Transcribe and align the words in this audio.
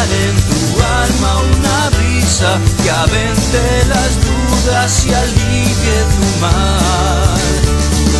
en 0.00 0.36
tu 0.48 0.80
alma 0.80 1.40
una 1.56 1.90
brisa 1.90 2.58
que 2.82 2.90
avente 2.90 3.84
las 3.88 4.12
dudas 4.26 5.06
y 5.06 5.14
alivie 5.14 5.98
tu 6.12 6.40
mal. 6.40 7.40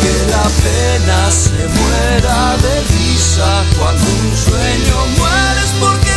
Que 0.01 0.15
la 0.31 0.47
pena 0.63 1.31
se 1.31 1.67
muera 1.77 2.57
de 2.57 2.75
risa 2.95 3.63
cuando 3.77 4.03
un 4.03 4.37
sueño 4.37 4.97
mueres 5.17 5.71
porque 5.79 6.12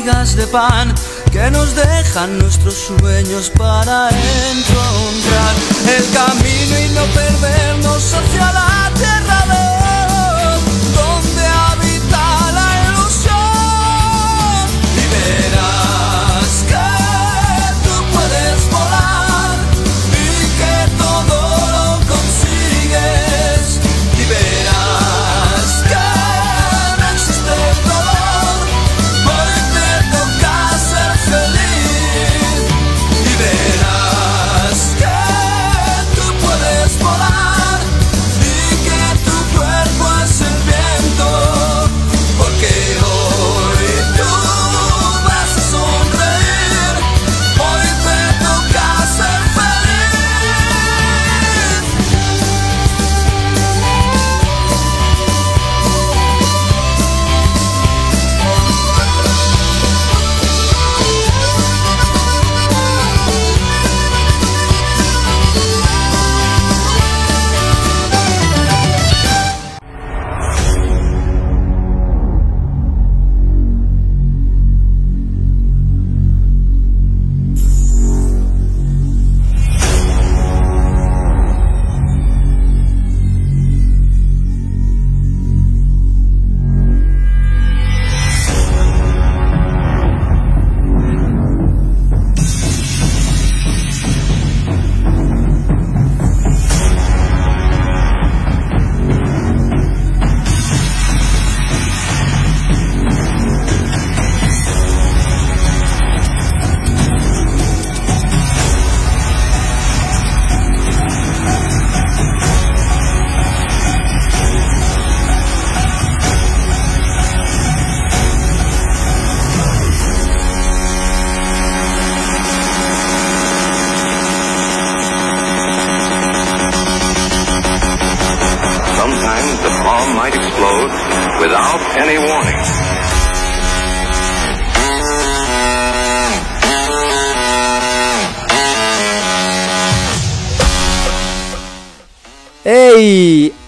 migas 0.00 0.34
de 0.34 0.46
pan 0.46 0.94
que 1.30 1.50
nos 1.50 1.74
dejan 1.74 2.38
nuestros 2.38 2.74
sueños 2.74 3.50
para 3.50 4.08
encontrar 4.50 5.54
el 5.96 6.04
camino 6.12 6.78
y 6.80 6.88
no 6.94 7.04
perdernos 7.14 8.14
hacia 8.14 8.52
la 8.52 8.90
tierra 8.94 9.19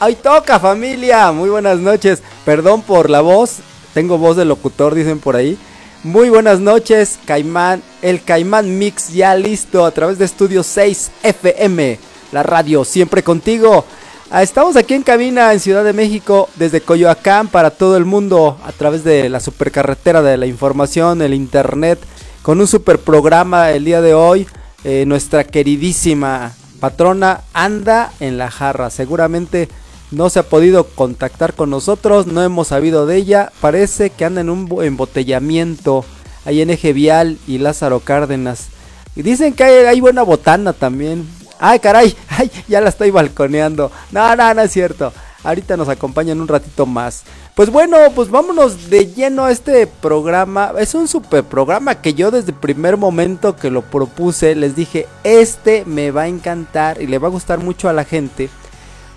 ¡Ahí 0.03 0.17
toca 0.17 0.59
familia! 0.59 1.31
Muy 1.31 1.49
buenas 1.49 1.79
noches. 1.79 2.25
Perdón 2.45 2.83
por 2.83 3.09
la 3.09 3.21
voz. 3.21 3.59
Tengo 3.95 4.19
voz 4.19 4.37
de 4.37 4.45
locutor, 4.45 4.97
dicen 4.97 5.21
por 5.21 5.37
ahí. 5.37 5.57
Muy 6.03 6.29
buenas 6.29 6.59
noches, 6.59 7.21
Caimán. 7.25 7.85
El 8.03 8.21
Caimán 8.21 8.81
Mix 8.81 9.13
ya 9.13 9.37
listo 9.37 9.87
a 9.87 9.93
través 9.93 10.19
de 10.19 10.25
Estudio 10.25 10.65
6 10.65 11.13
FM. 11.23 12.01
La 12.33 12.43
radio 12.43 12.85
siempre 12.85 13.23
contigo. 13.23 13.85
Ah, 14.29 14.43
Estamos 14.43 14.75
aquí 14.75 14.95
en 14.95 15.05
cabina 15.05 15.53
en 15.53 15.61
Ciudad 15.61 15.85
de 15.85 15.93
México 15.93 16.49
desde 16.57 16.81
Coyoacán 16.81 17.47
para 17.47 17.71
todo 17.71 17.97
el 17.97 18.05
mundo 18.05 18.59
a 18.65 18.73
través 18.73 19.05
de 19.05 19.29
la 19.29 19.39
supercarretera 19.39 20.21
de 20.21 20.37
la 20.37 20.47
información, 20.47 21.23
el 21.23 21.33
internet, 21.33 22.01
con 22.43 22.61
un 22.61 22.67
super 22.67 22.99
programa 22.99 23.71
el 23.71 23.85
día 23.85 24.01
de 24.01 24.15
hoy. 24.15 24.49
Eh, 24.83 25.05
nuestra 25.07 25.45
queridísima 25.45 26.55
patrona 26.81 27.43
anda 27.55 28.13
en 28.19 28.37
la 28.37 28.51
jarra. 28.51 28.91
Seguramente 28.91 29.69
no 30.13 30.31
se 30.31 30.39
ha 30.39 30.43
podido 30.45 30.85
contactar 30.85 31.55
con 31.55 31.71
nosotros, 31.71 32.27
no 32.27 32.43
hemos 32.43 32.69
sabido 32.69 33.07
de 33.07 33.17
ella. 33.17 33.51
Parece 33.61 34.11
que 34.11 34.25
anda 34.25 34.43
en 34.43 34.51
un 34.51 34.69
embotellamiento 34.83 36.05
ahí 36.45 36.61
en 36.61 36.71
Eje 36.71 36.93
Vial 36.93 37.39
y 37.47 37.59
Lázaro 37.59 38.01
Cárdenas. 38.01 38.69
Y 39.17 39.23
dicen 39.23 39.55
que 39.55 39.65
hay, 39.65 40.01
buena 40.01 40.23
botana 40.23 40.73
también. 40.73 41.27
Ay, 41.59 41.79
caray, 41.79 42.15
ay, 42.29 42.51
ya 42.69 42.81
la 42.81 42.91
estoy 42.91 43.11
balconeando. 43.11 43.91
No, 44.11 44.37
no, 44.37 44.55
no 44.55 44.63
es 44.63 44.71
cierto. 44.71 45.13
Ahorita 45.45 45.77
nos 45.77 45.89
acompañan 45.89 46.41
un 46.41 46.47
ratito 46.47 46.87
más. 46.87 47.25
Pues 47.55 47.71
bueno, 47.71 47.97
pues 48.15 48.31
vámonos 48.31 48.91
de 48.91 49.07
lleno 49.07 49.45
a 49.45 49.51
este 49.51 49.87
programa. 49.87 50.73
Es 50.79 50.95
un 50.95 51.09
super 51.09 51.43
programa 51.43 51.97
que 51.97 52.15
yo 52.15 52.31
desde 52.31 52.53
el 52.53 52.59
primer 52.59 52.97
momento 52.97 53.57
que 53.57 53.71
lo 53.71 53.83
propuse 53.83 54.55
les 54.55 54.77
dije, 54.77 55.07
este 55.25 55.85
me 55.85 56.11
va 56.13 56.23
a 56.23 56.29
encantar 56.29 57.03
y 57.03 57.07
le 57.07 57.19
va 57.19 57.29
a 57.29 57.33
gustar 57.33 57.59
mucho 57.59 57.89
a 57.89 57.93
la 57.93 58.05
gente. 58.05 58.51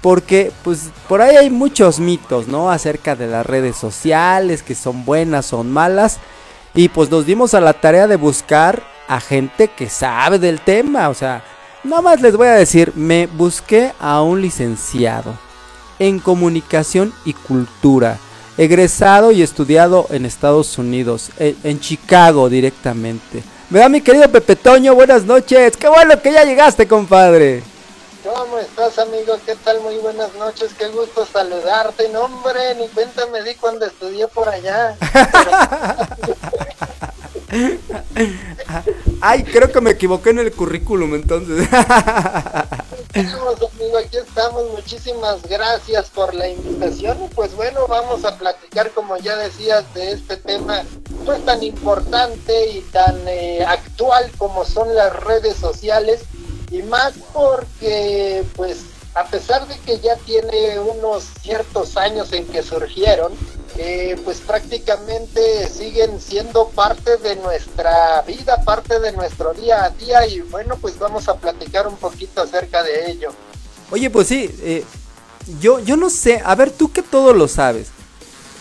Porque 0.06 0.52
pues 0.64 0.92
por 1.10 1.24
ahí 1.24 1.36
hay 1.36 1.50
muchos 1.50 2.00
mitos, 2.00 2.48
¿no? 2.48 2.70
Acerca 2.70 3.16
de 3.16 3.26
las 3.26 3.44
redes 3.44 3.76
sociales, 3.76 4.62
que 4.62 4.76
son 4.76 5.04
buenas, 5.04 5.48
son 5.48 5.72
malas. 5.72 6.20
Y 6.76 6.90
pues 6.90 7.10
nos 7.10 7.26
dimos 7.26 7.56
a 7.56 7.60
la 7.60 7.74
tarea 7.74 8.06
de 8.06 8.16
buscar 8.16 8.84
a 9.08 9.20
gente 9.20 9.68
que 9.68 9.90
sabe 9.90 10.38
del 10.38 10.62
tema. 10.62 11.10
O 11.10 11.16
sea, 11.16 11.44
nada 11.84 12.04
más 12.04 12.22
les 12.22 12.38
voy 12.38 12.46
a 12.50 12.54
decir, 12.54 12.94
me 12.94 13.26
busqué 13.26 13.94
a 14.00 14.22
un 14.22 14.44
licenciado 14.44 15.34
en 15.98 16.20
comunicación 16.20 17.12
y 17.26 17.34
cultura, 17.34 18.20
egresado 18.60 19.32
y 19.32 19.42
estudiado 19.42 20.06
en 20.12 20.28
Estados 20.28 20.78
Unidos, 20.78 21.32
en, 21.40 21.80
Chicago 21.80 22.48
directamente. 22.48 23.42
¿Verdad, 23.72 23.90
mi 23.90 24.02
querido 24.02 24.30
Pepe 24.30 24.56
Toño? 24.56 24.94
Buenas 24.94 25.26
noches. 25.26 25.76
Qué 25.76 25.88
bueno 25.90 26.22
que 26.22 26.32
ya 26.32 26.44
llegaste, 26.44 26.88
compadre. 26.88 27.75
¿Cómo 28.26 28.58
estás, 28.58 28.98
amigo? 28.98 29.38
¿Qué 29.46 29.56
tal? 29.56 29.82
Muy 29.82 29.98
buenas 29.98 30.34
noches. 30.34 30.72
Qué 30.76 30.88
gusto 30.88 31.28
saludarte. 31.28 32.10
No, 32.10 32.22
hombre, 32.24 32.74
ni 32.74 32.88
cuenta 32.88 33.28
me 33.28 33.44
di 33.44 33.54
cuando 33.54 33.86
estudié 33.86 34.28
por 34.28 34.50
allá. 34.50 34.98
Ay, 39.22 39.44
creo 39.44 39.72
que 39.72 39.80
me 39.80 39.92
equivoqué 39.92 40.32
en 40.32 40.40
el 40.40 40.52
currículum 40.52 41.14
entonces. 41.14 41.70
Estamos, 43.14 43.56
amigo, 43.74 43.98
aquí 44.00 44.18
estamos. 44.18 44.72
Muchísimas 44.72 45.44
gracias 45.44 46.10
por 46.10 46.34
la 46.34 46.50
invitación. 46.50 47.24
Y 47.26 47.28
pues 47.30 47.56
bueno, 47.56 47.86
vamos 47.88 48.26
a 48.26 48.38
platicar, 48.38 48.90
como 48.92 49.18
ya 49.18 49.38
decías, 49.38 49.86
de 49.94 50.14
este 50.14 50.38
tema 50.38 50.84
pues 51.26 51.46
tan 51.46 51.62
importante 51.64 52.72
y 52.72 52.82
tan 52.92 53.16
eh, 53.28 53.64
actual 53.66 54.32
como 54.38 54.66
son 54.66 54.96
las 54.96 55.16
redes 55.16 55.56
sociales. 55.58 56.24
Y 56.72 56.82
más 56.84 57.14
porque, 57.34 58.44
pues, 58.56 58.80
a 59.14 59.26
pesar 59.26 59.68
de 59.68 59.78
que 59.80 60.00
ya 60.00 60.16
tiene 60.18 60.80
unos 60.80 61.26
ciertos 61.42 61.96
años 61.96 62.34
en 62.34 62.46
que 62.48 62.62
surgieron, 62.62 63.32
eh, 63.78 64.18
pues 64.24 64.40
prácticamente 64.40 65.68
siguen 65.70 66.22
siendo 66.22 66.70
parte 66.70 67.18
de 67.18 67.36
nuestra 67.38 68.22
vida, 68.22 68.64
parte 68.64 69.00
de 69.00 69.12
nuestro 69.12 69.54
día 69.54 69.84
a 69.84 69.90
día 69.90 70.26
y 70.28 70.40
bueno, 70.42 70.78
pues 70.80 70.98
vamos 70.98 71.28
a 71.28 71.36
platicar 71.36 71.86
un 71.88 71.98
poquito 71.98 72.42
acerca 72.42 72.84
de 72.84 73.12
ello. 73.12 73.34
Oye, 73.92 74.10
pues 74.10 74.28
sí, 74.28 74.50
eh, 74.62 74.86
yo, 75.60 75.80
yo 75.80 75.98
no 75.98 76.10
sé, 76.10 76.42
a 76.44 76.56
ver, 76.56 76.72
tú 76.72 76.92
que 76.92 77.02
todo 77.02 77.34
lo 77.34 77.48
sabes, 77.48 77.90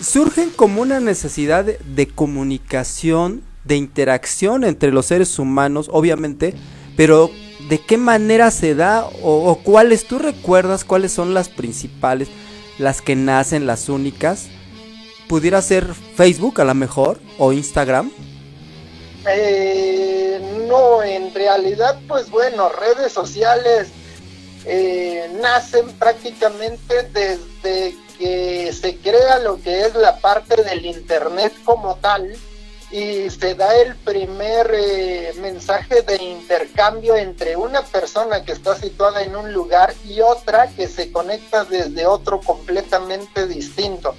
surgen 0.02 0.50
como 0.50 0.82
una 0.82 1.00
necesidad 1.00 1.64
de, 1.64 2.08
comunicación, 2.08 3.42
de 3.64 3.76
interacción 3.76 4.64
entre 4.64 4.90
los 4.90 5.06
seres 5.06 5.38
humanos, 5.38 5.88
obviamente, 5.92 6.54
pero 6.96 7.30
¿de 7.68 7.80
qué 7.80 7.96
manera 7.96 8.50
se 8.50 8.74
da 8.74 9.06
o, 9.22 9.58
cuáles 9.62 10.06
tú 10.06 10.18
recuerdas, 10.18 10.84
cuáles 10.84 11.12
son 11.12 11.34
las 11.34 11.48
principales, 11.48 12.28
las 12.78 13.02
que 13.02 13.16
nacen, 13.16 13.66
las 13.66 13.88
únicas? 13.88 14.48
pudiera 15.28 15.60
ser 15.62 15.94
Facebook 15.94 16.60
a 16.60 16.64
lo 16.64 16.74
mejor 16.74 17.18
o 17.38 17.52
Instagram? 17.52 18.10
Eh, 19.28 20.40
no, 20.68 21.02
en 21.02 21.32
realidad, 21.34 21.98
pues 22.06 22.30
bueno, 22.30 22.68
redes 22.68 23.12
sociales 23.12 23.88
eh, 24.66 25.30
nacen 25.40 25.90
prácticamente 25.92 27.02
desde 27.04 27.96
que 28.18 28.72
se 28.72 28.96
crea 28.98 29.40
lo 29.40 29.60
que 29.60 29.86
es 29.86 29.94
la 29.94 30.18
parte 30.18 30.62
del 30.62 30.84
Internet 30.86 31.52
como 31.64 31.96
tal 31.96 32.36
y 32.90 33.28
se 33.30 33.54
da 33.54 33.74
el 33.76 33.96
primer 33.96 34.70
eh, 34.72 35.32
mensaje 35.40 36.02
de 36.02 36.22
intercambio 36.22 37.16
entre 37.16 37.56
una 37.56 37.82
persona 37.82 38.44
que 38.44 38.52
está 38.52 38.76
situada 38.76 39.22
en 39.22 39.34
un 39.34 39.52
lugar 39.52 39.94
y 40.04 40.20
otra 40.20 40.68
que 40.68 40.86
se 40.86 41.10
conecta 41.10 41.64
desde 41.64 42.06
otro 42.06 42.40
completamente 42.40 43.46
distinto. 43.46 44.14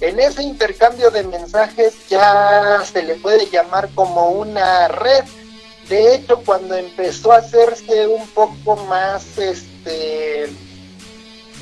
En 0.00 0.20
ese 0.20 0.42
intercambio 0.42 1.10
de 1.10 1.24
mensajes 1.24 1.94
ya 2.08 2.82
se 2.84 3.02
le 3.02 3.16
puede 3.16 3.46
llamar 3.46 3.88
como 3.94 4.30
una 4.30 4.88
red. 4.88 5.24
De 5.88 6.14
hecho, 6.14 6.42
cuando 6.44 6.76
empezó 6.76 7.32
a 7.32 7.38
hacerse 7.38 8.06
un 8.06 8.28
poco 8.28 8.76
más, 8.86 9.38
este, 9.38 10.44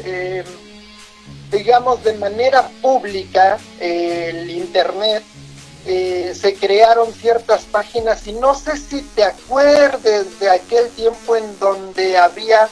em, 0.04 0.44
digamos, 1.50 2.02
de 2.04 2.12
manera 2.14 2.68
pública, 2.82 3.58
el 3.80 4.50
Internet, 4.50 5.22
eh, 5.86 6.34
se 6.34 6.54
crearon 6.54 7.12
ciertas 7.12 7.62
páginas 7.62 8.26
y 8.26 8.32
no 8.32 8.54
sé 8.54 8.76
si 8.76 9.02
te 9.02 9.22
acuerdes 9.22 10.40
de 10.40 10.50
aquel 10.50 10.88
tiempo 10.90 11.36
en 11.36 11.58
donde 11.60 12.18
había 12.18 12.68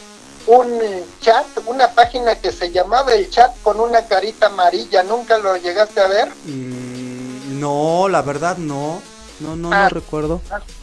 un 0.47 0.81
chat, 1.21 1.47
una 1.67 1.89
página 1.93 2.35
que 2.35 2.53
se 2.53 2.71
llamaba 2.71 3.15
el 3.15 3.31
chat 3.31 3.55
con 3.63 3.81
una 3.81 4.07
carita 4.07 4.47
amarilla. 4.47 5.03
¿Nunca 5.03 5.39
lo 5.39 5.57
llegaste 5.57 6.01
a 6.01 6.09
ver? 6.09 6.29
Mm, 6.45 7.61
no, 7.61 8.09
la 8.09 8.23
verdad 8.23 8.57
no. 8.57 9.01
No, 9.41 9.57
no, 9.57 9.71
no 9.71 9.73
ah, 9.73 9.89
recuerdo. 9.89 10.41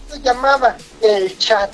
Se 0.10 0.20
llamaba 0.22 0.78
el 1.02 1.38
chat. 1.38 1.72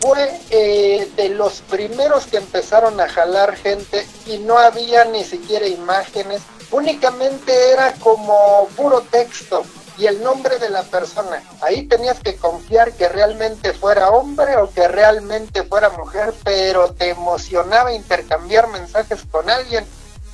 Fue 0.00 0.40
eh, 0.50 1.10
de 1.16 1.28
los 1.28 1.60
primeros 1.62 2.26
que 2.26 2.38
empezaron 2.38 2.98
a 3.00 3.08
jalar 3.08 3.54
gente 3.56 4.06
y 4.26 4.38
no 4.38 4.58
había 4.58 5.04
ni 5.04 5.24
siquiera 5.24 5.66
imágenes. 5.66 6.42
Únicamente 6.70 7.72
era 7.72 7.92
como 7.94 8.68
puro 8.76 9.00
texto 9.02 9.64
y 9.98 10.06
el 10.06 10.22
nombre 10.22 10.58
de 10.58 10.70
la 10.70 10.82
persona. 10.82 11.42
Ahí 11.60 11.86
tenías 11.86 12.18
que 12.20 12.36
confiar 12.36 12.92
que 12.92 13.08
realmente 13.08 13.72
fuera 13.72 14.10
hombre 14.10 14.56
o 14.56 14.70
que 14.70 14.88
realmente 14.88 15.62
fuera 15.64 15.90
mujer, 15.90 16.32
pero 16.42 16.92
te 16.94 17.10
emocionaba 17.10 17.92
intercambiar 17.92 18.68
mensajes 18.68 19.20
con 19.30 19.50
alguien 19.50 19.84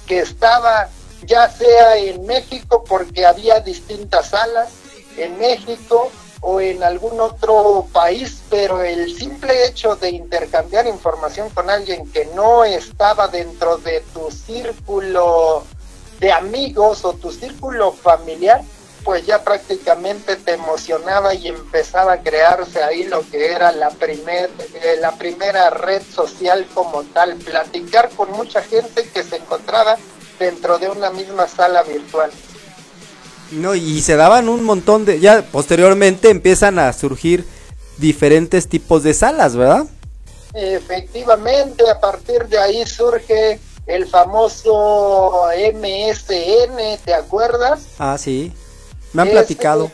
que 0.06 0.20
estaba 0.20 0.88
ya 1.22 1.48
sea 1.50 1.96
en 1.96 2.24
México 2.26 2.84
porque 2.88 3.26
había 3.26 3.60
distintas 3.60 4.30
salas 4.30 4.68
en 5.16 5.38
México 5.38 6.10
o 6.40 6.60
en 6.60 6.82
algún 6.84 7.18
otro 7.18 7.88
país, 7.92 8.42
pero 8.50 8.82
el 8.82 9.16
simple 9.16 9.66
hecho 9.66 9.96
de 9.96 10.10
intercambiar 10.10 10.86
información 10.86 11.48
con 11.50 11.70
alguien 11.70 12.10
que 12.12 12.26
no 12.36 12.64
estaba 12.64 13.26
dentro 13.26 13.78
de 13.78 14.04
tu 14.12 14.30
círculo 14.30 15.64
de 16.20 16.32
amigos 16.32 17.04
o 17.04 17.12
tu 17.12 17.30
círculo 17.30 17.92
familiar, 17.92 18.62
pues 19.04 19.24
ya 19.24 19.44
prácticamente 19.44 20.34
te 20.36 20.54
emocionaba 20.54 21.32
y 21.32 21.46
empezaba 21.46 22.14
a 22.14 22.22
crearse 22.22 22.82
ahí 22.82 23.04
lo 23.04 23.28
que 23.30 23.52
era 23.52 23.70
la, 23.70 23.90
primer, 23.90 24.50
eh, 24.74 24.96
la 25.00 25.12
primera 25.12 25.70
red 25.70 26.02
social 26.02 26.66
como 26.74 27.04
tal, 27.04 27.36
platicar 27.36 28.10
con 28.10 28.32
mucha 28.32 28.62
gente 28.62 29.08
que 29.14 29.22
se 29.22 29.36
encontraba 29.36 29.96
dentro 30.40 30.78
de 30.78 30.88
una 30.88 31.10
misma 31.10 31.46
sala 31.46 31.84
virtual. 31.84 32.30
No, 33.52 33.76
y 33.76 34.00
se 34.00 34.16
daban 34.16 34.48
un 34.48 34.64
montón 34.64 35.04
de, 35.04 35.20
ya 35.20 35.42
posteriormente 35.52 36.30
empiezan 36.30 36.80
a 36.80 36.92
surgir 36.92 37.44
diferentes 37.98 38.68
tipos 38.68 39.04
de 39.04 39.14
salas, 39.14 39.54
¿verdad? 39.54 39.86
Efectivamente, 40.52 41.88
a 41.88 42.00
partir 42.00 42.46
de 42.48 42.58
ahí 42.58 42.84
surge 42.86 43.60
el 43.86 44.06
famoso 44.06 45.48
MSN, 45.74 46.98
¿te 47.04 47.14
acuerdas? 47.14 47.86
Ah, 47.98 48.18
sí. 48.18 48.52
Me 49.12 49.22
han 49.22 49.30
platicado. 49.30 49.90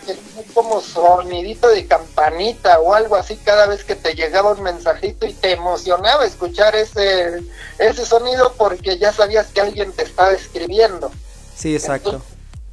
como 0.52 0.80
sonidito 0.80 1.68
de 1.68 1.87
campanita 1.87 2.80
o 2.80 2.92
algo 2.92 3.14
así 3.14 3.37
cada 3.37 3.66
vez 3.66 3.84
que 3.84 3.94
te 3.94 4.14
llegaba 4.14 4.52
un 4.52 4.62
mensajito 4.62 5.26
y 5.26 5.32
te 5.32 5.52
emocionaba 5.52 6.26
escuchar 6.26 6.75
ese, 6.75 7.42
ese 7.78 8.04
sonido 8.04 8.52
porque 8.58 8.99
ya 8.99 9.12
sabías 9.12 9.46
que 9.49 9.61
alguien 9.61 9.92
te 9.92 10.02
estaba 10.02 10.32
escribiendo. 10.32 11.12
Sí, 11.54 11.75
exacto. 11.76 12.20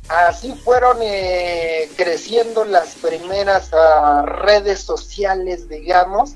así 0.07 0.53
fueron 0.63 0.97
eh, 1.01 1.91
creciendo 1.95 2.65
las 2.65 2.95
primeras 2.95 3.69
ah, 3.73 4.23
redes 4.25 4.79
sociales, 4.81 5.69
digamos, 5.69 6.31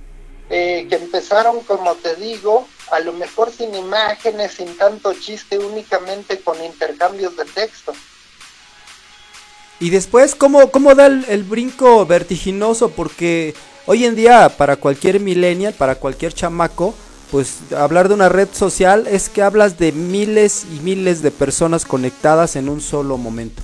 eh, 0.50 0.86
que 0.90 0.96
empezaron, 0.96 1.62
como 1.62 1.96
te 1.96 2.16
digo, 2.18 2.68
a 2.92 3.00
lo 3.00 3.14
mejor 3.14 3.52
sin 3.52 3.74
imágenes, 3.76 4.54
sin 4.54 4.78
tanto 4.78 5.14
chiste, 5.14 5.58
únicamente 5.58 6.40
con 6.40 6.64
intercambios 6.64 7.36
de 7.36 7.46
texto. 7.46 7.94
Y 9.80 9.90
después, 9.90 10.36
¿cómo, 10.36 10.72
cómo 10.72 10.96
da 10.96 11.08
el, 11.08 11.44
brinco 11.44 12.06
vertiginoso? 12.06 12.90
Porque 12.90 13.54
hoy 13.86 14.06
en 14.06 14.16
día, 14.16 14.50
para 14.50 14.78
cualquier 14.78 15.20
millennial, 15.20 15.74
para 15.74 15.96
cualquier 15.96 16.34
chamaco, 16.34 16.94
pues 17.32 17.58
hablar 17.76 18.08
de 18.08 18.14
una 18.14 18.30
red 18.30 18.48
social 18.54 19.08
es 19.08 19.28
que 19.28 19.42
hablas 19.42 19.80
de 19.80 19.92
miles 19.92 20.66
y 20.72 20.80
miles 20.82 21.22
de 21.22 21.32
personas 21.32 21.84
conectadas 21.84 22.56
en 22.56 22.70
un 22.70 22.80
solo 22.80 23.18
momento. 23.18 23.62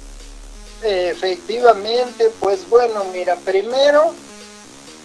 Efectivamente, 0.83 2.31
pues 2.39 2.67
bueno, 2.67 3.05
mira, 3.13 3.35
primero 3.35 4.13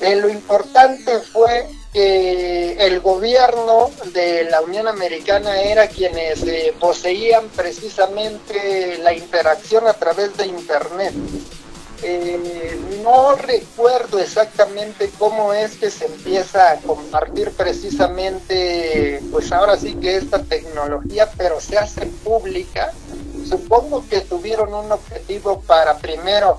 eh, 0.00 0.16
lo 0.16 0.28
importante 0.28 1.21
fue 1.33 1.68
que 1.95 2.73
el 2.73 2.99
gobierno 2.99 3.93
de 4.13 4.51
la 4.51 4.61
Unión 4.61 4.89
Americana 4.89 5.61
era 5.63 5.87
quienes 5.87 6.43
eh, 6.43 6.75
poseían 6.81 7.49
precisamente 7.51 8.99
la 8.99 9.15
interacción 9.15 9.87
a 9.87 9.93
través 9.93 10.37
de 10.37 10.47
Internet. 10.47 11.15
Eh, 12.03 12.77
no 13.05 13.37
recuerdo 13.37 14.19
exactamente 14.19 15.09
cómo 15.19 15.55
es 15.55 15.77
que 15.77 15.89
se 15.89 16.07
empieza 16.07 16.73
a 16.73 16.77
compartir 16.79 17.53
precisamente, 17.53 19.23
pues 19.31 19.53
ahora 19.53 19.77
sí 19.77 19.95
que 19.95 20.17
esta 20.17 20.43
tecnología, 20.43 21.31
pero 21.37 21.61
se 21.61 21.79
hace 21.79 22.07
pública. 22.07 22.93
Supongo 23.49 24.05
que 24.11 24.21
tuvieron 24.23 24.75
un 24.75 24.91
objetivo 24.91 25.61
para 25.61 25.97
primero 25.99 26.59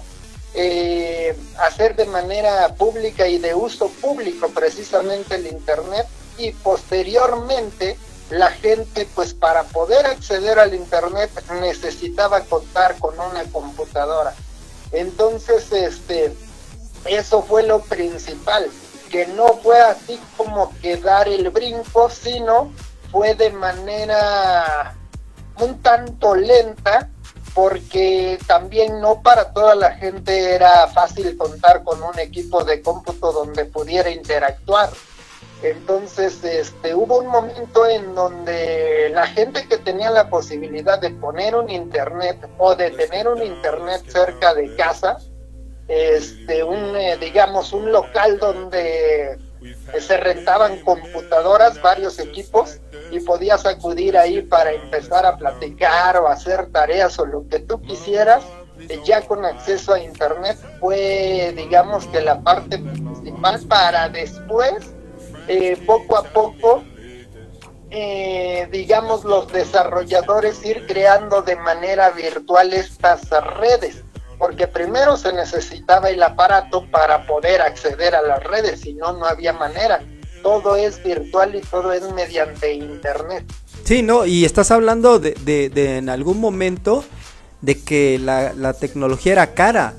eh, 0.56 1.38
hacer 1.60 1.96
de 1.96 2.06
manera 2.06 2.74
pública 2.76 3.28
y 3.28 3.40
de 3.40 3.54
uso 3.54 3.90
público 3.90 4.50
precisamente 4.50 5.36
el 5.36 5.48
Internet 5.48 6.08
y 6.38 6.52
posteriormente 6.52 7.98
la 8.30 8.50
gente 8.52 9.08
pues 9.14 9.34
para 9.34 9.64
poder 9.64 10.06
acceder 10.06 10.58
al 10.58 10.74
Internet 10.74 11.30
necesitaba 11.62 12.42
contar 12.42 12.98
con 13.00 13.20
una 13.20 13.44
computadora. 13.52 14.34
Entonces, 14.92 15.72
este, 15.72 16.34
eso 17.06 17.44
fue 17.44 17.64
lo 17.64 17.82
principal, 17.82 18.70
que 19.12 19.28
no 19.28 19.58
fue 19.62 19.80
así 19.80 20.20
como 20.38 20.74
que 20.82 20.98
dar 20.98 21.28
el 21.28 21.50
brinco, 21.50 22.10
sino 22.10 22.72
fue 23.12 23.36
de 23.36 23.52
manera 23.52 24.96
un 25.60 25.82
tanto 25.82 26.36
lenta 26.36 27.10
porque 27.56 28.38
también 28.48 29.00
no 29.00 29.22
para 29.22 29.54
toda 29.54 29.76
la 29.76 29.92
gente 29.92 30.54
era 30.54 30.88
fácil 30.88 31.38
contar 31.38 31.84
con 31.84 32.04
un 32.04 32.20
equipo 32.20 32.66
de 32.66 32.82
cómputo 32.82 33.32
donde 33.32 33.64
pudiera 33.64 34.10
interactuar. 34.10 34.90
Entonces, 35.64 36.44
este, 36.44 36.94
hubo 36.94 37.20
un 37.20 37.28
momento 37.28 37.88
en 37.88 38.14
donde 38.14 39.10
la 39.14 39.26
gente 39.26 39.66
que 39.70 39.78
tenía 39.78 40.12
la 40.12 40.30
posibilidad 40.30 41.00
de 41.00 41.12
poner 41.12 41.56
un 41.56 41.70
internet 41.70 42.46
o 42.58 42.76
de 42.76 42.92
tener 42.92 43.26
un 43.30 43.42
internet 43.42 44.04
cerca 44.06 44.54
de 44.54 44.76
casa, 44.76 45.18
este, 45.88 46.62
un, 46.62 46.98
eh, 46.98 47.18
digamos, 47.18 47.72
un 47.72 47.90
local 47.90 48.38
donde 48.38 49.40
se 50.00 50.18
rentaban 50.18 50.82
computadoras, 50.82 51.82
varios 51.82 52.20
equipos, 52.20 52.80
y 53.12 53.20
podías 53.20 53.66
acudir 53.66 54.18
ahí 54.18 54.42
para 54.42 54.72
empezar 54.72 55.26
a 55.26 55.38
platicar 55.38 56.18
o 56.18 56.28
hacer 56.28 56.72
tareas 56.72 57.18
o 57.20 57.26
lo 57.26 57.48
que 57.48 57.60
tú 57.60 57.82
quisieras, 57.82 58.44
ya 59.06 59.22
con 59.22 59.46
acceso 59.46 59.94
a 59.94 60.00
internet 60.00 60.58
fue, 60.80 61.54
digamos, 61.56 62.06
que 62.08 62.22
la 62.22 62.42
parte 62.42 62.78
principal 62.78 63.62
para 63.68 64.10
después, 64.10 64.94
eh, 65.48 65.82
poco 65.86 66.18
a 66.18 66.24
poco, 66.24 66.84
eh, 67.90 68.68
digamos, 68.72 69.24
los 69.24 69.52
desarrolladores 69.52 70.66
ir 70.66 70.86
creando 70.88 71.42
de 71.42 71.56
manera 71.56 72.10
virtual 72.10 72.74
estas 72.74 73.30
redes 73.58 74.04
porque 74.38 74.68
primero 74.68 75.18
se 75.18 75.34
necesitaba 75.34 76.10
el 76.10 76.22
aparato 76.22 76.86
para 76.92 77.26
poder 77.26 77.62
acceder 77.62 78.16
a 78.16 78.22
las 78.22 78.44
redes, 78.44 78.82
si 78.82 78.94
no, 78.94 79.14
no 79.14 79.26
había 79.26 79.54
manera. 79.54 80.02
Todo 80.46 80.76
es 80.76 81.04
virtual 81.04 81.56
y 81.56 81.62
todo 81.62 81.92
es 81.92 82.04
mediante 82.14 82.72
internet. 82.72 83.52
Sí, 83.84 84.04
no, 84.04 84.28
y 84.28 84.46
estás 84.46 84.70
hablando 84.70 85.18
de, 85.18 85.34
de, 85.34 85.98
en 85.98 86.08
algún 86.08 86.40
momento 86.40 87.04
de 87.62 87.82
que 87.82 88.20
la, 88.20 88.54
la, 88.54 88.74
tecnología 88.74 89.32
era 89.32 89.56
cara. 89.56 89.96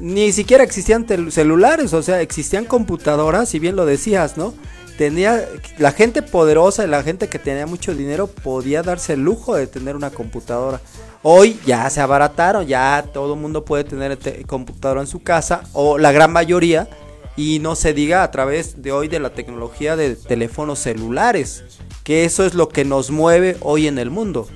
Ni 0.00 0.32
siquiera 0.32 0.64
existían 0.64 1.06
celulares, 1.30 1.92
o 1.92 2.02
sea, 2.02 2.22
existían 2.22 2.64
computadoras, 2.64 3.50
si 3.50 3.58
bien 3.58 3.76
lo 3.76 3.84
decías, 3.84 4.38
¿no? 4.38 4.54
Tenía 4.96 5.46
la 5.76 5.92
gente 5.92 6.22
poderosa 6.22 6.84
y 6.84 6.88
la 6.88 7.02
gente 7.02 7.28
que 7.28 7.38
tenía 7.38 7.66
mucho 7.66 7.94
dinero 7.94 8.28
podía 8.28 8.82
darse 8.82 9.12
el 9.12 9.20
lujo 9.20 9.56
de 9.56 9.66
tener 9.66 9.94
una 9.94 10.08
computadora. 10.08 10.80
Hoy 11.22 11.60
ya 11.66 11.90
se 11.90 12.00
abarataron, 12.00 12.66
ya 12.66 13.04
todo 13.12 13.34
el 13.34 13.40
mundo 13.40 13.62
puede 13.66 13.84
tener 13.84 14.18
computadora 14.46 15.02
en 15.02 15.06
su 15.06 15.22
casa, 15.22 15.64
o 15.74 15.98
la 15.98 16.12
gran 16.12 16.32
mayoría, 16.32 16.88
y 17.36 17.58
no 17.58 17.76
se 17.76 17.92
diga 17.92 18.22
a 18.22 18.30
través 18.30 18.82
de 18.82 18.92
hoy 18.92 19.08
de 19.08 19.20
la 19.20 19.30
tecnología 19.30 19.96
de 19.96 20.16
teléfonos 20.16 20.78
celulares, 20.78 21.64
que 22.04 22.24
eso 22.24 22.44
es 22.44 22.54
lo 22.54 22.68
que 22.68 22.84
nos 22.84 23.10
mueve 23.10 23.56
hoy 23.60 23.86
en 23.86 23.98
el 23.98 24.10
mundo. 24.10 24.48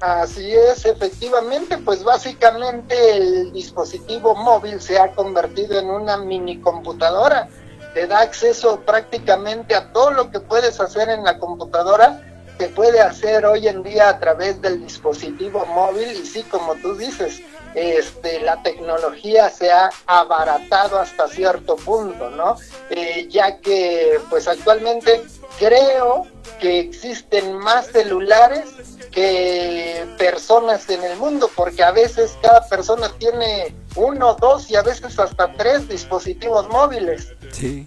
Así 0.00 0.52
es, 0.54 0.84
efectivamente, 0.84 1.76
pues 1.78 2.04
básicamente 2.04 3.16
el 3.16 3.52
dispositivo 3.52 4.34
móvil 4.36 4.80
se 4.80 4.98
ha 4.98 5.10
convertido 5.12 5.78
en 5.78 5.86
una 5.90 6.16
mini 6.16 6.60
computadora. 6.60 7.48
Te 7.94 8.06
da 8.06 8.20
acceso 8.20 8.80
prácticamente 8.86 9.74
a 9.74 9.92
todo 9.92 10.12
lo 10.12 10.30
que 10.30 10.38
puedes 10.38 10.78
hacer 10.78 11.08
en 11.08 11.24
la 11.24 11.38
computadora 11.38 12.22
se 12.58 12.68
puede 12.68 13.00
hacer 13.00 13.46
hoy 13.46 13.68
en 13.68 13.84
día 13.84 14.08
a 14.08 14.18
través 14.18 14.60
del 14.60 14.82
dispositivo 14.82 15.64
móvil 15.66 16.08
y 16.10 16.26
sí, 16.26 16.42
como 16.42 16.74
tú 16.74 16.96
dices, 16.96 17.40
este, 17.78 18.40
la 18.40 18.62
tecnología 18.62 19.50
se 19.50 19.70
ha 19.70 19.90
abaratado 20.06 20.98
hasta 20.98 21.28
cierto 21.28 21.76
punto, 21.76 22.30
¿no? 22.30 22.56
Eh, 22.90 23.28
ya 23.30 23.58
que 23.58 24.18
pues 24.30 24.48
actualmente 24.48 25.22
creo 25.58 26.26
que 26.60 26.80
existen 26.80 27.54
más 27.54 27.86
celulares 27.88 28.64
que 29.12 30.04
personas 30.18 30.88
en 30.90 31.02
el 31.04 31.16
mundo, 31.18 31.50
porque 31.54 31.82
a 31.82 31.92
veces 31.92 32.36
cada 32.42 32.66
persona 32.68 33.10
tiene 33.18 33.74
uno, 33.96 34.36
dos 34.40 34.70
y 34.70 34.76
a 34.76 34.82
veces 34.82 35.18
hasta 35.18 35.52
tres 35.54 35.88
dispositivos 35.88 36.68
móviles. 36.68 37.28
Sí, 37.52 37.86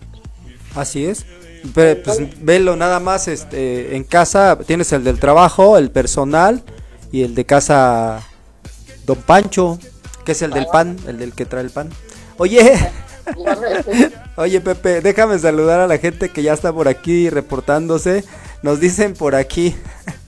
así 0.75 1.05
es. 1.05 1.25
Pero, 1.75 2.01
pues 2.03 2.43
velo 2.43 2.75
nada 2.75 3.00
más 3.00 3.27
este, 3.27 3.95
en 3.95 4.03
casa, 4.03 4.57
tienes 4.65 4.91
el 4.93 5.03
del 5.03 5.19
trabajo, 5.19 5.77
el 5.77 5.91
personal 5.91 6.63
y 7.12 7.24
el 7.24 7.36
de 7.36 7.45
casa 7.45 8.27
Don 9.05 9.17
Pancho, 9.17 9.79
que 10.25 10.34
es 10.34 10.41
el 10.41 10.51
del 10.51 10.67
pan, 10.67 10.98
el 11.08 11.17
del 11.17 11.34
que 11.34 11.46
trae 11.46 11.63
el 11.63 11.70
pan. 11.70 11.89
Oye, 12.38 12.77
oye 14.36 14.62
Pepe, 14.62 15.01
déjame 15.01 15.38
saludar 15.39 15.79
a 15.79 15.88
la 15.88 15.98
gente 15.98 16.29
que 16.29 16.43
ya 16.43 16.53
está 16.53 16.72
por 16.74 16.88
aquí 16.88 17.29
reportándose. 17.29 18.24
Nos 18.63 18.79
dicen 18.79 19.13
por 19.13 19.36
aquí. 19.36 19.75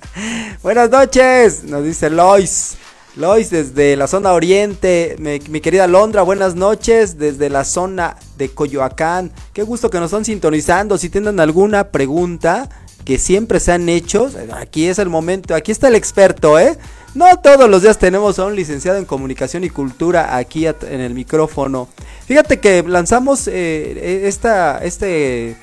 Buenas 0.64 0.90
noches, 0.90 1.64
nos 1.64 1.84
dice 1.84 2.10
Lois. 2.10 2.78
Lois 3.16 3.52
desde 3.52 3.96
la 3.96 4.08
zona 4.08 4.34
oriente, 4.34 5.16
mi, 5.20 5.62
querida 5.62 5.86
Londra, 5.86 6.24
buenas 6.24 6.56
noches 6.56 7.20
desde 7.20 7.48
la 7.48 7.64
zona 7.64 8.18
de 8.38 8.50
Coyoacán. 8.50 9.32
Qué 9.54 9.62
gusto 9.62 9.92
que 9.92 10.00
nos 10.00 10.08
están 10.08 10.26
sintonizando. 10.26 10.98
Si 10.98 11.10
tienen 11.10 11.40
alguna 11.40 11.92
pregunta 11.92 12.70
que 13.06 13.20
siempre 13.20 13.60
se 13.60 13.72
han 13.72 13.88
hecho, 13.88 14.32
aquí 14.54 14.88
es 14.88 14.98
el 14.98 15.10
momento, 15.10 15.54
aquí 15.54 15.72
está 15.72 15.90
el 15.90 15.96
experto, 15.96 16.58
¿eh? 16.58 16.76
No 17.16 17.38
todos 17.38 17.70
los 17.70 17.84
días 17.84 18.00
tenemos 18.00 18.40
a 18.40 18.46
un 18.46 18.56
licenciado 18.56 18.98
en 18.98 19.06
comunicación 19.06 19.64
y 19.64 19.70
cultura 19.70 20.36
aquí 20.36 20.66
en 20.66 21.00
el 21.00 21.14
micrófono. 21.14 21.88
Fíjate 22.26 22.60
que 22.60 22.82
lanzamos 22.82 23.48
eh, 23.48 24.24
esta, 24.28 24.80
este, 24.80 25.56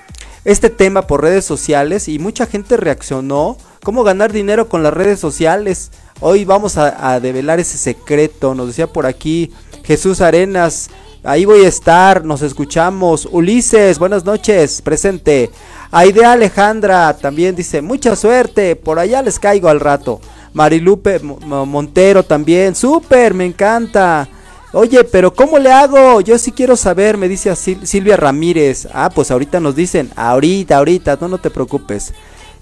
este 0.44 0.70
tema 0.70 1.08
por 1.08 1.22
redes 1.22 1.44
sociales 1.44 2.06
y 2.06 2.20
mucha 2.20 2.46
gente 2.46 2.76
reaccionó. 2.76 3.56
¿Cómo 3.82 4.04
ganar 4.04 4.32
dinero 4.32 4.68
con 4.68 4.84
las 4.84 4.94
redes 4.94 5.18
sociales? 5.18 5.90
Hoy 6.20 6.44
vamos 6.44 6.76
a, 6.76 7.18
develar 7.18 7.58
ese 7.58 7.78
secreto. 7.78 8.54
Nos 8.54 8.68
decía 8.68 8.86
por 8.86 9.06
aquí 9.06 9.50
Jesús 9.82 10.20
Arenas. 10.20 10.88
Ahí 11.24 11.46
voy 11.46 11.64
a 11.64 11.68
estar, 11.68 12.24
nos 12.24 12.42
escuchamos. 12.42 13.26
Ulises, 13.30 13.98
buenas 13.98 14.24
noches, 14.24 14.82
presente. 14.82 15.50
Aidea 15.90 16.32
Alejandra 16.32 17.16
también 17.16 17.56
dice, 17.56 17.82
mucha 17.82 18.14
suerte, 18.14 18.76
por 18.76 19.00
allá 19.00 19.20
les 19.20 19.40
caigo 19.40 19.68
al 19.68 19.80
rato. 19.80 20.20
Marilupe 20.52 21.20
Montero 21.20 22.22
también, 22.22 22.74
súper, 22.74 23.34
me 23.34 23.46
encanta. 23.46 24.28
Oye, 24.72 25.02
pero 25.04 25.34
¿cómo 25.34 25.58
le 25.58 25.72
hago? 25.72 26.20
Yo 26.20 26.38
sí 26.38 26.52
quiero 26.52 26.76
saber, 26.76 27.16
me 27.16 27.28
dice 27.28 27.54
Silvia 27.56 28.16
Ramírez. 28.16 28.86
Ah, 28.92 29.10
pues 29.12 29.30
ahorita 29.30 29.58
nos 29.58 29.74
dicen, 29.74 30.10
ahorita, 30.14 30.76
ahorita, 30.76 31.18
no, 31.20 31.28
no 31.28 31.38
te 31.38 31.50
preocupes. 31.50 32.12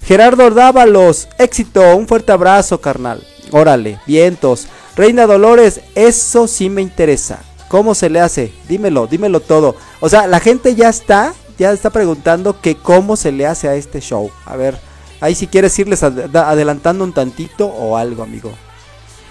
Gerardo 0.03 0.49
Dávalos, 0.49 1.27
éxito, 1.37 1.95
un 1.95 2.07
fuerte 2.07 2.31
abrazo, 2.31 2.81
carnal. 2.81 3.23
Órale, 3.51 3.99
vientos. 4.07 4.67
Reina 4.95 5.27
Dolores, 5.27 5.81
eso 5.95 6.47
sí 6.47 6.69
me 6.69 6.81
interesa. 6.81 7.41
¿Cómo 7.67 7.93
se 7.93 8.09
le 8.09 8.19
hace? 8.19 8.51
Dímelo, 8.67 9.05
dímelo 9.05 9.39
todo. 9.39 9.75
O 9.99 10.09
sea, 10.09 10.25
la 10.25 10.39
gente 10.39 10.73
ya 10.73 10.89
está, 10.89 11.33
ya 11.59 11.71
está 11.71 11.91
preguntando 11.91 12.59
que 12.59 12.75
cómo 12.75 13.15
se 13.15 13.31
le 13.31 13.45
hace 13.45 13.67
a 13.67 13.75
este 13.75 14.01
show. 14.01 14.31
A 14.45 14.55
ver, 14.55 14.79
ahí 15.19 15.35
si 15.35 15.47
quieres 15.47 15.77
irles 15.79 16.03
adelantando 16.03 17.03
un 17.03 17.13
tantito 17.13 17.67
o 17.67 17.97
algo, 17.97 18.23
amigo. 18.23 18.51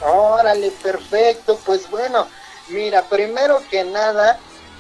Órale, 0.01 0.71
perfecto. 0.83 1.59
Pues 1.65 1.91
bueno, 1.91 2.27
mira, 2.69 3.03
primero 3.03 3.61
que 3.71 3.85
nada, 3.85 4.39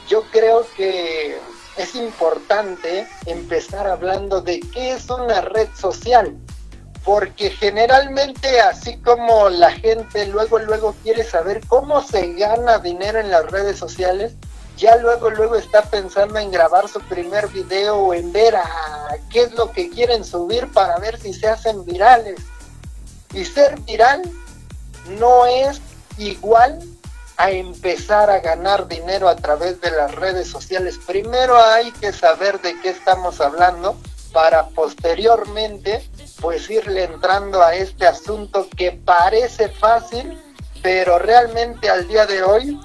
yo 0.09 0.23
creo 0.31 0.67
que 0.77 1.39
es 1.77 1.95
importante 1.95 3.07
empezar 3.27 3.87
hablando 3.87 4.41
de 4.41 4.61
qué 4.61 4.93
es 4.93 5.09
una 5.11 5.41
red 5.41 5.69
social, 5.79 6.37
porque 7.05 7.51
generalmente 7.51 8.61
así 8.61 8.97
como 8.99 9.49
la 9.49 9.71
gente 9.71 10.27
luego 10.27 10.59
luego 10.59 10.95
quiere 11.03 11.25
saber 11.25 11.61
cómo 11.69 12.03
se 12.03 12.35
gana 12.35 12.79
dinero 12.79 13.21
en 13.21 13.31
las 13.31 13.47
redes 13.47 13.79
sociales, 13.79 14.35
ya 14.79 14.97
luego 14.97 15.29
luego 15.29 15.57
está 15.57 15.83
pensando 15.83 16.39
en 16.39 16.53
grabar 16.53 16.89
su 16.89 17.01
primer 17.01 17.49
video 17.49 17.97
o 17.97 18.15
en 18.15 18.33
ver 18.33 18.55
a 18.55 18.65
qué 19.29 19.43
es 19.43 19.53
lo 19.53 19.73
que 19.73 19.91
quieren 19.91 20.25
subir 20.25 20.73
para 20.73 20.99
ver 20.99 21.19
si 21.19 21.35
se 21.35 21.49
hacen 21.49 21.85
virales. 21.85 22.41
Y 23.35 23.45
ser 23.45 23.79
viral 23.81 24.23
no 25.19 25.47
es 25.47 25.81
igual 26.17 26.81
a 27.37 27.51
empezar 27.51 28.31
a 28.31 28.39
ganar 28.39 28.87
dinero 28.89 29.29
a 29.29 29.37
través 29.37 29.81
de 29.81 29.91
las 29.91 30.15
redes 30.15 30.49
sociales. 30.49 30.99
Primero 31.07 31.57
hay 31.57 31.91
que 31.93 32.13
saber 32.13 32.61
de 32.61 32.81
qué 32.81 32.91
estamos 32.91 33.41
hablando 33.41 33.97
para 34.33 34.69
posteriormente 34.69 36.09
pues 36.41 36.71
irle 36.71 37.05
entrando 37.05 37.63
a 37.63 37.75
este 37.75 38.07
asunto 38.07 38.69
que 38.77 38.93
parece 38.93 39.69
fácil, 39.69 40.41
pero 40.83 41.19
realmente 41.19 41.91
al 41.91 42.07
día 42.07 42.27
de 42.27 42.45
hoy 42.45 42.79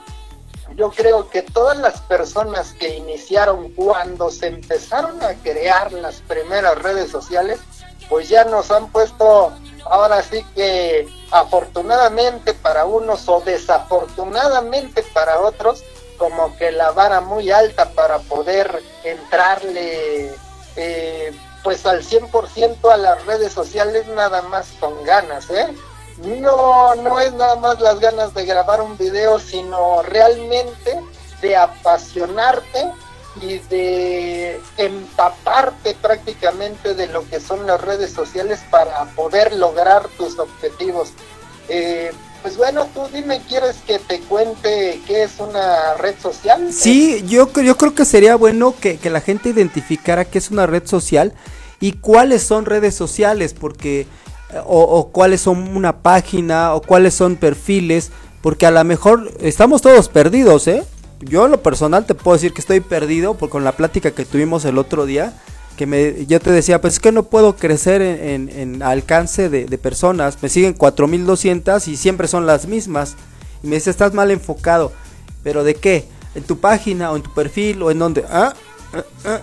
yo 0.75 0.91
creo 0.91 1.29
que 1.29 1.41
todas 1.41 1.77
las 1.77 2.01
personas 2.01 2.73
que 2.73 2.97
iniciaron 2.97 3.69
cuando 3.73 4.29
se 4.29 4.47
empezaron 4.47 5.21
a 5.23 5.33
crear 5.35 5.91
las 5.93 6.21
primeras 6.21 6.81
redes 6.81 7.11
sociales, 7.11 7.59
pues 8.09 8.29
ya 8.29 8.45
nos 8.45 8.71
han 8.71 8.91
puesto 8.91 9.53
ahora 9.85 10.21
sí 10.23 10.45
que 10.55 11.07
afortunadamente 11.31 12.53
para 12.53 12.85
unos 12.85 13.27
o 13.27 13.41
desafortunadamente 13.41 15.03
para 15.13 15.39
otros, 15.39 15.83
como 16.17 16.55
que 16.57 16.71
la 16.71 16.91
vara 16.91 17.21
muy 17.21 17.51
alta 17.51 17.89
para 17.91 18.19
poder 18.19 18.81
entrarle 19.03 20.33
eh, 20.75 21.35
pues 21.63 21.85
al 21.85 22.03
100% 22.03 22.91
a 22.91 22.97
las 22.97 23.25
redes 23.25 23.53
sociales 23.53 24.07
nada 24.07 24.41
más 24.43 24.67
con 24.79 25.03
ganas, 25.03 25.49
¿eh? 25.49 25.67
No, 26.17 26.95
no 26.95 27.19
es 27.19 27.33
nada 27.33 27.55
más 27.55 27.79
las 27.79 27.99
ganas 27.99 28.33
de 28.33 28.45
grabar 28.45 28.81
un 28.81 28.97
video, 28.97 29.39
sino 29.39 30.01
realmente 30.03 30.99
de 31.41 31.55
apasionarte 31.55 32.91
y 33.41 33.57
de 33.69 34.61
empaparte 34.77 35.95
prácticamente 36.01 36.93
de 36.93 37.07
lo 37.07 37.27
que 37.27 37.39
son 37.39 37.65
las 37.65 37.81
redes 37.81 38.11
sociales 38.11 38.59
para 38.69 39.05
poder 39.15 39.53
lograr 39.53 40.07
tus 40.17 40.37
objetivos. 40.37 41.09
Eh, 41.67 42.11
pues 42.43 42.57
bueno, 42.57 42.87
tú 42.93 43.07
dime, 43.11 43.41
¿quieres 43.47 43.77
que 43.87 43.99
te 43.99 44.19
cuente 44.19 45.01
qué 45.07 45.23
es 45.23 45.39
una 45.39 45.93
red 45.95 46.15
social? 46.21 46.71
Sí, 46.73 47.23
yo, 47.25 47.49
yo 47.53 47.77
creo 47.77 47.95
que 47.95 48.05
sería 48.05 48.35
bueno 48.35 48.75
que, 48.79 48.97
que 48.97 49.09
la 49.09 49.21
gente 49.21 49.49
identificara 49.49 50.25
qué 50.25 50.37
es 50.39 50.51
una 50.51 50.67
red 50.67 50.85
social 50.85 51.33
y 51.79 51.93
cuáles 51.93 52.43
son 52.43 52.65
redes 52.65 52.95
sociales, 52.95 53.53
porque 53.53 54.07
o, 54.65 55.09
cuáles 55.11 55.41
son 55.41 55.75
una 55.75 55.97
página 55.97 56.73
o 56.73 56.81
cuáles 56.81 57.13
son 57.13 57.35
perfiles, 57.35 58.11
porque 58.41 58.65
a 58.65 58.71
lo 58.71 58.83
mejor 58.83 59.31
estamos 59.39 59.81
todos 59.81 60.09
perdidos, 60.09 60.67
¿eh? 60.67 60.83
Yo 61.21 61.45
en 61.45 61.51
lo 61.51 61.61
personal 61.61 62.05
te 62.05 62.15
puedo 62.15 62.35
decir 62.35 62.53
que 62.53 62.61
estoy 62.61 62.81
perdido 62.81 63.35
por 63.35 63.49
con 63.49 63.63
la 63.63 63.71
plática 63.71 64.11
que 64.11 64.25
tuvimos 64.25 64.65
el 64.65 64.77
otro 64.77 65.05
día, 65.05 65.33
que 65.77 65.85
me, 65.85 66.25
yo 66.25 66.39
te 66.39 66.51
decía, 66.51 66.81
pues 66.81 66.95
es 66.95 66.99
que 66.99 67.11
no 67.11 67.23
puedo 67.23 67.55
crecer 67.55 68.01
en, 68.01 68.49
en, 68.49 68.83
alcance 68.83 69.49
de, 69.49 69.65
de, 69.65 69.77
personas, 69.77 70.37
me 70.41 70.49
siguen 70.49 70.73
4200 70.73 71.87
y 71.87 71.97
siempre 71.97 72.27
son 72.27 72.45
las 72.45 72.67
mismas, 72.67 73.15
y 73.63 73.67
me 73.67 73.75
dice, 73.75 73.89
estás 73.89 74.13
mal 74.13 74.31
enfocado, 74.31 74.91
pero 75.43 75.63
¿de 75.63 75.75
qué? 75.75 76.05
¿En 76.35 76.43
tu 76.43 76.59
página 76.59 77.11
o 77.11 77.15
en 77.15 77.23
tu 77.23 77.33
perfil 77.33 77.81
o 77.81 77.91
en 77.91 77.99
dónde? 77.99 78.25
¿Ah? 78.29 78.53
¿Ah? 78.93 79.03
¿Ah? 79.25 79.39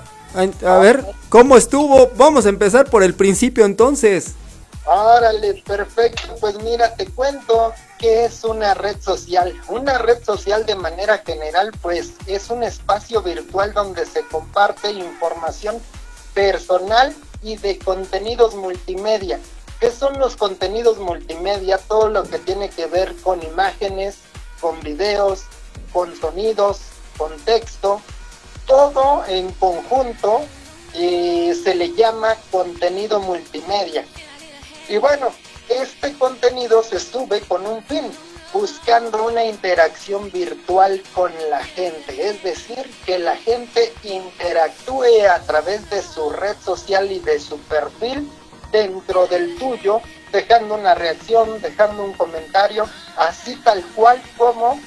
A 0.64 0.79
ver, 0.79 1.05
¿cómo 1.29 1.57
estuvo? 1.57 2.11
Vamos 2.16 2.46
a 2.46 2.51
empezar 2.51 2.88
por 2.88 3.03
el 3.03 3.14
principio 3.14 3.64
entonces. 3.64 4.35
Órale, 4.87 5.62
perfecto. 5.66 6.35
Pues 6.40 6.61
mira, 6.62 6.95
te 6.95 7.07
cuento 7.07 7.73
qué 7.99 8.25
es 8.25 8.45
una 8.45 8.75
red 8.75 9.01
social. 9.01 9.55
Una 9.69 9.99
red 9.99 10.23
social 10.25 10.64
de 10.66 10.75
manera 10.75 11.19
general, 11.19 11.71
pues 11.83 12.14
es 12.27 12.51
un 12.51 12.62
espacio 12.62 13.23
virtual 13.23 13.73
donde 13.73 14.07
se 14.07 14.23
comparte 14.27 14.90
información 14.90 15.81
personal 16.35 17.14
y 17.43 17.57
de 17.57 17.79
contenidos 17.79 18.55
multimedia. 18.55 19.38
¿Qué 19.81 19.90
son 19.90 20.19
los 20.19 20.37
contenidos 20.37 20.99
multimedia? 20.99 21.79
Todo 21.79 22.09
lo 22.09 22.25
que 22.25 22.38
tiene 22.38 22.69
que 22.69 22.87
ver 22.87 23.14
con 23.23 23.43
imágenes, 23.43 24.16
con 24.61 24.81
videos, 24.81 25.45
con 25.93 26.14
sonidos, 26.16 26.81
con 27.16 27.35
texto, 27.40 28.01
todo 28.66 29.25
en 29.27 29.51
conjunto 29.53 30.43
eh, 30.95 31.55
se 31.62 31.75
le 31.75 31.95
llama 31.95 32.37
contenido 32.51 33.21
multimedia. 33.21 34.05
Y 34.90 34.98
bueno, 34.98 35.33
este 35.68 36.12
contenido 36.14 36.83
se 36.83 36.98
sube 36.98 37.40
con 37.42 37.64
un 37.64 37.81
fin, 37.85 38.11
buscando 38.53 39.24
una 39.24 39.44
interacción 39.44 40.33
virtual 40.33 41.00
con 41.14 41.33
la 41.48 41.62
gente, 41.62 42.29
es 42.29 42.42
decir, 42.42 42.90
que 43.07 43.20
la 43.20 43.37
gente 43.37 43.92
interactúe 44.03 45.29
a 45.33 45.38
través 45.42 45.88
de 45.90 46.03
su 46.03 46.31
red 46.31 46.57
social 46.57 47.12
y 47.12 47.20
de 47.20 47.38
su 47.38 47.57
perfil 47.61 48.29
dentro 48.72 49.29
del 49.29 49.57
tuyo, 49.59 50.00
dejando 50.33 50.74
una 50.74 50.96
reacción, 50.96 51.62
dejando 51.62 52.03
un 52.03 52.14
comentario, 52.14 52.85
así 53.16 53.55
tal 53.62 53.85
cual 53.94 54.20
como 54.37 54.81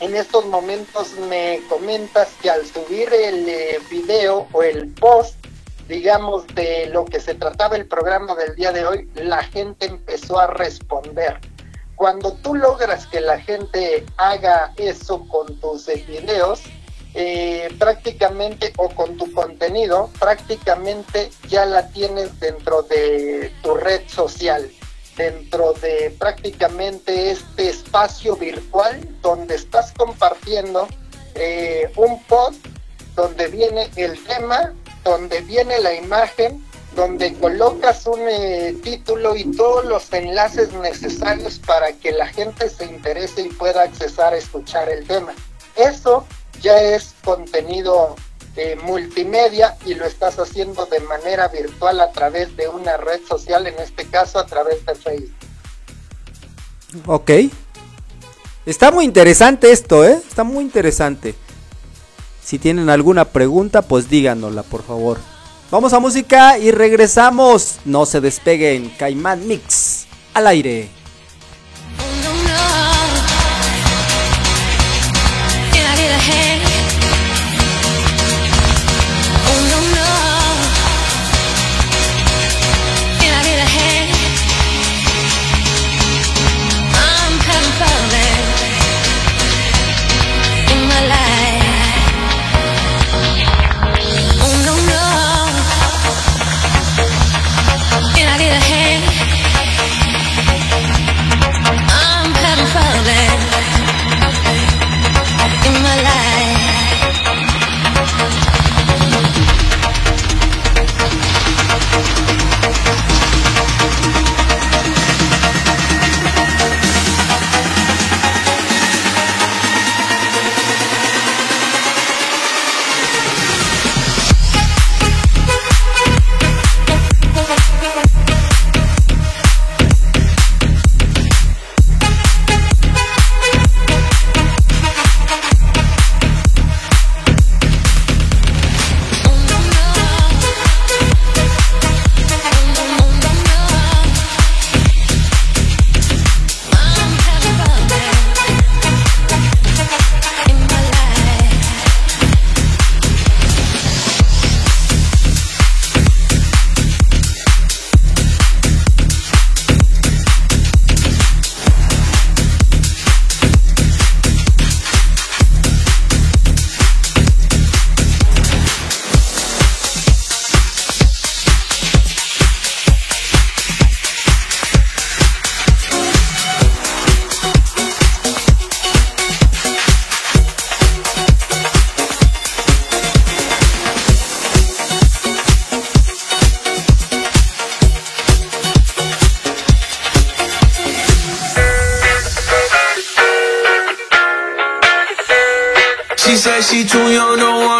en 0.00 0.14
estos 0.14 0.44
momentos 0.44 1.12
me 1.30 1.62
comentas 1.70 2.28
que 2.42 2.50
al 2.50 2.66
subir 2.66 3.10
el 3.14 3.48
eh, 3.48 3.78
video 3.88 4.46
o 4.52 4.62
el 4.62 4.88
post 4.88 5.41
digamos, 5.88 6.46
de 6.54 6.86
lo 6.86 7.04
que 7.04 7.20
se 7.20 7.34
trataba 7.34 7.76
el 7.76 7.86
programa 7.86 8.34
del 8.34 8.54
día 8.54 8.72
de 8.72 8.86
hoy, 8.86 9.10
la 9.14 9.42
gente 9.42 9.86
empezó 9.86 10.38
a 10.38 10.46
responder. 10.46 11.40
Cuando 11.96 12.32
tú 12.32 12.54
logras 12.54 13.06
que 13.06 13.20
la 13.20 13.38
gente 13.38 14.04
haga 14.16 14.72
eso 14.76 15.26
con 15.28 15.58
tus 15.60 15.86
videos, 15.86 16.62
eh, 17.14 17.68
prácticamente 17.78 18.72
o 18.78 18.88
con 18.88 19.18
tu 19.18 19.30
contenido, 19.32 20.08
prácticamente 20.18 21.30
ya 21.48 21.66
la 21.66 21.88
tienes 21.88 22.40
dentro 22.40 22.82
de 22.82 23.52
tu 23.62 23.74
red 23.74 24.00
social, 24.08 24.70
dentro 25.16 25.74
de 25.74 26.14
prácticamente 26.18 27.30
este 27.30 27.68
espacio 27.68 28.34
virtual 28.36 28.98
donde 29.20 29.56
estás 29.56 29.92
compartiendo 29.92 30.88
eh, 31.34 31.92
un 31.96 32.22
post 32.24 32.64
donde 33.14 33.48
viene 33.48 33.90
el 33.96 34.22
tema 34.24 34.72
donde 35.04 35.40
viene 35.42 35.78
la 35.80 35.94
imagen, 35.94 36.64
donde 36.94 37.34
colocas 37.34 38.06
un 38.06 38.20
eh, 38.28 38.76
título 38.82 39.36
y 39.36 39.44
todos 39.56 39.84
los 39.84 40.12
enlaces 40.12 40.72
necesarios 40.74 41.58
para 41.58 41.92
que 41.92 42.12
la 42.12 42.26
gente 42.26 42.68
se 42.68 42.84
interese 42.84 43.42
y 43.42 43.48
pueda 43.48 43.82
accesar 43.82 44.34
a 44.34 44.36
escuchar 44.36 44.88
el 44.88 45.06
tema. 45.06 45.32
Eso 45.76 46.26
ya 46.60 46.80
es 46.80 47.14
contenido 47.24 48.14
eh, 48.56 48.76
multimedia 48.84 49.76
y 49.86 49.94
lo 49.94 50.04
estás 50.04 50.38
haciendo 50.38 50.84
de 50.86 51.00
manera 51.00 51.48
virtual 51.48 52.00
a 52.00 52.12
través 52.12 52.54
de 52.56 52.68
una 52.68 52.98
red 52.98 53.20
social, 53.26 53.66
en 53.66 53.78
este 53.78 54.04
caso 54.06 54.38
a 54.38 54.46
través 54.46 54.84
de 54.84 54.94
Facebook. 54.94 55.32
Ok. 57.06 57.30
Está 58.66 58.90
muy 58.90 59.06
interesante 59.06 59.72
esto, 59.72 60.04
¿eh? 60.04 60.20
Está 60.28 60.44
muy 60.44 60.62
interesante. 60.62 61.34
Si 62.44 62.58
tienen 62.58 62.90
alguna 62.90 63.24
pregunta, 63.24 63.82
pues 63.82 64.08
díganosla, 64.08 64.62
por 64.62 64.82
favor. 64.82 65.18
Vamos 65.70 65.92
a 65.92 66.00
música 66.00 66.58
y 66.58 66.70
regresamos. 66.70 67.76
No 67.84 68.04
se 68.04 68.20
despeguen. 68.20 68.92
Caimán 68.98 69.46
Mix 69.46 70.06
al 70.34 70.46
aire. 70.48 71.01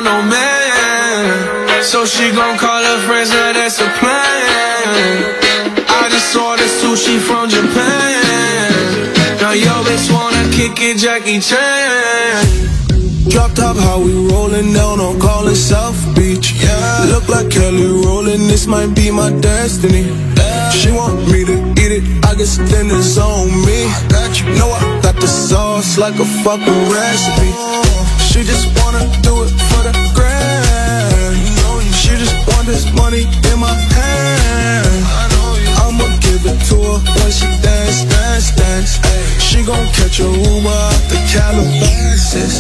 Want 0.03 0.25
no 0.25 0.29
man. 0.29 1.83
So 1.83 2.05
she 2.05 2.31
gon' 2.33 2.59
call 2.59 2.83
her 2.83 2.99
friends, 3.07 3.31
now 3.31 3.53
that's 3.53 3.79
a 3.81 3.89
plan. 3.99 5.35
I 5.89 6.09
just 6.11 6.33
saw 6.33 6.57
the 6.57 6.65
sushi 6.65 7.19
from 7.19 7.49
Japan. 7.49 9.13
Now 9.41 9.53
yo 9.53 9.83
bitch 9.85 10.13
wanna 10.13 10.51
kick 10.53 10.81
it, 10.81 10.99
Jackie 10.99 11.41
Chan. 11.41 12.69
Drop 13.29 13.53
top, 13.55 13.77
how 13.77 14.01
we 14.01 14.13
rollin' 14.31 14.73
down 14.73 15.01
on 15.01 15.21
callin' 15.21 15.55
South 15.55 15.99
Beach. 16.15 16.55
Yeah, 16.63 17.07
look 17.11 17.29
like 17.29 17.51
Kelly 17.51 17.87
rollin', 17.87 18.47
this 18.49 18.67
might 18.67 18.95
be 18.95 19.11
my 19.11 19.31
destiny. 19.41 20.05
She 20.73 20.91
want 20.91 21.29
me 21.31 21.45
to 21.45 21.57
eat 21.83 21.93
it, 21.99 22.05
I 22.25 22.35
guess 22.35 22.57
then 22.57 22.91
it's 22.91 23.19
on 23.19 23.49
me. 23.67 23.87
Got 24.09 24.41
you, 24.41 24.47
know 24.59 24.71
I 24.71 25.01
got 25.03 25.17
the 25.17 25.29
sauce 25.29 25.99
like 25.99 26.19
a 26.19 26.25
fucking 26.43 26.83
recipe. 26.91 27.51
Oh. 27.55 27.83
She 28.33 28.43
just 28.43 28.67
wanna 28.81 29.05
do 29.23 29.43
it 29.45 29.52
want 32.63 32.75
this 32.75 32.93
money 32.93 33.23
in 33.23 33.59
my 33.59 33.75
hand. 33.95 35.05
I'ma 35.83 36.07
give 36.21 36.45
it 36.47 36.59
to 36.69 36.77
her 36.77 36.99
when 37.17 37.31
she 37.31 37.47
dance, 37.63 38.05
dance, 38.05 38.51
dance. 38.57 39.01
She 39.43 39.65
gon' 39.65 39.87
catch 39.97 40.21
a 40.21 40.25
Uber 40.25 40.69
out 40.69 41.03
the 41.11 41.19
Calabasas. 41.31 42.55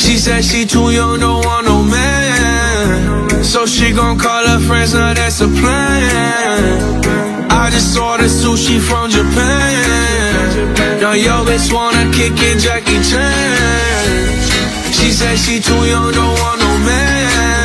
She 0.00 0.16
said 0.16 0.44
she 0.44 0.66
too 0.66 0.90
young, 0.90 1.20
don't 1.20 1.44
want 1.44 1.66
no 1.66 1.82
man. 1.82 3.44
So 3.44 3.66
she 3.66 3.92
gon' 3.92 4.18
call 4.18 4.46
her 4.46 4.60
friends, 4.60 4.94
now 4.94 5.14
that's 5.14 5.40
a 5.40 5.48
plan. 5.48 7.04
I 7.50 7.70
just 7.70 7.94
saw 7.94 8.16
the 8.16 8.24
sushi 8.24 8.78
from 8.80 9.10
Japan. 9.10 11.00
Now 11.00 11.12
yo 11.12 11.44
bitch 11.44 11.72
wanna 11.72 12.10
kick 12.12 12.34
it, 12.36 12.58
Jackie 12.58 13.00
Chan. 13.08 14.92
She 14.92 15.10
said 15.12 15.36
she 15.38 15.60
too 15.60 15.82
young, 15.86 16.12
don't 16.12 16.34
want 16.40 16.60
no 16.60 16.78
man. 16.86 17.60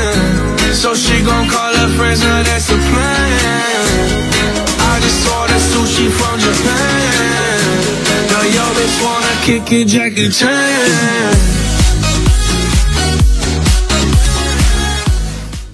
So 0.73 0.93
she 0.93 1.23
gon' 1.23 1.49
call 1.49 1.64
her 1.77 1.89
friends, 1.97 2.21
now 2.23 2.43
that's 2.43 2.69
a 2.69 2.77
plan. 2.77 3.87
I 4.79 4.99
just 5.01 5.19
saw 5.25 5.45
the 5.47 5.57
sushi 5.71 6.07
from 6.17 6.35
Japan. 6.39 7.59
Now 8.31 8.43
yo 8.55 8.65
bitch 8.77 8.97
wanna 9.03 9.33
kick 9.45 9.71
it, 9.71 9.87
Jackie 9.87 10.29
Chan. 10.29 11.35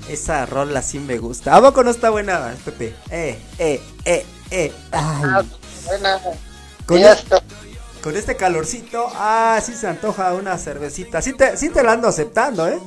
Esa 0.09 0.45
rola 0.45 0.81
sí 0.81 0.99
me 0.99 1.17
gusta. 1.17 1.55
¿A 1.55 1.61
poco 1.61 1.83
no 1.83 1.89
está 1.91 2.09
buena, 2.09 2.53
Pepe? 2.65 2.93
Eh, 3.09 3.39
eh, 3.57 3.81
eh, 4.03 4.25
eh. 4.51 4.71
Ah, 4.91 5.39
Ay. 5.41 5.49
buena. 5.85 6.19
Con, 6.85 6.99
Ya 6.99 7.13
es- 7.13 7.19
está. 7.19 7.41
Con 8.01 8.15
este 8.17 8.35
calorcito, 8.35 9.07
ah, 9.15 9.59
sí 9.63 9.73
se 9.75 9.87
antoja 9.87 10.33
una 10.33 10.57
cervecita. 10.57 11.21
Sí 11.21 11.33
te, 11.33 11.55
sí 11.57 11.69
te 11.69 11.83
la 11.83 11.93
ando 11.93 12.07
aceptando, 12.07 12.67
¿eh? 12.67 12.79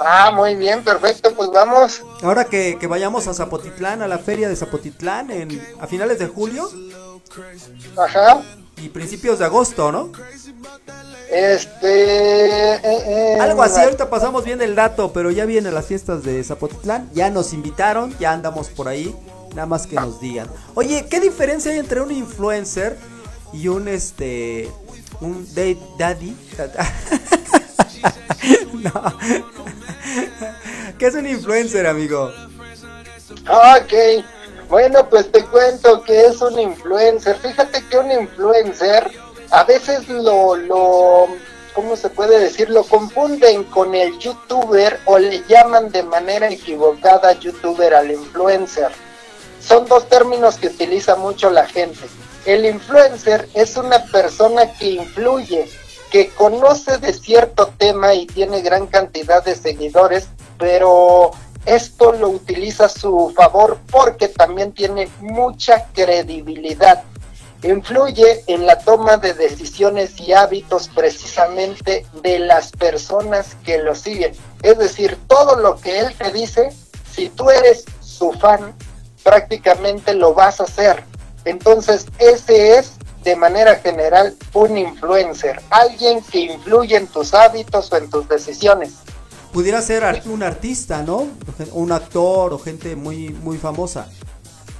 Ah, 0.00 0.30
muy 0.34 0.56
bien, 0.56 0.82
perfecto, 0.82 1.32
pues 1.34 1.50
vamos. 1.50 2.02
Ahora 2.22 2.44
que, 2.44 2.76
que 2.78 2.86
vayamos 2.86 3.26
a 3.28 3.34
Zapotitlán, 3.34 4.02
a 4.02 4.08
la 4.08 4.18
feria 4.18 4.48
de 4.48 4.56
Zapotitlán, 4.56 5.30
en, 5.30 5.62
a 5.80 5.86
finales 5.86 6.18
de 6.18 6.26
julio 6.26 6.68
Ajá. 7.96 8.42
y 8.76 8.88
principios 8.88 9.38
de 9.38 9.44
agosto, 9.44 9.92
¿no? 9.92 10.10
Este. 11.30 12.74
eh, 12.74 12.80
eh, 12.84 13.38
Algo 13.40 13.62
así, 13.62 13.80
ahorita 13.80 14.08
pasamos 14.10 14.44
bien 14.44 14.60
el 14.62 14.74
dato, 14.74 15.12
pero 15.12 15.30
ya 15.30 15.44
vienen 15.44 15.74
las 15.74 15.86
fiestas 15.86 16.22
de 16.24 16.42
Zapotitlán, 16.42 17.08
ya 17.12 17.30
nos 17.30 17.52
invitaron, 17.52 18.16
ya 18.18 18.32
andamos 18.32 18.68
por 18.68 18.88
ahí, 18.88 19.14
nada 19.54 19.66
más 19.66 19.86
que 19.86 19.96
nos 19.96 20.20
digan. 20.20 20.48
Oye, 20.74 21.06
¿qué 21.08 21.20
diferencia 21.20 21.70
hay 21.70 21.78
entre 21.78 22.00
un 22.00 22.10
influencer 22.10 22.96
y 23.52 23.68
un 23.68 23.88
este 23.88 24.70
un 25.20 25.46
daddy? 25.98 26.36
no. 28.72 29.18
¿Qué 30.98 31.06
es 31.06 31.14
un 31.14 31.26
influencer, 31.26 31.86
amigo? 31.86 32.32
Ok, 33.48 34.24
bueno, 34.68 35.08
pues 35.08 35.30
te 35.30 35.44
cuento 35.44 36.02
que 36.02 36.26
es 36.26 36.40
un 36.40 36.58
influencer. 36.58 37.36
Fíjate 37.36 37.84
que 37.88 37.98
un 37.98 38.10
influencer 38.10 39.10
a 39.50 39.64
veces 39.64 40.08
lo, 40.08 40.56
lo, 40.56 41.28
¿cómo 41.74 41.96
se 41.96 42.10
puede 42.10 42.38
decir? 42.38 42.68
Lo 42.68 42.84
confunden 42.84 43.64
con 43.64 43.94
el 43.94 44.18
youtuber 44.18 45.00
o 45.06 45.18
le 45.18 45.42
llaman 45.48 45.90
de 45.90 46.02
manera 46.02 46.48
equivocada 46.48 47.32
youtuber 47.32 47.94
al 47.94 48.10
influencer. 48.10 48.90
Son 49.60 49.86
dos 49.86 50.08
términos 50.08 50.56
que 50.56 50.68
utiliza 50.68 51.16
mucho 51.16 51.50
la 51.50 51.66
gente. 51.66 52.06
El 52.44 52.64
influencer 52.64 53.48
es 53.54 53.76
una 53.76 54.04
persona 54.04 54.72
que 54.72 54.90
influye, 54.90 55.68
que 56.10 56.28
conoce 56.30 56.98
de 56.98 57.12
cierto 57.12 57.72
tema 57.76 58.14
y 58.14 58.26
tiene 58.26 58.62
gran 58.62 58.86
cantidad 58.86 59.44
de 59.44 59.54
seguidores, 59.54 60.28
pero 60.58 61.32
esto 61.66 62.12
lo 62.12 62.30
utiliza 62.30 62.86
a 62.86 62.88
su 62.88 63.32
favor 63.36 63.78
porque 63.90 64.28
también 64.28 64.72
tiene 64.72 65.08
mucha 65.20 65.86
credibilidad. 65.92 67.04
Influye 67.62 68.44
en 68.46 68.66
la 68.66 68.78
toma 68.78 69.16
de 69.16 69.34
decisiones 69.34 70.18
y 70.20 70.32
hábitos 70.32 70.88
precisamente 70.88 72.06
de 72.22 72.38
las 72.38 72.70
personas 72.70 73.56
que 73.64 73.78
lo 73.78 73.94
siguen. 73.94 74.32
Es 74.62 74.78
decir, 74.78 75.18
todo 75.26 75.56
lo 75.56 75.76
que 75.80 75.98
él 75.98 76.14
te 76.16 76.30
dice, 76.32 76.70
si 77.12 77.28
tú 77.28 77.50
eres 77.50 77.84
su 78.00 78.32
fan, 78.32 78.74
prácticamente 79.24 80.14
lo 80.14 80.34
vas 80.34 80.60
a 80.60 80.64
hacer. 80.64 81.02
Entonces, 81.48 82.06
ese 82.18 82.78
es 82.78 82.92
de 83.24 83.34
manera 83.34 83.76
general 83.76 84.36
un 84.52 84.76
influencer, 84.76 85.60
alguien 85.70 86.22
que 86.22 86.40
influye 86.40 86.96
en 86.96 87.06
tus 87.06 87.34
hábitos 87.34 87.90
o 87.92 87.96
en 87.96 88.10
tus 88.10 88.28
decisiones. 88.28 88.92
Pudiera 89.52 89.80
ser 89.80 90.22
un 90.26 90.42
artista, 90.42 91.02
¿no? 91.02 91.26
Un 91.72 91.92
actor 91.92 92.52
o 92.52 92.58
gente 92.58 92.94
muy 92.96 93.30
muy 93.30 93.56
famosa. 93.56 94.08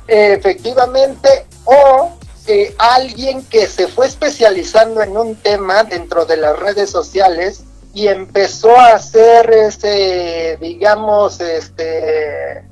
Efectivamente, 0.07 1.46
o 1.64 2.11
eh, 2.46 2.74
alguien 2.78 3.42
que 3.44 3.66
se 3.66 3.88
fue 3.88 4.07
especializando 4.07 5.02
en 5.02 5.16
un 5.16 5.37
tema 5.37 5.85
dentro 5.85 6.26
de 6.26 6.37
las 6.37 6.59
redes 6.59 6.90
sociales 6.90 7.62
y 7.94 8.09
empezó 8.09 8.76
a 8.76 8.94
hacer 8.94 9.50
ese, 9.50 10.59
digamos, 10.61 11.40
este, 11.40 12.62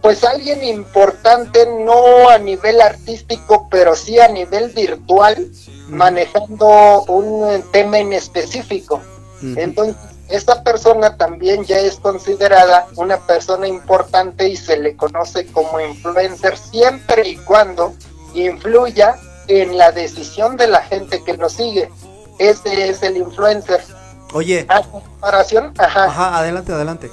pues 0.00 0.24
alguien 0.24 0.62
importante, 0.64 1.66
no 1.66 2.28
a 2.28 2.38
nivel 2.38 2.80
artístico, 2.80 3.68
pero 3.70 3.96
sí 3.96 4.18
a 4.18 4.28
nivel 4.28 4.70
virtual, 4.70 5.50
manejando 5.88 7.04
un 7.04 7.48
eh, 7.48 7.64
tema 7.72 7.98
en 7.98 8.12
específico. 8.12 9.00
Entonces, 9.40 9.96
esta 10.28 10.62
persona 10.62 11.16
también 11.16 11.64
ya 11.64 11.78
es 11.78 11.96
considerada 11.96 12.86
una 12.96 13.18
persona 13.18 13.68
importante 13.68 14.48
y 14.48 14.56
se 14.56 14.76
le 14.76 14.96
conoce 14.96 15.46
como 15.46 15.80
influencer 15.80 16.56
siempre 16.58 17.28
y 17.28 17.36
cuando 17.36 17.94
influya 18.34 19.16
en 19.46 19.78
la 19.78 19.92
decisión 19.92 20.56
de 20.56 20.66
la 20.66 20.82
gente 20.82 21.22
que 21.24 21.34
lo 21.34 21.48
sigue. 21.48 21.90
Ese 22.38 22.88
es 22.88 23.02
el 23.02 23.16
influencer. 23.16 23.82
Oye, 24.34 24.66
A 24.68 24.82
comparación, 24.82 25.72
ajá, 25.78 26.04
ajá, 26.04 26.38
adelante, 26.38 26.72
adelante. 26.72 27.10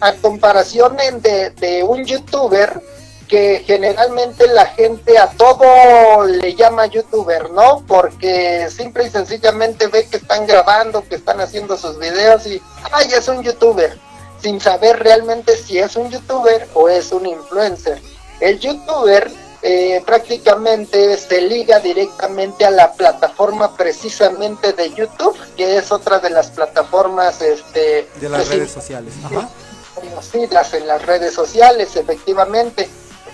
A 0.00 0.12
comparación 0.14 0.96
de, 0.96 1.50
de 1.50 1.82
un 1.82 2.04
youtuber 2.04 2.82
que 3.26 3.64
generalmente 3.66 4.46
la 4.46 4.66
gente 4.66 5.18
a 5.18 5.28
todo 5.30 6.24
le 6.24 6.54
llama 6.54 6.86
youtuber, 6.86 7.50
¿no? 7.50 7.84
Porque 7.86 8.68
simple 8.70 9.06
y 9.06 9.10
sencillamente 9.10 9.88
ve 9.88 10.06
que 10.06 10.18
están 10.18 10.46
grabando, 10.46 11.06
que 11.08 11.16
están 11.16 11.40
haciendo 11.40 11.76
sus 11.76 11.98
videos 11.98 12.46
y, 12.46 12.62
ay, 12.92 13.08
es 13.12 13.26
un 13.28 13.42
youtuber, 13.42 13.98
sin 14.40 14.60
saber 14.60 15.00
realmente 15.00 15.56
si 15.56 15.78
es 15.78 15.96
un 15.96 16.10
youtuber 16.10 16.68
o 16.74 16.88
es 16.88 17.12
un 17.12 17.26
influencer. 17.26 18.00
El 18.40 18.60
youtuber 18.60 19.30
eh, 19.62 20.02
prácticamente 20.06 21.16
se 21.16 21.40
liga 21.40 21.80
directamente 21.80 22.64
a 22.64 22.70
la 22.70 22.92
plataforma 22.92 23.76
precisamente 23.76 24.72
de 24.72 24.94
YouTube, 24.94 25.36
que 25.56 25.78
es 25.78 25.90
otra 25.90 26.20
de 26.20 26.30
las 26.30 26.50
plataformas 26.50 27.42
este, 27.42 28.08
De 28.20 28.28
las 28.28 28.42
pues, 28.42 28.50
redes 28.50 28.70
sociales. 28.70 29.14
Ajá. 29.24 29.48
Conocidas 29.96 30.74
en 30.74 30.86
las 30.86 31.04
redes 31.04 31.34
sociales, 31.34 31.96
efectivamente. 31.96 32.88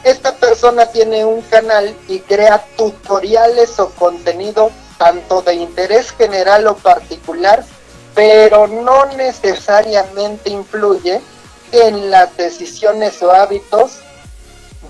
Esta 0.05 0.35
persona 0.35 0.87
tiene 0.87 1.25
un 1.25 1.43
canal 1.43 1.95
y 2.09 2.21
crea 2.21 2.65
tutoriales 2.77 3.79
o 3.79 3.91
contenido 3.91 4.71
tanto 4.99 5.43
de 5.43 5.55
interés 5.55 6.13
general 6.13 6.67
o 6.67 6.77
particular, 6.77 7.65
pero 8.15 8.67
no 8.67 9.05
necesariamente 9.07 10.51
influye 10.51 11.21
en 11.73 12.11
las 12.11 12.37
decisiones 12.37 13.23
o 13.23 13.33
hábitos 13.33 13.99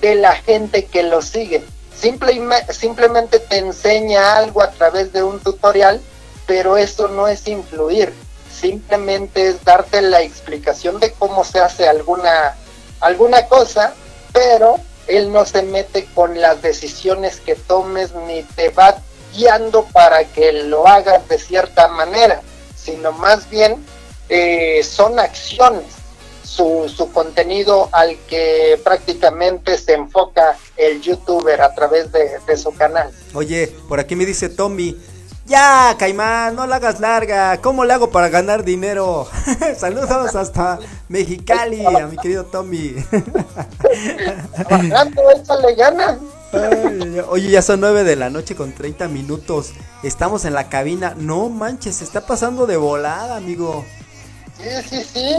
de 0.01 0.17
la 0.17 0.35
gente 0.35 0.87
que 0.87 1.03
lo 1.03 1.23
sigue. 1.23 1.65
Simple 1.95 2.41
simplemente 2.71 3.39
te 3.39 3.59
enseña 3.59 4.37
algo 4.37 4.63
a 4.63 4.71
través 4.71 5.13
de 5.13 5.23
un 5.23 5.41
tutorial, 5.41 6.01
pero 6.47 6.77
eso 6.77 7.09
no 7.09 7.29
es 7.29 7.47
influir. 7.47 8.13
Simplemente 8.63 9.49
es 9.49 9.65
darte 9.65 10.01
la 10.01 10.23
explicación 10.23 11.01
de 11.01 11.11
cómo 11.13 11.45
se 11.45 11.59
hace 11.59 11.89
alguna, 11.89 12.57
alguna 13.01 13.49
cosa, 13.49 13.93
pero 14.33 14.77
él 15.09 15.33
no 15.33 15.45
se 15.45 15.63
mete 15.63 16.07
con 16.15 16.41
las 16.41 16.63
decisiones 16.63 17.41
que 17.41 17.57
tomes 17.57 18.15
ni 18.29 18.45
te 18.45 18.69
va 18.69 18.99
guiando 19.35 19.85
para 19.93 20.23
que 20.27 20.53
lo 20.53 20.87
hagas 20.87 21.29
de 21.29 21.39
cierta 21.39 21.89
manera. 21.89 22.41
sino 22.77 23.11
más 23.11 23.51
bien 23.51 23.85
eh, 24.29 24.83
son 24.85 25.19
acciones 25.19 25.87
su, 26.45 26.89
su 26.95 27.11
contenido 27.13 27.89
al 27.93 28.17
que 28.29 28.81
prácticamente 28.85 29.77
se 29.77 29.95
enfoca 29.95 30.57
el 30.77 31.01
youtuber 31.01 31.63
a 31.63 31.75
través 31.75 32.13
de, 32.13 32.39
de 32.47 32.57
su 32.57 32.73
canal. 32.75 33.11
Oye, 33.35 33.75
por 33.89 33.99
aquí 33.99 34.15
me 34.15 34.25
dice 34.27 34.49
Tommy. 34.49 34.97
Ya, 35.45 35.97
Caimán, 35.99 36.55
no 36.55 36.67
la 36.67 36.77
hagas 36.77 37.01
larga. 37.01 37.61
¿Cómo 37.61 37.85
le 37.85 37.93
hago 37.93 38.11
para 38.11 38.29
ganar 38.29 38.65
dinero? 38.65 39.27
Saludos 39.77 40.35
hasta 40.37 40.79
Mexicali, 41.09 41.85
a 41.85 42.07
mi 42.07 42.17
querido 42.17 42.45
Tommy. 42.45 42.95
Trabajando, 44.55 45.23
échale 45.33 45.75
ganas. 45.75 46.19
Ay, 46.53 47.21
oye, 47.29 47.51
ya 47.51 47.63
son 47.63 47.81
9 47.81 48.05
de 48.05 48.15
la 48.15 48.31
noche 48.31 48.55
con 48.55 48.73
30 48.73 49.09
minutos. 49.09 49.73
Estamos 50.03 50.45
en 50.45 50.55
la 50.55 50.69
cabina. 50.69 51.15
No 51.17 51.49
manches, 51.49 51.97
se 51.97 52.05
está 52.05 52.21
pasando 52.25 52.67
de 52.67 52.77
volada, 52.77 53.37
amigo. 53.37 53.85
Sí, 54.59 54.89
sí, 54.89 55.05
sí. 55.13 55.37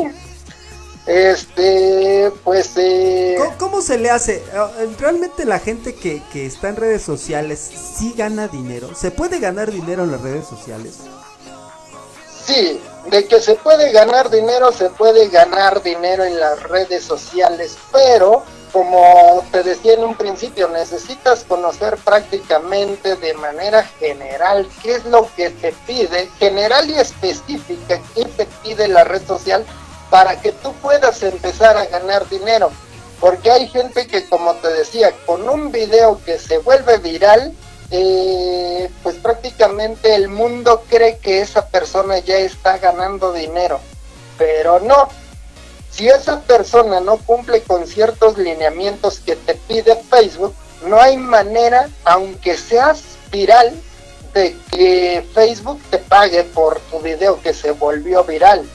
Este, 1.05 1.92
pues, 2.31 2.71
eh, 2.77 3.35
¿Cómo, 3.37 3.57
cómo 3.57 3.81
se 3.81 3.97
le 3.97 4.09
hace? 4.09 4.35
Eh, 4.35 4.95
¿Realmente 4.99 5.45
la 5.45 5.59
gente 5.59 5.95
que, 5.95 6.21
que 6.31 6.45
está 6.45 6.69
en 6.69 6.75
redes 6.75 7.01
sociales 7.01 7.59
sí 7.59 8.13
gana 8.17 8.47
dinero? 8.47 8.93
¿Se 8.95 9.11
puede 9.11 9.39
ganar 9.39 9.71
dinero 9.71 10.03
en 10.03 10.11
las 10.11 10.21
redes 10.21 10.45
sociales? 10.45 10.99
sí, 12.45 12.81
de 13.09 13.25
que 13.25 13.39
se 13.39 13.55
puede 13.55 13.91
ganar 13.91 14.29
dinero, 14.29 14.71
se 14.71 14.89
puede 14.89 15.29
ganar 15.29 15.81
dinero 15.81 16.23
en 16.23 16.39
las 16.39 16.61
redes 16.63 17.03
sociales, 17.03 17.77
pero 17.91 18.43
como 18.71 19.45
te 19.51 19.61
decía 19.61 19.93
en 19.93 20.03
un 20.03 20.15
principio, 20.15 20.67
necesitas 20.67 21.43
conocer 21.43 21.95
prácticamente 21.97 23.15
de 23.17 23.33
manera 23.35 23.83
general 23.83 24.67
qué 24.81 24.95
es 24.95 25.05
lo 25.05 25.27
que 25.35 25.51
te 25.51 25.73
pide, 25.85 26.27
general 26.39 26.89
y 26.89 26.95
específica, 26.95 28.01
qué 28.15 28.25
te 28.25 28.47
pide 28.63 28.87
la 28.87 29.03
red 29.03 29.21
social 29.27 29.63
para 30.09 30.39
que 30.41 30.51
tú 30.51 30.73
puedas 30.81 31.21
empezar 31.23 31.77
a 31.77 31.85
ganar 31.85 32.27
dinero. 32.29 32.71
Porque 33.19 33.51
hay 33.51 33.67
gente 33.67 34.07
que, 34.07 34.27
como 34.27 34.53
te 34.55 34.69
decía, 34.69 35.13
con 35.25 35.47
un 35.47 35.71
video 35.71 36.19
que 36.25 36.37
se 36.37 36.57
vuelve 36.57 36.97
viral, 36.97 37.53
eh, 37.89 38.89
pues 39.01 39.15
prácticamente 39.15 40.15
el 40.15 40.27
mundo 40.27 40.83
cree 40.89 41.17
que 41.19 41.41
esa 41.41 41.67
persona 41.67 42.19
ya 42.19 42.37
está 42.37 42.79
ganando 42.79 43.31
dinero. 43.31 43.79
Pero 44.37 44.79
no, 44.79 45.09
si 45.89 46.09
esa 46.09 46.41
persona 46.41 46.99
no 46.99 47.17
cumple 47.17 47.61
con 47.61 47.85
ciertos 47.85 48.37
lineamientos 48.37 49.19
que 49.19 49.35
te 49.35 49.53
pide 49.53 49.95
Facebook, 50.09 50.55
no 50.87 50.99
hay 50.99 51.17
manera, 51.17 51.87
aunque 52.03 52.57
seas 52.57 53.03
viral, 53.31 53.73
de 54.33 54.57
que 54.71 55.23
Facebook 55.33 55.79
te 55.91 55.99
pague 55.99 56.43
por 56.43 56.79
tu 56.91 56.99
video 56.99 57.39
que 57.41 57.53
se 57.53 57.71
volvió 57.71 58.23
viral. 58.23 58.67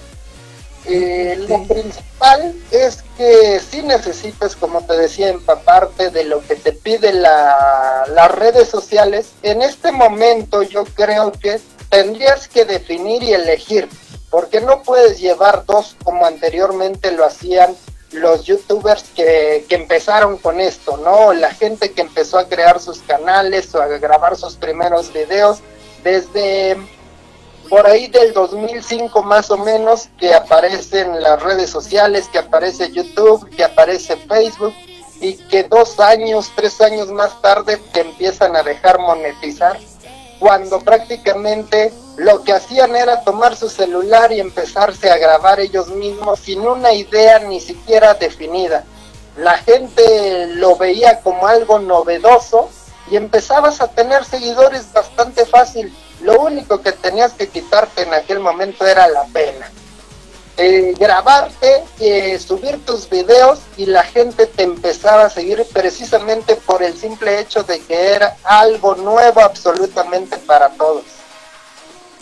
Eh, 0.89 1.37
Lo 1.49 1.65
principal 1.65 2.55
es 2.71 3.05
que 3.17 3.61
si 3.61 3.83
necesitas, 3.83 4.57
como 4.57 4.81
te 4.87 4.97
decía, 4.97 5.29
empaparte 5.29 6.11
de 6.11 6.25
lo 6.25 6.41
que 6.47 6.57
te 6.57 6.73
pide 6.73 7.13
la, 7.13 8.05
las 8.09 8.31
redes 8.31 8.69
sociales. 8.69 9.33
En 9.43 9.61
este 9.61 9.93
momento 9.93 10.63
yo 10.63 10.85
creo 10.85 11.33
que 11.33 11.61
tendrías 11.91 12.49
que 12.49 12.65
definir 12.65 13.23
y 13.23 13.35
elegir, 13.35 13.89
porque 14.31 14.61
no 14.61 14.83
puedes 14.83 15.21
llevar 15.21 15.65
dos 15.67 15.97
como 16.05 16.25
anteriormente 16.25 17.13
lo 17.13 17.25
hacían 17.25 17.77
los 18.13 18.45
youtubers 18.45 19.05
que, 19.15 19.67
que 19.69 19.75
empezaron 19.75 20.39
con 20.39 20.61
esto, 20.61 20.97
¿no? 20.97 21.35
La 21.35 21.53
gente 21.53 21.93
que 21.93 22.01
empezó 22.01 22.39
a 22.39 22.49
crear 22.49 22.81
sus 22.81 23.01
canales 23.01 23.75
o 23.75 23.83
a 23.83 23.87
grabar 23.87 24.37
sus 24.37 24.57
primeros 24.57 25.13
videos 25.13 25.59
desde 26.03 26.79
por 27.69 27.87
ahí 27.87 28.09
del 28.09 28.33
2005 28.33 29.23
más 29.23 29.51
o 29.51 29.59
menos 29.59 30.09
que 30.19 30.35
aparecen 30.35 31.23
las 31.23 31.43
redes 31.43 31.71
sociales, 31.71 32.29
que 32.33 32.39
aparece 32.39 32.91
YouTube, 32.91 33.49
que 33.51 33.65
aparece 33.65 34.17
Facebook 34.17 34.75
y 35.21 35.35
que 35.35 35.65
dos 35.65 36.01
años, 36.01 36.51
tres 36.55 36.81
años 36.81 37.09
más 37.09 37.41
tarde 37.43 37.77
te 37.93 38.01
empiezan 38.01 38.57
a 38.57 38.63
dejar 38.63 38.99
monetizar 38.99 39.79
cuando 40.39 40.81
prácticamente 40.81 41.93
lo 42.17 42.43
que 42.43 42.53
hacían 42.53 42.95
era 42.95 43.23
tomar 43.23 43.57
su 43.57 43.69
celular 43.69 44.33
y 44.33 44.41
empezarse 44.41 45.11
a 45.11 45.19
grabar 45.19 45.61
ellos 45.61 45.89
mismos 45.89 46.41
sin 46.41 46.61
una 46.61 46.93
idea 46.93 47.41
ni 47.41 47.61
siquiera 47.61 48.15
definida. 48.15 48.85
La 49.37 49.59
gente 49.59 50.47
lo 50.55 50.77
veía 50.77 51.21
como 51.21 51.47
algo 51.47 51.79
novedoso 51.79 52.71
y 53.11 53.17
empezabas 53.17 53.81
a 53.81 53.89
tener 53.89 54.25
seguidores 54.25 54.93
bastante 54.93 55.47
fácil. 55.47 55.93
Lo 56.23 56.41
único 56.41 56.81
que 56.83 56.93
tenías 56.93 57.33
que 57.33 57.49
quitarte 57.49 58.03
en 58.03 58.13
aquel 58.13 58.41
momento 58.41 58.87
era 58.87 59.09
la 59.09 59.25
pena. 59.25 59.71
Eh, 60.61 60.93
grabarte, 60.99 61.85
eh, 62.01 62.37
subir 62.41 62.85
tus 62.85 63.09
videos 63.09 63.61
y 63.77 63.87
la 63.87 64.03
gente 64.03 64.47
te 64.47 64.65
empezaba 64.65 65.27
a 65.27 65.31
seguir 65.31 65.65
precisamente 65.73 66.57
por 66.57 66.83
el 66.83 66.99
simple 66.99 67.39
hecho 67.39 67.63
de 67.63 67.79
que 67.79 67.95
era 67.95 68.37
algo 68.43 68.97
nuevo 68.97 69.41
absolutamente 69.41 70.37
para 70.39 70.69
todos. 70.71 71.05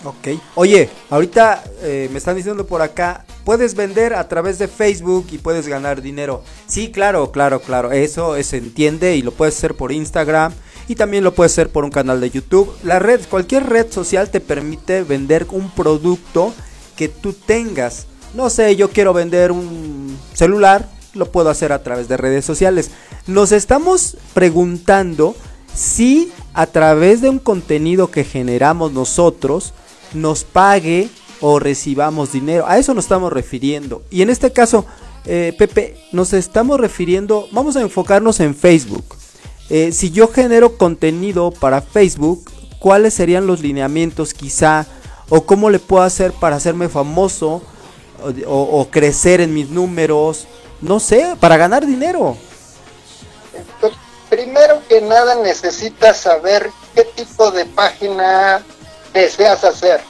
Ok. 0.05 0.39
Oye, 0.55 0.91
ahorita 1.09 1.65
eh, 1.81 2.11
me 2.13 2.19
están 2.19 2.37
diciendo 2.37 2.67
por 2.67 2.83
acá, 2.83 3.25
puedes 3.47 3.75
vender 3.75 4.13
a 4.13 4.29
través 4.29 4.59
de 4.59 4.69
Facebook 4.69 5.29
y 5.31 5.39
puedes 5.39 5.67
ganar 5.67 6.03
dinero. 6.03 6.43
Sí, 6.67 6.93
claro, 6.93 7.33
claro, 7.33 7.61
claro. 7.61 7.91
Eso 7.93 8.41
se 8.43 8.59
entiende 8.59 9.17
y 9.17 9.23
lo 9.23 9.33
puedes 9.33 9.57
hacer 9.57 9.75
por 9.75 9.93
Instagram 9.93 10.53
y 10.89 10.95
también 10.95 11.25
lo 11.25 11.35
puedes 11.35 11.53
hacer 11.53 11.71
por 11.71 11.85
un 11.85 11.91
canal 11.91 12.21
de 12.21 12.31
YouTube. 12.31 12.73
La 12.83 12.99
red, 12.99 13.21
cualquier 13.29 13.67
red 13.69 13.91
social 13.91 14.31
te 14.31 14.41
permite 14.41 15.03
vender 15.03 15.47
un 15.51 15.71
producto 15.71 16.53
que 16.97 17.09
tú 17.09 17.33
tengas. 17.33 18.07
No 18.35 18.51
sé, 18.51 18.77
yo 18.77 18.91
quiero 18.91 19.13
vender 19.13 19.53
un 19.53 20.17
celular, 20.35 20.89
lo 21.15 21.31
puedo 21.31 21.51
hacer 21.51 21.73
a 21.73 21.83
través 21.83 22.09
de 22.09 22.17
redes 22.17 22.45
sociales. 22.45 22.91
Nos 23.27 23.53
estamos 23.53 24.17
preguntando 24.35 25.35
si 25.75 26.33
a 26.55 26.67
través 26.67 27.21
de 27.21 27.29
un 27.29 27.39
contenido 27.39 28.11
que 28.11 28.25
generamos 28.25 28.93
nosotros 28.93 29.75
nos 30.15 30.45
pague 30.45 31.09
o 31.41 31.59
recibamos 31.59 32.33
dinero. 32.33 32.67
A 32.67 32.79
eso 32.79 32.95
nos 32.95 33.05
estamos 33.05 33.33
refiriendo. 33.33 34.03
Y 34.11 34.23
en 34.23 34.31
este 34.31 34.53
caso, 34.53 34.87
eh, 35.25 35.55
Pepe, 35.59 35.97
nos 36.13 36.33
estamos 36.33 36.81
refiriendo, 36.81 37.49
vamos 37.53 37.77
a 37.77 37.83
enfocarnos 37.83 38.41
en 38.41 38.55
Facebook. 38.55 39.05
Eh, 39.69 39.93
si 39.93 40.11
yo 40.11 40.29
genero 40.29 40.77
contenido 40.77 41.51
para 41.51 41.83
Facebook, 41.83 42.51
¿cuáles 42.79 43.15
serían 43.15 43.47
los 43.47 43.61
lineamientos 43.61 44.33
quizá? 44.33 44.87
¿O 45.29 45.45
cómo 45.45 45.71
le 45.71 45.81
puedo 45.81 46.05
hacer 46.05 46.33
para 46.33 46.57
hacerme 46.57 46.89
famoso? 46.89 47.63
O, 48.47 48.89
crecer 48.91 49.41
en 49.41 49.53
mis 49.53 49.69
números? 49.69 50.47
No 50.81 51.01
sé, 51.01 51.37
para 51.41 51.57
ganar 51.57 51.85
dinero. 51.85 52.37
Pues, 53.81 53.93
primero 54.31 54.81
que 54.89 55.01
nada 55.01 55.35
necesitas 55.37 56.17
saber 56.17 56.71
qué 56.95 57.05
tipo 57.05 57.51
de 57.51 57.65
página 57.67 58.65
deseas 59.13 59.65
hacer. 59.65 60.01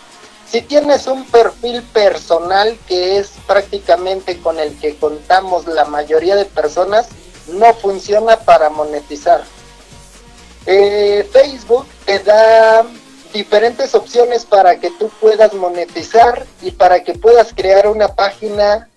Si 0.50 0.62
tienes 0.62 1.06
un 1.06 1.24
perfil 1.24 1.82
personal 1.82 2.78
que 2.86 3.18
es 3.18 3.32
prácticamente 3.46 4.38
con 4.38 4.60
el 4.60 4.76
que 4.78 4.96
contamos 4.96 5.66
la 5.66 5.84
mayoría 5.86 6.36
de 6.36 6.44
personas, 6.44 7.08
no 7.48 7.74
funciona 7.74 8.38
para 8.38 8.70
monetizar. 8.70 9.42
Eh, 10.66 11.28
Facebook 11.32 11.86
te 12.04 12.18
da 12.20 12.84
diferentes 13.32 13.94
opciones 13.94 14.44
para 14.44 14.80
que 14.80 14.90
tú 14.90 15.10
puedas 15.20 15.52
monetizar 15.54 16.46
y 16.62 16.70
para 16.72 17.02
que 17.02 17.14
puedas 17.14 17.52
crear 17.54 17.86
una 17.86 18.08
página 18.08 18.88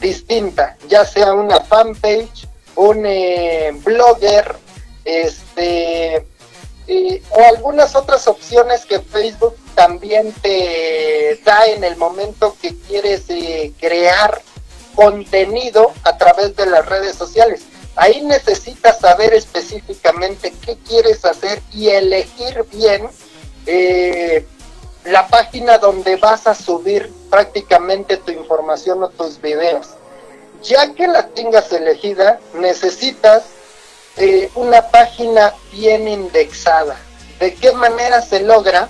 distinta, 0.00 0.76
ya 0.88 1.04
sea 1.04 1.32
una 1.32 1.60
fanpage, 1.60 2.48
un 2.76 3.04
eh, 3.04 3.72
blogger, 3.84 4.56
este, 5.04 6.24
o 7.30 7.44
algunas 7.54 7.94
otras 7.94 8.26
opciones 8.28 8.86
que 8.86 9.00
Facebook 9.00 9.56
también 9.74 10.32
te 10.42 11.40
da 11.44 11.66
en 11.66 11.84
el 11.84 11.96
momento 11.96 12.56
que 12.60 12.74
quieres 12.74 13.24
eh, 13.28 13.72
crear 13.78 14.40
contenido 14.94 15.92
a 16.04 16.16
través 16.16 16.56
de 16.56 16.66
las 16.66 16.86
redes 16.86 17.14
sociales. 17.16 17.62
Ahí 17.98 18.22
necesitas 18.22 19.00
saber 19.00 19.34
específicamente 19.34 20.54
qué 20.64 20.78
quieres 20.86 21.24
hacer 21.24 21.60
y 21.72 21.88
elegir 21.88 22.64
bien 22.72 23.08
eh, 23.66 24.46
la 25.04 25.26
página 25.26 25.78
donde 25.78 26.14
vas 26.14 26.46
a 26.46 26.54
subir 26.54 27.12
prácticamente 27.28 28.16
tu 28.18 28.30
información 28.30 29.02
o 29.02 29.08
tus 29.08 29.40
videos. 29.40 29.88
Ya 30.62 30.94
que 30.94 31.08
la 31.08 31.26
tengas 31.26 31.72
elegida, 31.72 32.38
necesitas 32.54 33.42
eh, 34.16 34.48
una 34.54 34.82
página 34.90 35.52
bien 35.72 36.06
indexada. 36.06 36.96
¿De 37.40 37.52
qué 37.54 37.72
manera 37.72 38.22
se 38.22 38.40
logra? 38.40 38.88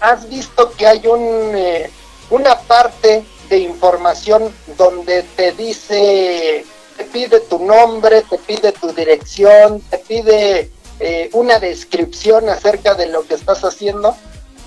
Has 0.00 0.28
visto 0.28 0.72
que 0.72 0.84
hay 0.84 1.00
eh, 1.04 1.90
una 2.30 2.58
parte 2.58 3.24
de 3.48 3.58
información 3.58 4.52
donde 4.76 5.22
te 5.22 5.52
dice, 5.52 6.64
te 7.00 7.06
pide 7.06 7.40
tu 7.40 7.58
nombre, 7.58 8.20
te 8.28 8.36
pide 8.36 8.72
tu 8.72 8.92
dirección, 8.92 9.80
te 9.80 9.96
pide 9.96 10.70
eh, 10.98 11.30
una 11.32 11.58
descripción 11.58 12.50
acerca 12.50 12.94
de 12.94 13.06
lo 13.06 13.26
que 13.26 13.34
estás 13.34 13.64
haciendo. 13.64 14.14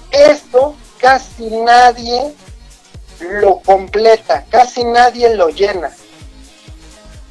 Esto 0.09 0.75
casi 0.97 1.45
nadie 1.45 2.33
lo 3.19 3.59
completa, 3.59 4.45
casi 4.49 4.83
nadie 4.83 5.35
lo 5.35 5.49
llena. 5.49 5.91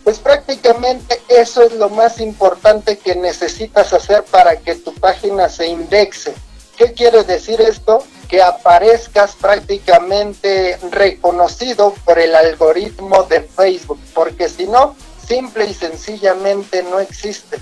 Pues 0.05 0.21
prácticamente 0.21 1.21
eso 1.27 1.65
es 1.65 1.73
lo 1.73 1.89
más 1.89 2.21
importante 2.21 2.97
que 2.97 3.17
necesitas 3.17 3.93
hacer 3.93 4.23
para 4.23 4.55
que 4.55 4.77
tu 4.77 4.95
página 4.95 5.49
se 5.49 5.67
indexe. 5.67 6.33
¿Qué 6.77 6.93
quiere 6.93 7.25
decir 7.25 7.61
esto? 7.61 8.05
Que 8.33 8.43
aparezcas 8.43 9.37
prácticamente 9.37 10.79
reconocido 10.91 11.95
por 12.07 12.19
el 12.19 12.35
algoritmo 12.35 13.25
de 13.25 13.43
Facebook, 13.43 14.01
porque 14.15 14.49
si 14.49 14.65
no, 14.67 14.97
simple 15.29 15.67
y 15.67 15.75
sencillamente 15.75 16.83
no 16.83 16.99
existes. 16.99 17.61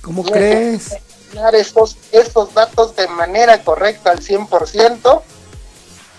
¿Cómo 0.00 0.22
crees? 0.22 0.96
Llenar 1.32 1.56
estos, 1.56 1.96
estos 2.12 2.54
datos 2.54 2.94
de 2.94 3.08
manera 3.08 3.64
correcta 3.64 4.12
al 4.12 4.20
100%. 4.20 5.22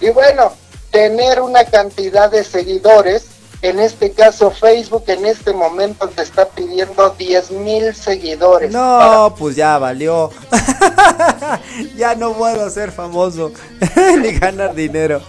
Y 0.02 0.10
bueno, 0.10 0.52
tener 0.92 1.39
una 1.39 1.63
cantidad 1.63 2.30
de 2.30 2.44
seguidores 2.44 3.28
en 3.63 3.80
este 3.80 4.12
caso, 4.12 4.52
Facebook 4.52 5.06
en 5.08 5.26
este 5.26 5.54
momento 5.54 6.10
te 6.10 6.21
está 6.21 6.45
pidiendo 6.49 7.10
10 7.12 7.52
mil 7.52 7.95
seguidores. 7.95 8.69
No, 8.69 9.34
pues 9.39 9.56
ya 9.56 9.78
valió. 9.78 10.32
ya 11.95 12.13
no 12.13 12.34
puedo 12.34 12.69
ser 12.69 12.91
famoso 12.91 13.54
ni 14.21 14.34
ganar 14.34 14.76
dinero. 14.76 15.21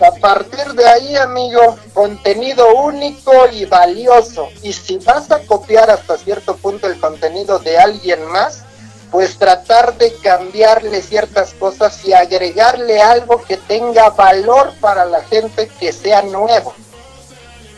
A 0.00 0.20
partir 0.20 0.72
de 0.74 0.86
ahí, 0.86 1.16
amigo, 1.16 1.76
contenido 1.92 2.64
único 2.76 3.32
y 3.52 3.64
valioso. 3.64 4.48
Y 4.62 4.72
si 4.72 4.98
vas 4.98 5.28
a 5.32 5.40
copiar 5.40 5.90
hasta 5.90 6.18
cierto 6.18 6.54
punto 6.56 6.86
el 6.86 7.00
contenido 7.00 7.58
de 7.58 7.78
alguien 7.78 8.24
más, 8.26 8.62
pues 9.10 9.36
tratar 9.38 9.96
de 9.98 10.14
cambiarle 10.16 11.02
ciertas 11.02 11.54
cosas 11.54 12.04
y 12.04 12.12
agregarle 12.12 13.00
algo 13.00 13.42
que 13.42 13.56
tenga 13.56 14.10
valor 14.10 14.72
para 14.80 15.04
la 15.04 15.22
gente 15.22 15.68
que 15.80 15.92
sea 15.92 16.22
nuevo. 16.22 16.74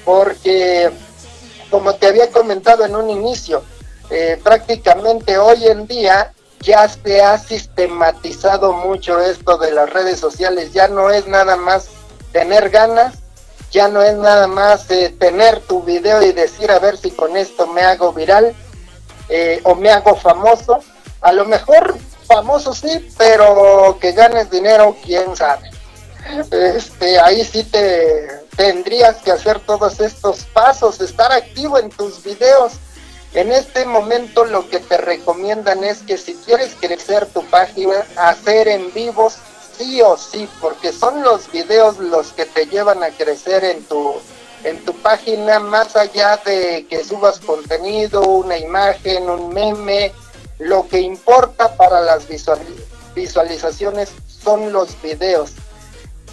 Porque, 0.05 0.91
como 1.71 1.95
te 1.95 2.09
había 2.09 2.31
comentado 2.31 2.85
en 2.85 2.97
un 2.97 3.09
inicio, 3.09 3.63
eh, 4.11 4.39
prácticamente 4.43 5.39
hoy 5.39 5.67
en 5.67 5.87
día 5.87 6.35
ya 6.61 6.89
se 6.89 7.23
ha 7.23 7.39
sistematizado 7.39 8.73
mucho 8.73 9.19
esto 9.21 9.59
de 9.59 9.73
las 9.73 9.91
redes 9.91 10.21
sociales, 10.21 10.73
ya 10.73 10.89
no 10.89 11.11
es 11.11 11.27
nada 11.27 11.57
más 11.57 11.89
tener 12.31 12.71
ganas, 12.71 13.15
ya 13.71 13.89
no 13.89 14.03
es 14.03 14.15
nada 14.17 14.47
más 14.47 14.91
eh, 14.91 15.15
tener 15.19 15.61
tu 15.61 15.83
video 15.83 16.23
y 16.23 16.33
decir 16.33 16.71
a 16.71 16.79
ver 16.79 16.97
si 16.99 17.11
con 17.11 17.37
esto 17.37 17.67
me 17.67 17.83
hago 17.83 18.13
viral 18.13 18.55
eh, 19.29 19.61
o 19.65 19.75
me 19.75 19.91
hago 19.91 20.15
famoso, 20.15 20.81
a 21.23 21.33
lo 21.33 21.45
mejor 21.45 21.97
famoso 22.27 22.75
sí, 22.75 23.13
pero 23.17 23.97
que 24.01 24.13
ganes 24.13 24.51
dinero, 24.51 24.97
quién 25.05 25.35
sabe. 25.37 25.71
Este, 26.51 27.19
ahí 27.19 27.45
sí 27.45 27.65
te 27.65 28.29
tendrías 28.57 29.17
que 29.17 29.33
hacer 29.33 29.61
todos 29.61 30.01
estos 30.01 30.45
pasos, 30.45 31.01
estar 31.01 31.33
activo 31.33 31.79
en 31.79 31.91
tus 31.91 32.23
videos. 32.23 32.75
En 33.35 33.51
este 33.51 33.87
momento 33.87 34.45
lo 34.45 34.69
que 34.69 34.79
te 34.79 34.99
recomiendan 34.99 35.85
es 35.85 35.99
que 36.01 36.19
si 36.19 36.35
quieres 36.35 36.75
crecer 36.79 37.27
tu 37.27 37.45
página, 37.47 38.05
hacer 38.17 38.69
en 38.69 38.93
vivos 38.93 39.37
sí 39.77 40.03
o 40.03 40.17
sí, 40.17 40.49
porque 40.61 40.93
son 40.93 41.23
los 41.23 41.51
videos 41.51 41.99
los 41.99 42.33
que 42.33 42.45
te 42.45 42.67
llevan 42.67 43.03
a 43.03 43.11
crecer 43.11 43.65
en 43.65 43.83
tu 43.85 44.15
en 44.65 44.85
tu 44.85 44.95
página 44.95 45.59
más 45.59 45.97
allá 45.97 46.37
de 46.45 46.87
que 46.89 47.03
subas 47.03 47.41
contenido, 47.41 48.23
una 48.23 48.57
imagen, 48.57 49.29
un 49.29 49.53
meme, 49.53 50.13
lo 50.63 50.87
que 50.89 51.01
importa 51.01 51.77
para 51.77 52.01
las 52.01 52.27
visualizaciones 53.15 54.11
son 54.27 54.73
los 54.73 55.01
videos. 55.03 55.53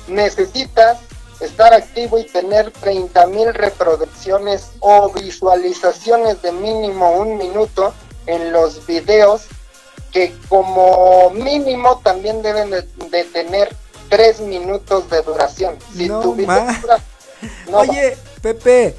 Necesitas 0.08 1.00
estar 1.40 1.74
activo 1.74 2.20
y 2.20 2.26
tener 2.26 2.72
30 2.72 3.26
mil 3.28 3.54
reproducciones 3.54 4.72
o 4.80 5.12
visualizaciones 5.12 6.42
de 6.42 6.52
mínimo 6.52 7.12
un 7.14 7.38
minuto 7.38 7.94
en 8.26 8.52
los 8.52 8.86
videos 8.86 9.48
que 10.12 10.36
como 10.48 11.30
mínimo 11.32 12.00
también 12.04 12.42
deben 12.42 12.72
de, 12.72 13.24
tener 13.26 13.76
tres 14.10 14.40
minutos 14.42 15.10
de 15.10 15.22
duración. 15.22 15.78
Si 15.96 16.08
tu 16.08 16.36
video 16.36 16.68
Oye, 17.72 18.18
Pepe, 18.42 18.96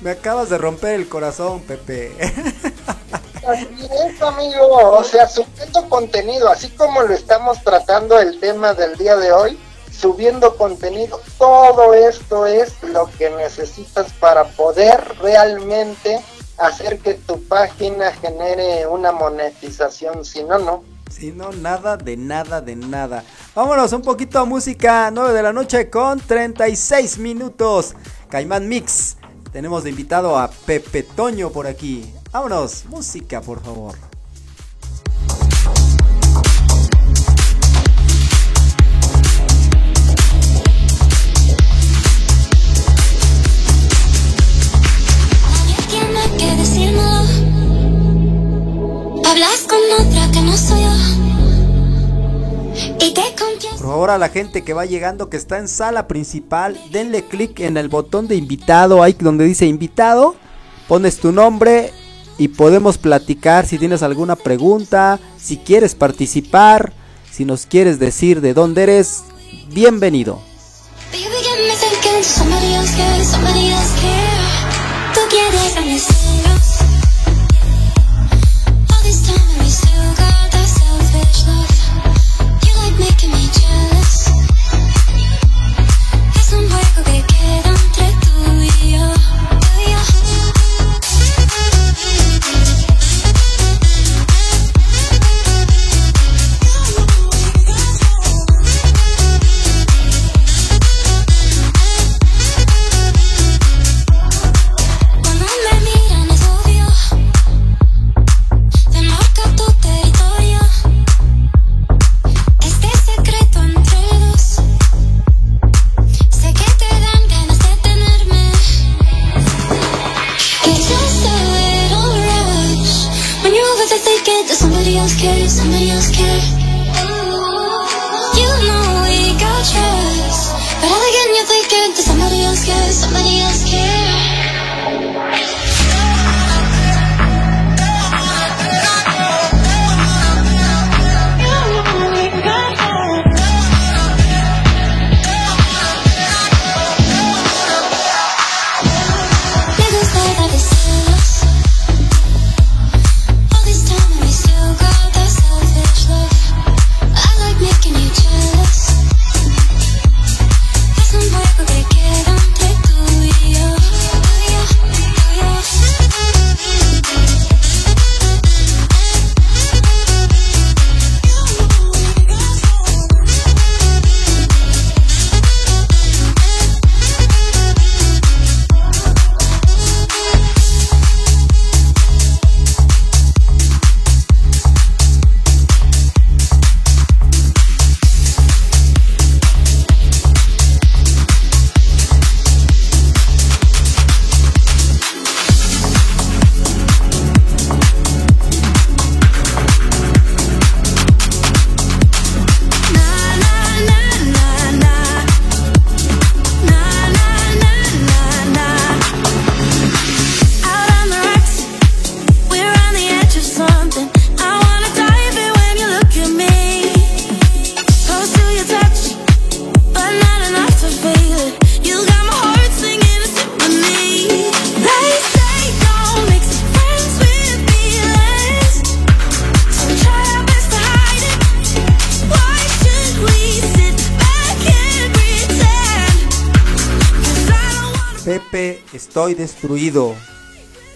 me 0.00 0.10
acabas 0.10 0.50
de 0.50 0.58
romper 0.58 0.94
el 0.94 1.08
corazón, 1.08 1.60
Pepe. 1.60 2.12
Así 3.50 3.66
es, 4.06 4.22
amigo. 4.22 4.98
O 4.98 5.02
sea, 5.02 5.28
subiendo 5.28 5.88
contenido, 5.88 6.48
así 6.48 6.68
como 6.70 7.02
lo 7.02 7.12
estamos 7.12 7.62
tratando 7.64 8.18
el 8.20 8.38
tema 8.38 8.74
del 8.74 8.96
día 8.96 9.16
de 9.16 9.32
hoy, 9.32 9.58
subiendo 9.90 10.56
contenido, 10.56 11.20
todo 11.36 11.94
esto 11.94 12.46
es 12.46 12.80
lo 12.82 13.10
que 13.18 13.30
necesitas 13.30 14.12
para 14.14 14.44
poder 14.44 15.02
realmente 15.20 16.20
hacer 16.58 17.00
que 17.00 17.14
tu 17.14 17.42
página 17.44 18.12
genere 18.12 18.86
una 18.86 19.10
monetización, 19.10 20.24
si 20.24 20.44
no, 20.44 20.58
no. 20.58 20.84
Si 21.10 21.32
no, 21.32 21.50
nada 21.50 21.96
de 21.96 22.16
nada 22.16 22.60
de 22.60 22.76
nada. 22.76 23.24
Vámonos 23.54 23.92
un 23.92 24.02
poquito 24.02 24.38
a 24.38 24.44
música, 24.44 25.10
9 25.10 25.32
de 25.32 25.42
la 25.42 25.52
noche 25.52 25.90
con 25.90 26.20
36 26.20 27.18
minutos. 27.18 27.96
Caimán 28.28 28.68
Mix. 28.68 29.16
Tenemos 29.52 29.82
de 29.82 29.90
invitado 29.90 30.38
a 30.38 30.48
Pepe 30.48 31.02
Toño 31.02 31.50
por 31.50 31.66
aquí. 31.66 32.14
Vámonos, 32.32 32.84
música 32.88 33.40
por 33.40 33.60
favor. 33.60 33.96
Por 53.72 53.88
favor 53.88 54.10
a 54.10 54.18
la 54.18 54.28
gente 54.28 54.62
que 54.62 54.72
va 54.72 54.86
llegando 54.86 55.28
que 55.28 55.36
está 55.36 55.58
en 55.58 55.66
sala 55.66 56.06
principal, 56.06 56.80
denle 56.92 57.24
clic 57.24 57.58
en 57.58 57.76
el 57.76 57.88
botón 57.88 58.28
de 58.28 58.36
invitado, 58.36 59.02
ahí 59.02 59.16
donde 59.18 59.44
dice 59.44 59.66
invitado, 59.66 60.36
pones 60.86 61.18
tu 61.18 61.32
nombre 61.32 61.92
y 62.40 62.48
podemos 62.48 62.96
platicar 62.96 63.66
si 63.66 63.76
tienes 63.76 64.02
alguna 64.02 64.34
pregunta, 64.34 65.20
si 65.38 65.58
quieres 65.58 65.94
participar, 65.94 66.94
si 67.30 67.44
nos 67.44 67.66
quieres 67.66 67.98
decir 67.98 68.40
de 68.40 68.54
dónde 68.54 68.84
eres, 68.84 69.24
bienvenido. 69.68 70.40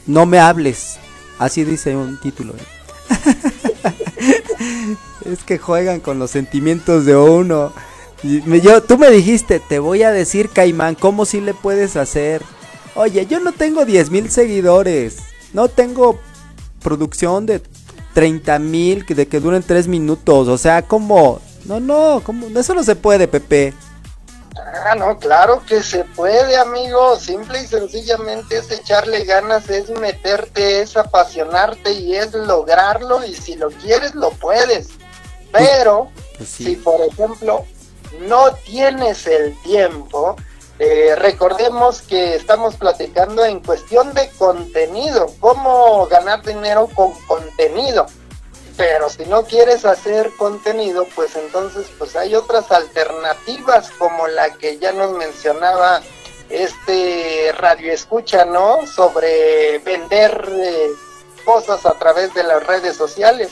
No 0.07 0.27
me 0.27 0.39
hables. 0.39 0.99
Así 1.39 1.65
dice 1.65 1.97
un 1.97 2.19
título. 2.21 2.55
¿eh? 2.55 2.75
es 5.33 5.43
que 5.45 5.59
juegan 5.59 6.01
con 6.01 6.19
los 6.19 6.31
sentimientos 6.31 7.05
de 7.05 7.17
uno. 7.17 7.73
Yo, 8.23 8.83
tú 8.83 8.97
me 8.97 9.11
dijiste, 9.11 9.61
te 9.61 9.79
voy 9.79 10.03
a 10.03 10.11
decir, 10.11 10.49
Caimán, 10.49 10.95
cómo 10.95 11.25
si 11.27 11.41
le 11.41 11.53
puedes 11.53 11.97
hacer. 11.97 12.43
Oye, 12.95 13.27
yo 13.27 13.41
no 13.41 13.53
tengo 13.53 13.85
10 13.85 14.11
mil 14.11 14.31
seguidores. 14.31 15.19
No 15.53 15.69
tengo 15.69 16.19
producción 16.83 17.47
de 17.47 17.61
30 18.15 18.59
mil 18.61 19.05
de 19.05 19.27
que 19.27 19.41
duren 19.41 19.63
3 19.63 19.89
minutos. 19.89 20.49
O 20.49 20.57
sea, 20.57 20.83
como... 20.83 21.41
No, 21.67 21.81
no, 21.81 22.23
como... 22.25 22.47
Eso 22.59 22.75
no 22.75 22.85
se 22.85 22.97
puede, 22.97 23.29
Pepe. 23.29 23.75
Ah, 24.87 24.95
no, 24.95 25.19
claro 25.19 25.63
que 25.67 25.83
se 25.83 26.05
puede, 26.05 26.59
amigo. 26.59 27.17
Simple 27.17 27.63
y 27.63 27.67
sencillamente 27.67 28.59
es 28.59 28.71
echarle 28.71 29.25
ganas, 29.25 29.71
es 29.71 29.89
meterte, 29.89 30.83
es 30.83 30.95
apasionarte 30.97 31.93
y 31.93 32.17
es 32.17 32.35
lograrlo. 32.35 33.25
Y 33.25 33.35
si 33.35 33.57
lo 33.57 33.71
quieres, 33.71 34.15
lo 34.15 34.31
puedes. 34.33 34.89
Pero 35.53 36.11
Pues 36.37 36.51
si, 36.51 36.65
sí. 36.65 36.77
por 36.77 37.01
ejemplo, 37.01 37.65
no 38.29 38.53
tienes 38.57 39.27
el 39.27 39.59
tiempo, 39.63 40.37
eh, 40.79 41.15
recordemos 41.17 42.03
que 42.03 42.35
estamos 42.35 42.77
platicando 42.77 43.45
en 43.45 43.61
cuestión 43.61 44.13
de 44.13 44.29
contenido, 44.37 45.29
cómo 45.41 46.07
ganar 46.09 46.43
dinero 46.43 46.91
con 46.95 47.13
contenido. 47.27 48.05
Pero 48.77 49.09
si 49.09 49.25
no 49.27 49.45
quieres 49.45 49.85
hacer 49.85 50.31
contenido, 50.37 51.07
pues 51.15 51.37
entonces 51.37 51.87
pues 51.97 52.17
hay 52.17 52.35
otras 52.35 52.73
alternativas 52.73 53.91
como 53.99 54.27
la 54.27 54.55
que 54.55 54.79
ya 54.79 54.93
nos 54.93 55.13
mencionaba 55.13 56.03
este 56.51 57.53
radio 57.57 57.93
escucha, 57.93 58.45
¿no? 58.45 58.87
Sobre 58.87 59.79
vender 59.79 60.49
eh, 60.51 60.89
cosas 61.45 61.87
a 61.87 61.95
través 61.95 62.35
de 62.35 62.43
las 62.43 62.67
redes 62.67 62.97
sociales. 62.97 63.51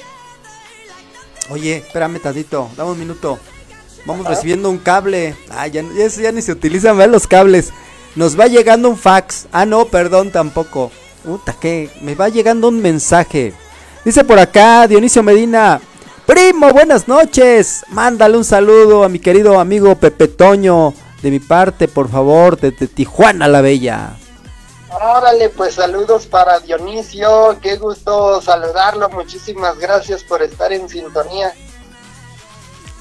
Oye, 1.51 1.79
espérame 1.79 2.21
tantito, 2.21 2.69
dame 2.77 2.91
un 2.91 2.99
minuto. 2.99 3.39
Vamos 4.05 4.27
recibiendo 4.27 4.69
un 4.69 4.79
cable. 4.79 5.37
Ah, 5.51 5.69
ya, 5.69 5.83
ya, 5.95 6.09
ya 6.09 6.33
ni 6.33 6.43
se 6.43 6.53
utilizan 6.53 6.99
los 7.11 7.27
cables. 7.29 7.71
Nos 8.17 8.39
va 8.39 8.47
llegando 8.47 8.89
un 8.89 8.99
fax. 8.99 9.47
Ah, 9.53 9.65
no, 9.65 9.87
perdón, 9.87 10.33
tampoco. 10.33 10.91
Puta, 11.25 11.53
que 11.53 11.89
me 12.01 12.17
va 12.17 12.29
llegando 12.29 12.69
un 12.69 12.83
mensaje. 12.83 13.55
Dice 14.05 14.25
por 14.25 14.39
acá 14.39 14.87
Dionisio 14.89 15.23
Medina. 15.23 15.81
Primo, 16.27 16.73
buenas 16.73 17.07
noches. 17.07 17.85
Mándale 17.89 18.37
un 18.37 18.45
saludo 18.45 19.05
a 19.05 19.09
mi 19.09 19.21
querido 19.21 19.61
amigo 19.61 19.95
Pepe 19.95 20.27
Toño. 20.27 20.93
De 21.23 21.31
mi 21.31 21.39
parte, 21.39 21.87
por 21.87 22.09
favor, 22.11 22.59
desde 22.59 22.89
Tijuana 22.89 23.47
la 23.47 23.61
Bella. 23.61 24.17
Órale, 24.91 25.51
pues 25.51 25.77
saludos 25.77 26.27
para 26.27 26.59
Dionisio, 26.59 27.57
qué 27.63 27.77
gusto 27.77 28.43
saludarlo, 28.43 29.09
muchísimas 29.09 29.79
gracias 29.79 30.23
por 30.23 30.43
estar 30.43 30.71
en 30.73 30.89
sintonía. 30.89 31.55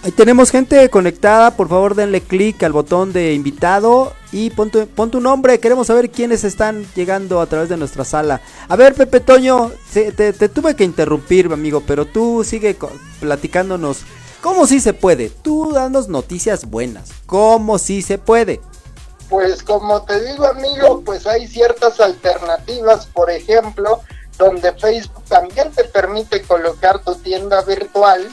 Ahí 0.03 0.11
tenemos 0.11 0.49
gente 0.49 0.89
conectada, 0.89 1.51
por 1.51 1.69
favor 1.69 1.93
denle 1.93 2.21
clic 2.21 2.63
al 2.63 2.71
botón 2.71 3.13
de 3.13 3.33
invitado 3.33 4.13
y 4.31 4.49
pon 4.49 4.71
tu, 4.71 4.87
pon 4.87 5.11
tu 5.11 5.21
nombre, 5.21 5.59
queremos 5.59 5.85
saber 5.85 6.09
quiénes 6.09 6.43
están 6.43 6.87
llegando 6.95 7.39
a 7.39 7.45
través 7.45 7.69
de 7.69 7.77
nuestra 7.77 8.03
sala. 8.03 8.41
A 8.67 8.75
ver 8.75 8.95
Pepe 8.95 9.19
Toño, 9.19 9.71
te, 9.93 10.11
te 10.11 10.49
tuve 10.49 10.75
que 10.75 10.85
interrumpir 10.85 11.53
amigo, 11.53 11.83
pero 11.85 12.07
tú 12.07 12.43
sigue 12.43 12.75
platicándonos 13.19 13.99
cómo 14.41 14.65
sí 14.65 14.79
se 14.79 14.93
puede, 14.93 15.29
tú 15.29 15.71
danos 15.71 16.07
noticias 16.07 16.65
buenas, 16.67 17.11
cómo 17.27 17.77
sí 17.77 18.01
se 18.01 18.17
puede. 18.17 18.59
Pues 19.29 19.61
como 19.61 20.01
te 20.01 20.19
digo 20.25 20.47
amigo, 20.47 21.03
pues 21.05 21.27
hay 21.27 21.47
ciertas 21.47 21.99
alternativas, 21.99 23.05
por 23.05 23.29
ejemplo, 23.29 24.01
donde 24.39 24.73
Facebook 24.73 25.23
también 25.25 25.71
te 25.71 25.83
permite 25.83 26.41
colocar 26.41 27.03
tu 27.03 27.13
tienda 27.13 27.61
virtual 27.61 28.27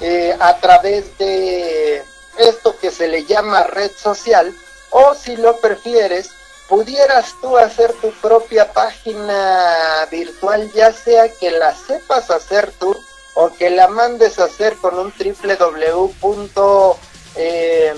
eh, 0.00 0.36
a 0.38 0.56
través 0.58 1.16
de 1.18 2.02
esto 2.38 2.76
que 2.78 2.90
se 2.90 3.08
le 3.08 3.24
llama 3.24 3.64
red 3.64 3.90
social, 3.96 4.54
o 4.90 5.14
si 5.14 5.36
lo 5.36 5.58
prefieres, 5.60 6.30
pudieras 6.68 7.34
tú 7.40 7.56
hacer 7.56 7.92
tu 7.94 8.10
propia 8.12 8.72
página 8.72 10.06
virtual, 10.10 10.70
ya 10.72 10.92
sea 10.92 11.28
que 11.28 11.50
la 11.50 11.74
sepas 11.74 12.30
hacer 12.30 12.72
tú 12.78 12.96
o 13.34 13.52
que 13.52 13.70
la 13.70 13.88
mandes 13.88 14.38
a 14.38 14.44
hacer 14.44 14.76
con 14.76 14.98
un 14.98 15.12
www. 15.12 16.96
eh, 17.36 17.94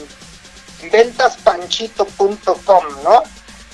ventaspanchito.com, 0.91 2.85
¿no? 3.05 3.23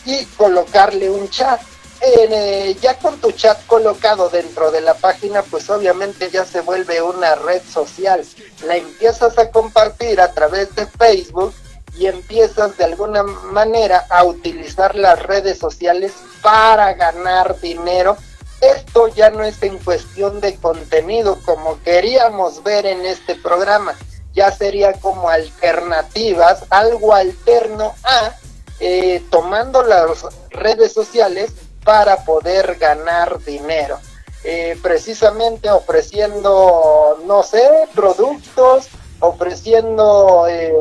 Y 0.04 0.24
colocarle 0.26 1.10
un 1.10 1.28
chat. 1.30 1.60
Eh, 2.04 2.76
ya 2.80 2.98
con 2.98 3.20
tu 3.20 3.30
chat 3.30 3.64
colocado 3.66 4.28
dentro 4.28 4.72
de 4.72 4.80
la 4.80 4.94
página, 4.94 5.42
pues 5.42 5.70
obviamente 5.70 6.30
ya 6.30 6.44
se 6.44 6.60
vuelve 6.60 7.00
una 7.00 7.36
red 7.36 7.62
social. 7.62 8.24
La 8.66 8.76
empiezas 8.76 9.38
a 9.38 9.50
compartir 9.50 10.20
a 10.20 10.32
través 10.32 10.74
de 10.74 10.86
Facebook 10.86 11.54
y 11.96 12.06
empiezas 12.06 12.76
de 12.76 12.84
alguna 12.84 13.22
manera 13.22 14.06
a 14.10 14.24
utilizar 14.24 14.96
las 14.96 15.22
redes 15.22 15.58
sociales 15.58 16.12
para 16.42 16.94
ganar 16.94 17.60
dinero. 17.60 18.16
Esto 18.60 19.08
ya 19.08 19.30
no 19.30 19.44
es 19.44 19.62
en 19.62 19.78
cuestión 19.78 20.40
de 20.40 20.56
contenido 20.56 21.38
como 21.44 21.80
queríamos 21.82 22.62
ver 22.62 22.86
en 22.86 23.06
este 23.06 23.36
programa 23.36 23.94
ya 24.34 24.50
sería 24.50 24.94
como 24.94 25.28
alternativas, 25.28 26.64
algo 26.70 27.14
alterno 27.14 27.94
a 28.02 28.34
eh, 28.80 29.22
tomando 29.30 29.82
las 29.82 30.26
redes 30.50 30.92
sociales 30.92 31.52
para 31.84 32.24
poder 32.24 32.76
ganar 32.78 33.38
dinero. 33.44 33.98
Eh, 34.44 34.76
precisamente 34.82 35.70
ofreciendo, 35.70 37.22
no 37.26 37.42
sé, 37.42 37.62
productos, 37.94 38.88
ofreciendo... 39.20 40.46
eh, 40.48 40.72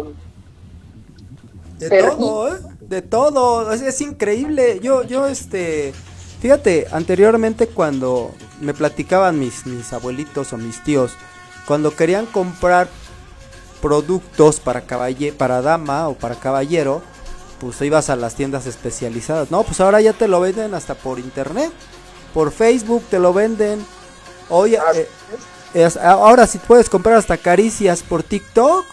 De 1.78 1.90
todo, 2.02 2.48
¿eh? 2.56 2.60
De 2.80 3.02
todo, 3.02 3.72
es, 3.72 3.82
es 3.82 4.02
increíble. 4.02 4.80
Yo, 4.82 5.04
yo, 5.04 5.28
este, 5.28 5.94
fíjate, 6.42 6.88
anteriormente 6.92 7.68
cuando 7.68 8.32
me 8.60 8.74
platicaban 8.74 9.40
mis, 9.40 9.66
mis 9.66 9.94
abuelitos 9.94 10.54
o 10.54 10.58
mis 10.58 10.84
tíos, 10.84 11.12
cuando 11.68 11.96
querían 11.96 12.26
comprar 12.26 12.88
productos 13.82 14.60
para 14.60 14.82
caballe, 14.82 15.34
para 15.34 15.62
dama 15.62 16.08
o 16.08 16.16
para 16.16 16.36
caballero, 16.36 17.02
pues 17.62 17.80
ibas 17.82 18.10
a 18.10 18.16
las 18.16 18.34
tiendas 18.36 18.66
especializadas. 18.66 19.52
No, 19.52 19.64
pues 19.64 19.80
ahora 19.80 20.02
ya 20.02 20.12
te 20.14 20.28
lo 20.28 20.42
venden 20.42 20.74
hasta 20.74 20.96
por 20.96 21.20
internet, 21.20 21.72
por 22.34 22.52
Facebook 22.52 23.06
te 23.10 23.20
lo 23.20 23.32
venden. 23.34 23.86
Oye, 24.50 24.78
Así 24.80 25.00
eh, 25.00 25.08
es- 25.76 25.96
ahora 25.98 26.48
sí 26.48 26.58
puedes 26.58 26.90
comprar 26.90 27.16
hasta 27.16 27.38
caricias 27.38 28.02
por 28.04 28.24
TikTok. 28.24 28.84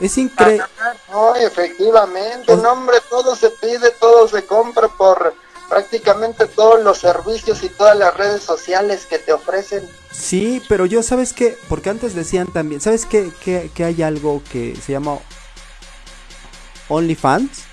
Es 0.00 0.18
increíble. 0.18 0.64
No, 1.10 1.34
efectivamente, 1.36 2.56
no 2.56 2.72
hombre, 2.72 2.98
todo 3.08 3.34
se 3.34 3.50
pide, 3.50 3.90
todo 3.92 4.28
se 4.28 4.44
compra 4.46 4.88
por 4.88 5.34
prácticamente 5.68 6.46
todos 6.46 6.82
los 6.82 6.98
servicios 6.98 7.62
y 7.62 7.68
todas 7.68 7.96
las 7.96 8.16
redes 8.16 8.42
sociales 8.42 9.06
que 9.06 9.18
te 9.18 9.32
ofrecen. 9.32 9.88
Sí, 10.12 10.62
pero 10.68 10.86
yo, 10.86 11.02
¿sabes 11.02 11.32
qué? 11.32 11.58
Porque 11.68 11.90
antes 11.90 12.14
decían 12.14 12.46
también, 12.52 12.80
¿sabes 12.80 13.06
qué? 13.06 13.30
Que, 13.44 13.70
que 13.74 13.84
hay 13.84 14.02
algo 14.02 14.40
que 14.50 14.76
se 14.76 14.92
llama 14.92 15.18
OnlyFans. 16.88 17.67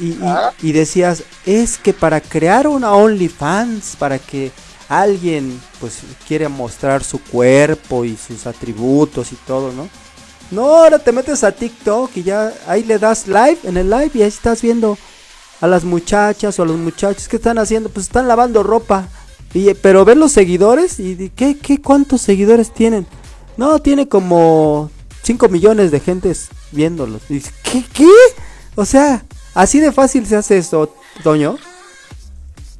Y, 0.00 0.18
Ah. 0.22 0.52
decías, 0.62 1.22
es 1.44 1.78
que 1.78 1.92
para 1.92 2.20
crear 2.20 2.66
una 2.66 2.92
OnlyFans, 2.92 3.96
para 3.96 4.18
que 4.18 4.52
alguien 4.88 5.60
pues 5.80 5.98
quiere 6.28 6.48
mostrar 6.48 7.02
su 7.02 7.20
cuerpo 7.20 8.04
y 8.04 8.16
sus 8.16 8.46
atributos 8.46 9.32
y 9.32 9.36
todo, 9.46 9.72
¿no? 9.72 9.88
No, 10.50 10.76
ahora 10.76 10.98
te 11.00 11.10
metes 11.10 11.42
a 11.42 11.50
TikTok 11.52 12.10
y 12.16 12.22
ya 12.22 12.52
ahí 12.68 12.84
le 12.84 12.98
das 12.98 13.26
live 13.26 13.58
en 13.64 13.76
el 13.76 13.90
live 13.90 14.12
y 14.14 14.22
ahí 14.22 14.28
estás 14.28 14.62
viendo 14.62 14.96
a 15.60 15.66
las 15.66 15.82
muchachas 15.84 16.58
o 16.58 16.62
a 16.62 16.66
los 16.66 16.76
muchachos 16.76 17.26
que 17.28 17.36
están 17.36 17.58
haciendo, 17.58 17.88
pues 17.88 18.06
están 18.06 18.28
lavando 18.28 18.62
ropa. 18.62 19.08
Y, 19.54 19.72
pero 19.74 20.04
ven 20.04 20.20
los 20.20 20.32
seguidores 20.32 21.00
y 21.00 21.30
¿qué, 21.34 21.56
qué, 21.58 21.80
cuántos 21.80 22.20
seguidores 22.20 22.72
tienen? 22.72 23.06
No, 23.56 23.80
tiene 23.80 24.06
como 24.06 24.90
5 25.22 25.48
millones 25.48 25.90
de 25.90 25.98
gentes 25.98 26.48
viéndolos. 26.72 27.22
Y 27.28 27.40
¿qué, 27.64 27.84
qué? 27.92 28.10
O 28.76 28.84
sea, 28.84 29.24
así 29.56 29.80
de 29.80 29.90
fácil 29.90 30.24
se 30.26 30.36
hace 30.36 30.58
esto, 30.58 30.94
Toño. 31.24 31.58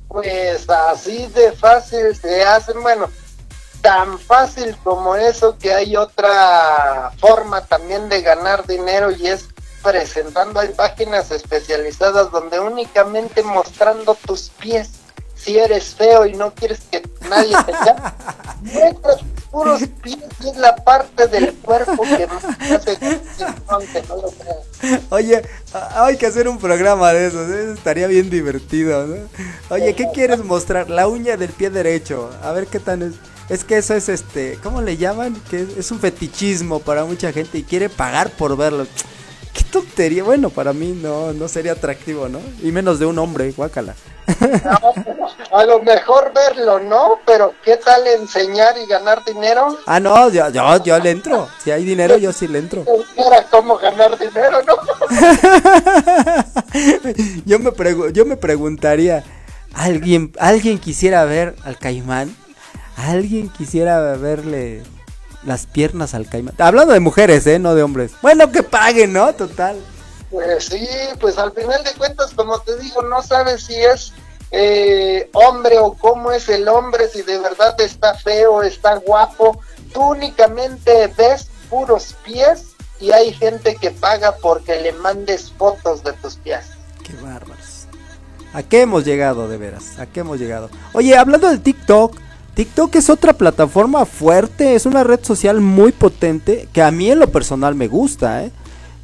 Pues 0.09 0.69
así 0.71 1.27
de 1.35 1.53
fácil 1.53 2.15
se 2.15 2.45
hacen, 2.45 2.81
bueno, 2.81 3.11
tan 3.83 4.19
fácil 4.19 4.77
como 4.85 5.17
eso 5.17 5.59
que 5.59 5.73
hay 5.73 5.97
otra 5.97 7.13
forma 7.19 7.65
también 7.67 8.09
de 8.09 8.23
ganar 8.23 8.67
dinero 8.67 9.11
y 9.11 9.27
es 9.27 9.49
presentando, 9.83 10.61
hay 10.61 10.69
páginas 10.69 11.31
especializadas 11.31 12.31
donde 12.31 12.59
únicamente 12.59 13.43
mostrando 13.43 14.17
tus 14.27 14.51
pies 14.51 14.91
si 15.37 15.59
eres 15.59 15.95
feo 15.95 16.27
y 16.27 16.35
no 16.35 16.53
quieres 16.55 16.81
que 16.91 17.03
nadie 17.29 17.55
te 17.65 17.73
vea. 17.73 18.17
Muestras 18.63 19.21
puros 19.51 19.83
pies 20.03 20.19
y 20.43 20.49
es 20.49 20.57
la 20.57 20.75
parte 20.77 21.29
del 21.29 21.55
cuerpo 21.55 22.03
que 22.03 22.27
más 22.27 22.45
hace 22.45 24.03
no 24.09 24.17
lo 24.17 24.31
creas. 24.31 25.01
Oye, 25.11 25.43
hay 25.95 26.17
que 26.17 26.27
hacer 26.27 26.49
un 26.49 26.59
programa 26.59 27.13
de 27.13 27.27
esos, 27.27 27.49
¿eh? 27.51 27.73
estaría 27.73 28.07
bien 28.07 28.29
divertido, 28.29 29.07
¿no? 29.07 29.17
Oye, 29.71 29.95
¿qué 29.95 30.09
quieres 30.13 30.45
mostrar? 30.45 30.91
La 30.91 31.09
uña 31.09 31.37
del 31.37 31.51
pie 31.51 31.71
derecho. 31.71 32.31
A 32.43 32.53
ver 32.53 32.67
qué 32.67 32.81
tan 32.81 33.03
es. 33.03 33.15
Es 33.49 33.63
que 33.63 33.79
eso 33.79 33.95
es 33.95 34.09
este, 34.09 34.59
¿cómo 34.63 34.83
le 34.83 34.97
llaman? 34.97 35.41
Que 35.49 35.63
es, 35.63 35.69
es 35.77 35.91
un 35.93 36.01
fetichismo 36.01 36.81
para 36.81 37.05
mucha 37.05 37.33
gente 37.33 37.59
y 37.59 37.63
quiere 37.63 37.89
pagar 37.89 38.31
por 38.31 38.57
verlo. 38.57 38.87
Qué 39.55 39.63
tontería. 39.71 40.25
Bueno, 40.25 40.51
para 40.51 40.73
mí 40.73 40.99
no, 41.01 41.33
no 41.33 41.47
sería 41.47 41.73
atractivo, 41.73 42.29
¿no? 42.29 42.41
Y 42.63 42.73
menos 42.73 42.99
de 42.99 43.07
un 43.07 43.19
hombre, 43.19 43.53
guácala. 43.53 43.95
A 45.53 45.65
lo 45.65 45.81
mejor 45.83 46.33
verlo, 46.35 46.79
¿no? 46.81 47.19
Pero 47.27 47.55
¿qué 47.65 47.77
tal 47.77 48.07
enseñar 48.07 48.77
y 48.79 48.87
ganar 48.87 49.25
dinero? 49.25 49.77
Ah, 49.87 50.01
no, 50.01 50.29
yo, 50.31 50.49
yo, 50.51 50.83
yo 50.85 50.99
le 50.99 51.11
entro. 51.11 51.49
Si 51.63 51.71
hay 51.71 51.85
dinero, 51.85 52.17
yo 52.19 52.33
sí 52.33 52.49
le 52.49 52.59
entro. 52.59 52.85
Era 53.17 53.45
cómo 53.51 53.77
ganar 53.79 54.19
dinero, 54.19 54.59
¿no? 54.67 54.75
yo, 57.47 57.59
me 57.59 57.71
pregu- 57.73 58.13
yo 58.13 58.25
me 58.27 58.37
preguntaría, 58.37 59.25
¿alguien, 59.75 60.33
¿alguien 60.39 60.79
quisiera 60.79 61.25
ver 61.25 61.57
al 61.65 61.79
caimán? 61.79 62.35
¿Alguien 62.97 63.49
quisiera 63.51 64.01
verle 64.17 64.83
las 65.45 65.67
piernas 65.67 66.15
al 66.15 66.27
caimán? 66.29 66.55
Hablando 66.59 66.93
de 66.95 67.01
mujeres, 67.01 67.47
¿eh? 67.47 67.59
No 67.59 67.75
de 67.75 67.83
hombres. 67.83 68.13
Bueno, 68.23 68.51
que 68.51 68.63
paguen, 68.63 69.13
¿no? 69.13 69.35
Total. 69.35 69.77
Pues 70.37 70.67
sí, 70.67 70.87
pues 71.19 71.39
al 71.39 71.51
final 71.53 71.83
de 71.83 71.95
cuentas, 71.95 72.35
como 72.35 72.61
te 72.61 72.77
digo, 72.77 73.01
no 73.01 73.23
sabes 73.23 73.63
si 73.63 73.75
es 73.75 74.13
eh, 74.51 75.31
hombre 75.33 75.79
o 75.79 75.95
cómo 75.95 76.31
es 76.31 76.51
el 76.51 76.69
hombre, 76.69 77.09
si 77.09 77.23
de 77.23 77.39
verdad 77.39 77.75
está 77.81 78.13
feo, 78.13 78.63
está 78.63 78.97
guapo. 78.97 79.59
Tú 79.95 80.11
únicamente 80.11 81.11
ves 81.17 81.49
puros 81.71 82.15
pies 82.23 82.67
y 83.01 83.13
hay 83.13 83.33
gente 83.33 83.77
que 83.77 83.93
paga 83.93 84.37
porque 84.43 84.79
le 84.79 84.93
mandes 84.93 85.51
fotos 85.53 86.05
de 86.05 86.13
tus 86.13 86.37
pies. 86.37 86.67
Qué 87.03 87.15
bárbaros. 87.15 87.87
¿A 88.53 88.63
qué 88.63 88.83
hemos 88.83 89.07
llegado, 89.07 89.49
de 89.49 89.57
veras? 89.57 89.99
¿A 89.99 90.05
qué 90.05 90.21
hemos 90.21 90.39
llegado? 90.39 90.69
Oye, 90.93 91.17
hablando 91.17 91.49
del 91.49 91.63
TikTok, 91.63 92.15
TikTok 92.53 92.95
es 92.97 93.09
otra 93.09 93.33
plataforma 93.33 94.05
fuerte, 94.05 94.75
es 94.75 94.85
una 94.85 95.03
red 95.03 95.25
social 95.25 95.63
muy 95.63 95.93
potente 95.93 96.69
que 96.75 96.83
a 96.83 96.91
mí 96.91 97.11
en 97.11 97.21
lo 97.21 97.29
personal 97.29 97.75
me 97.75 97.89
gusta, 97.89 98.45
¿eh? 98.45 98.53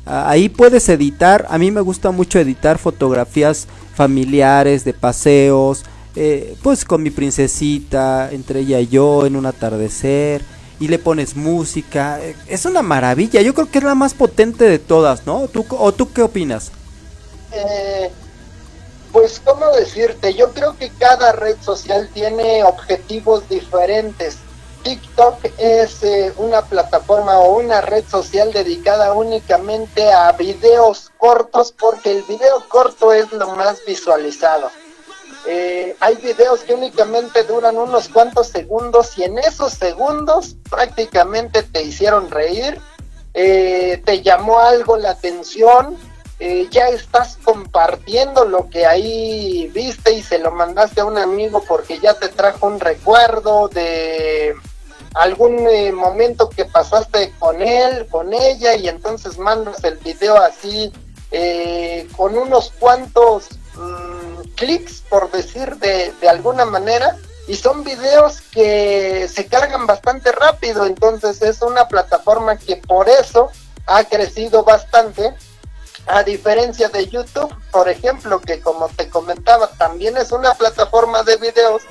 Ah, 0.05 0.31
Ahí 0.31 0.49
puedes 0.49 0.89
editar, 0.89 1.47
a 1.49 1.59
mí 1.59 1.71
me 1.71 1.81
gusta 1.81 2.11
mucho 2.11 2.39
editar 2.39 2.79
fotografías 2.79 3.69
familiares, 3.95 4.85
de 4.85 4.95
paseos, 4.95 5.85
eh, 6.17 6.57
pues 6.63 6.85
con 6.85 7.03
mi 7.03 7.11
princesita, 7.11 8.31
entre 8.33 8.61
ella 8.61 8.81
y 8.81 8.89
yo, 8.89 9.27
en 9.27 9.37
un 9.37 9.47
atardecer, 9.47 10.43
y 10.81 10.89
le 10.89 10.99
pones 10.99 11.37
música, 11.37 12.19
eh, 12.21 12.35
es 12.49 12.65
una 12.65 12.83
maravilla, 12.83 13.41
yo 13.43 13.55
creo 13.55 13.71
que 13.71 13.79
es 13.79 13.85
la 13.85 13.95
más 13.95 14.15
potente 14.15 14.65
de 14.65 14.79
todas, 14.79 15.27
¿no? 15.27 15.47
¿Tú, 15.49 15.65
¿O 15.71 15.93
tú 15.93 16.13
qué 16.13 16.23
opinas? 16.23 16.73
Eh, 17.53 18.11
pues, 19.13 19.41
¿cómo 19.45 19.71
decirte? 19.77 20.35
Yo 20.35 20.53
creo 20.53 20.77
que 20.77 20.91
cada 20.91 21.33
red 21.33 21.57
social 21.61 22.09
tiene 22.13 22.65
objetivos 22.65 23.49
diferentes. 23.49 24.39
TikTok 24.83 25.45
es 25.59 26.03
eh, 26.03 26.33
una 26.37 26.63
plataforma 26.63 27.39
o 27.39 27.59
una 27.59 27.81
red 27.81 28.05
social 28.09 28.53
dedicada 28.53 29.13
únicamente 29.13 30.13
a 30.13 30.33
videos 30.33 31.11
cortos 31.19 31.73
porque 31.73 32.11
el 32.11 32.23
video 32.23 32.65
corto 32.69 33.13
es 33.13 33.31
lo 33.33 33.49
más 33.55 33.85
visualizado. 33.87 34.71
Eh, 35.47 35.97
hay 36.01 36.17
videos 36.17 36.61
que 36.61 36.75
únicamente 36.75 37.43
duran 37.45 37.77
unos 37.77 38.09
cuantos 38.09 38.49
segundos 38.49 39.17
y 39.19 39.25
en 39.25 39.39
esos 39.39 39.73
segundos 39.73 40.57
prácticamente 40.71 41.63
te 41.63 41.83
hicieron 41.83 42.31
reír, 42.31 42.81
eh, 43.35 44.01
te 44.05 44.23
llamó 44.23 44.61
algo 44.61 44.97
la 44.97 45.11
atención, 45.11 45.97
ya 46.71 46.89
estás 46.89 47.39
compartiendo 47.45 48.45
lo 48.45 48.69
que 48.69 48.85
ahí 48.85 49.71
viste 49.73 50.13
y 50.13 50.25
se 50.25 50.41
lo 50.41 50.51
mandaste 50.51 51.01
a 51.01 51.05
un 51.05 51.17
amigo 51.17 51.63
porque 51.69 52.01
ya 52.01 52.15
te 52.15 52.29
trajo 52.31 52.67
un 52.67 52.81
recuerdo 52.81 53.69
de 53.69 54.53
algún 55.15 55.67
eh, 55.69 55.93
momento 55.93 56.49
que 56.49 56.65
pasaste 56.65 57.33
con 57.39 57.63
él, 57.63 58.07
con 58.11 58.33
ella 58.33 58.75
y 58.75 58.89
entonces 58.89 59.39
mandas 59.39 59.83
el 59.85 59.99
video 59.99 60.37
así 60.37 60.93
eh, 61.31 62.09
con 62.17 62.37
unos 62.37 62.73
cuantos 62.79 63.49
mm, 63.75 64.49
clics 64.57 65.03
por 65.09 65.31
decir 65.31 65.77
de, 65.77 66.13
de 66.21 66.29
alguna 66.29 66.65
manera 66.65 67.17
y 67.49 67.57
son 67.57 67.85
videos 67.85 68.41
que 68.41 69.29
se 69.29 69.47
cargan 69.47 69.87
bastante 69.87 70.33
rápido. 70.33 70.87
Entonces 70.87 71.43
es 71.43 71.61
una 71.63 71.89
plataforma 71.89 72.57
que 72.57 72.77
por 72.77 73.09
eso 73.09 73.51
ha 73.87 74.05
crecido 74.05 74.65
bastante 74.65 75.35
a 76.07 76.23
diferencia 76.23 76.89
de 76.89 77.07
YouTube, 77.09 77.55
por 77.71 77.89
ejemplo, 77.89 78.41
que 78.41 78.61
como 78.61 78.89
te 78.89 79.09
comentaba, 79.09 79.69
también 79.79 80.17
es 80.17 80.33
una 80.33 80.55
plataforma 80.55 81.23
de 81.23 81.37
videos, 81.37 81.83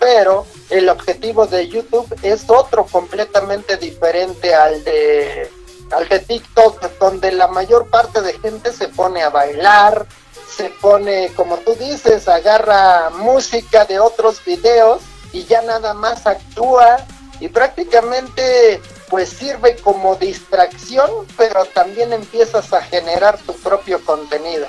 pero 0.00 0.46
el 0.70 0.88
objetivo 0.88 1.46
de 1.46 1.68
YouTube 1.68 2.12
es 2.22 2.44
otro 2.48 2.86
completamente 2.86 3.76
diferente 3.76 4.52
al 4.54 4.82
de 4.82 5.48
al 5.92 6.08
de 6.08 6.20
TikTok, 6.20 6.98
donde 6.98 7.32
la 7.32 7.48
mayor 7.48 7.88
parte 7.88 8.20
de 8.22 8.32
gente 8.38 8.72
se 8.72 8.88
pone 8.88 9.22
a 9.22 9.28
bailar, 9.28 10.06
se 10.48 10.70
pone, 10.80 11.32
como 11.34 11.58
tú 11.58 11.74
dices, 11.74 12.28
agarra 12.28 13.10
música 13.10 13.84
de 13.84 13.98
otros 13.98 14.44
videos 14.44 15.02
y 15.32 15.44
ya 15.44 15.62
nada 15.62 15.94
más 15.94 16.26
actúa 16.26 16.98
y 17.40 17.48
prácticamente 17.48 18.80
pues 19.08 19.30
sirve 19.30 19.76
como 19.76 20.14
distracción, 20.14 21.10
pero 21.36 21.64
también 21.64 22.12
empiezas 22.12 22.72
a 22.72 22.80
generar 22.82 23.38
tu 23.38 23.52
propio 23.54 24.04
contenido. 24.04 24.68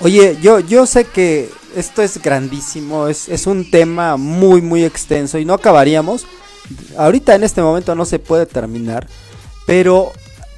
Oye, 0.00 0.38
yo, 0.42 0.60
yo 0.60 0.86
sé 0.86 1.04
que 1.04 1.50
esto 1.76 2.02
es 2.02 2.20
grandísimo, 2.20 3.08
es, 3.08 3.28
es 3.28 3.46
un 3.46 3.70
tema 3.70 4.16
muy, 4.16 4.60
muy 4.60 4.84
extenso 4.84 5.38
y 5.38 5.44
no 5.44 5.54
acabaríamos. 5.54 6.26
Ahorita 6.96 7.34
en 7.34 7.44
este 7.44 7.62
momento 7.62 7.94
no 7.94 8.04
se 8.04 8.18
puede 8.18 8.46
terminar, 8.46 9.06
pero 9.66 10.12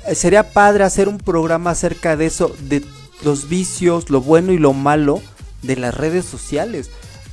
eh, 0.07 0.15
sería 0.15 0.53
padre 0.53 0.85
hacer 0.85 1.09
un 1.09 1.19
programa 1.19 1.71
acerca 1.71 2.17
de 2.17 2.27
eso, 2.27 2.55
de 2.61 2.85
los 3.23 3.49
vicios, 3.49 4.11
lo 4.11 4.21
bueno 4.21 4.53
y 4.53 4.59
lo 4.59 4.73
malo 4.73 5.21
de 5.63 5.77
las 5.77 5.95
redes 5.95 6.25
sociales. 6.25 6.91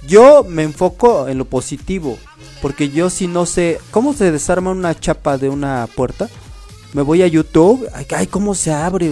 Yo 0.07 0.43
me 0.43 0.63
enfoco 0.63 1.27
en 1.27 1.37
lo 1.37 1.45
positivo, 1.45 2.17
porque 2.61 2.89
yo 2.89 3.09
si 3.09 3.27
no 3.27 3.45
sé 3.45 3.79
cómo 3.91 4.13
se 4.13 4.31
desarma 4.31 4.71
una 4.71 4.99
chapa 4.99 5.37
de 5.37 5.49
una 5.49 5.87
puerta, 5.95 6.29
me 6.93 7.03
voy 7.03 7.21
a 7.21 7.27
YouTube, 7.27 7.87
ay, 7.93 8.05
ay, 8.15 8.27
cómo 8.27 8.55
se 8.55 8.73
abre, 8.73 9.11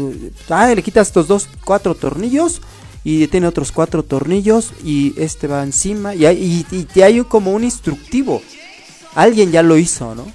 ay, 0.50 0.76
le 0.76 0.84
quitas 0.84 1.08
estos 1.08 1.28
dos, 1.28 1.48
cuatro 1.64 1.96
tornillos 1.96 2.62
y 3.04 3.28
tiene 3.28 3.47
otros 3.47 3.72
cuatro 3.72 4.04
tornillos 4.04 4.72
y 4.84 5.14
este 5.22 5.47
va 5.47 5.64
encima 5.64 6.16
y 6.16 6.26
hay, 6.26 6.66
y, 6.72 6.88
y 6.93 7.02
hay 7.02 7.22
como 7.24 7.52
un 7.52 7.64
instructivo. 7.64 8.41
Alguien 9.16 9.52
ya 9.52 9.64
lo 9.64 9.78
hizo, 9.78 10.16
¿no? 10.16 10.32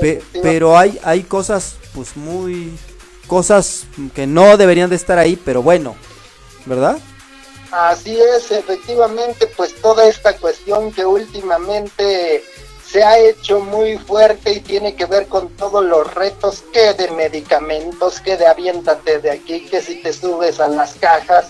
Pe- 0.00 0.22
pero 0.42 0.76
hay, 0.76 0.98
hay 1.02 1.22
cosas, 1.22 1.76
pues 1.94 2.16
muy, 2.16 2.76
cosas 3.26 3.84
que 4.14 4.26
no 4.26 4.56
deberían 4.56 4.90
de 4.90 4.96
estar 4.96 5.18
ahí, 5.18 5.36
pero 5.42 5.62
bueno, 5.62 5.96
¿verdad? 6.66 6.98
Así 7.72 8.16
es, 8.16 8.50
efectivamente, 8.50 9.46
pues 9.56 9.74
toda 9.80 10.06
esta 10.08 10.36
cuestión 10.36 10.92
que 10.92 11.04
últimamente 11.04 12.44
se 12.88 13.02
ha 13.02 13.18
hecho 13.18 13.60
muy 13.60 13.98
fuerte 13.98 14.52
y 14.52 14.60
tiene 14.60 14.94
que 14.94 15.06
ver 15.06 15.26
con 15.26 15.48
todos 15.56 15.84
los 15.84 16.14
retos 16.14 16.62
que 16.72 16.94
de 16.94 17.10
medicamentos, 17.10 18.20
que 18.20 18.36
de 18.36 18.46
aviéntate 18.46 19.18
de 19.18 19.30
aquí, 19.30 19.60
que 19.66 19.82
si 19.82 19.96
te 19.96 20.12
subes 20.12 20.60
a 20.60 20.68
las 20.68 20.94
cajas, 20.94 21.46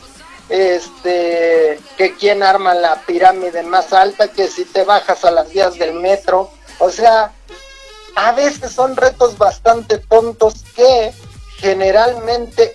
este, 0.49 1.81
que 1.97 2.15
quién 2.19 2.43
arma 2.43 2.75
la 2.75 3.03
pirámide 3.07 3.63
más 3.63 3.93
alta, 3.93 4.29
que 4.29 4.49
si 4.49 4.65
te 4.65 4.85
bajas 4.85 5.25
a 5.25 5.31
las 5.31 5.51
vías 5.51 5.79
del 5.79 5.95
metro, 5.95 6.51
o 6.79 6.91
sea, 6.91 7.33
a 8.15 8.33
veces 8.33 8.73
son 8.73 8.97
retos 8.97 9.37
bastante 9.39 9.99
tontos 9.99 10.65
que 10.75 11.13
generalmente 11.59 12.73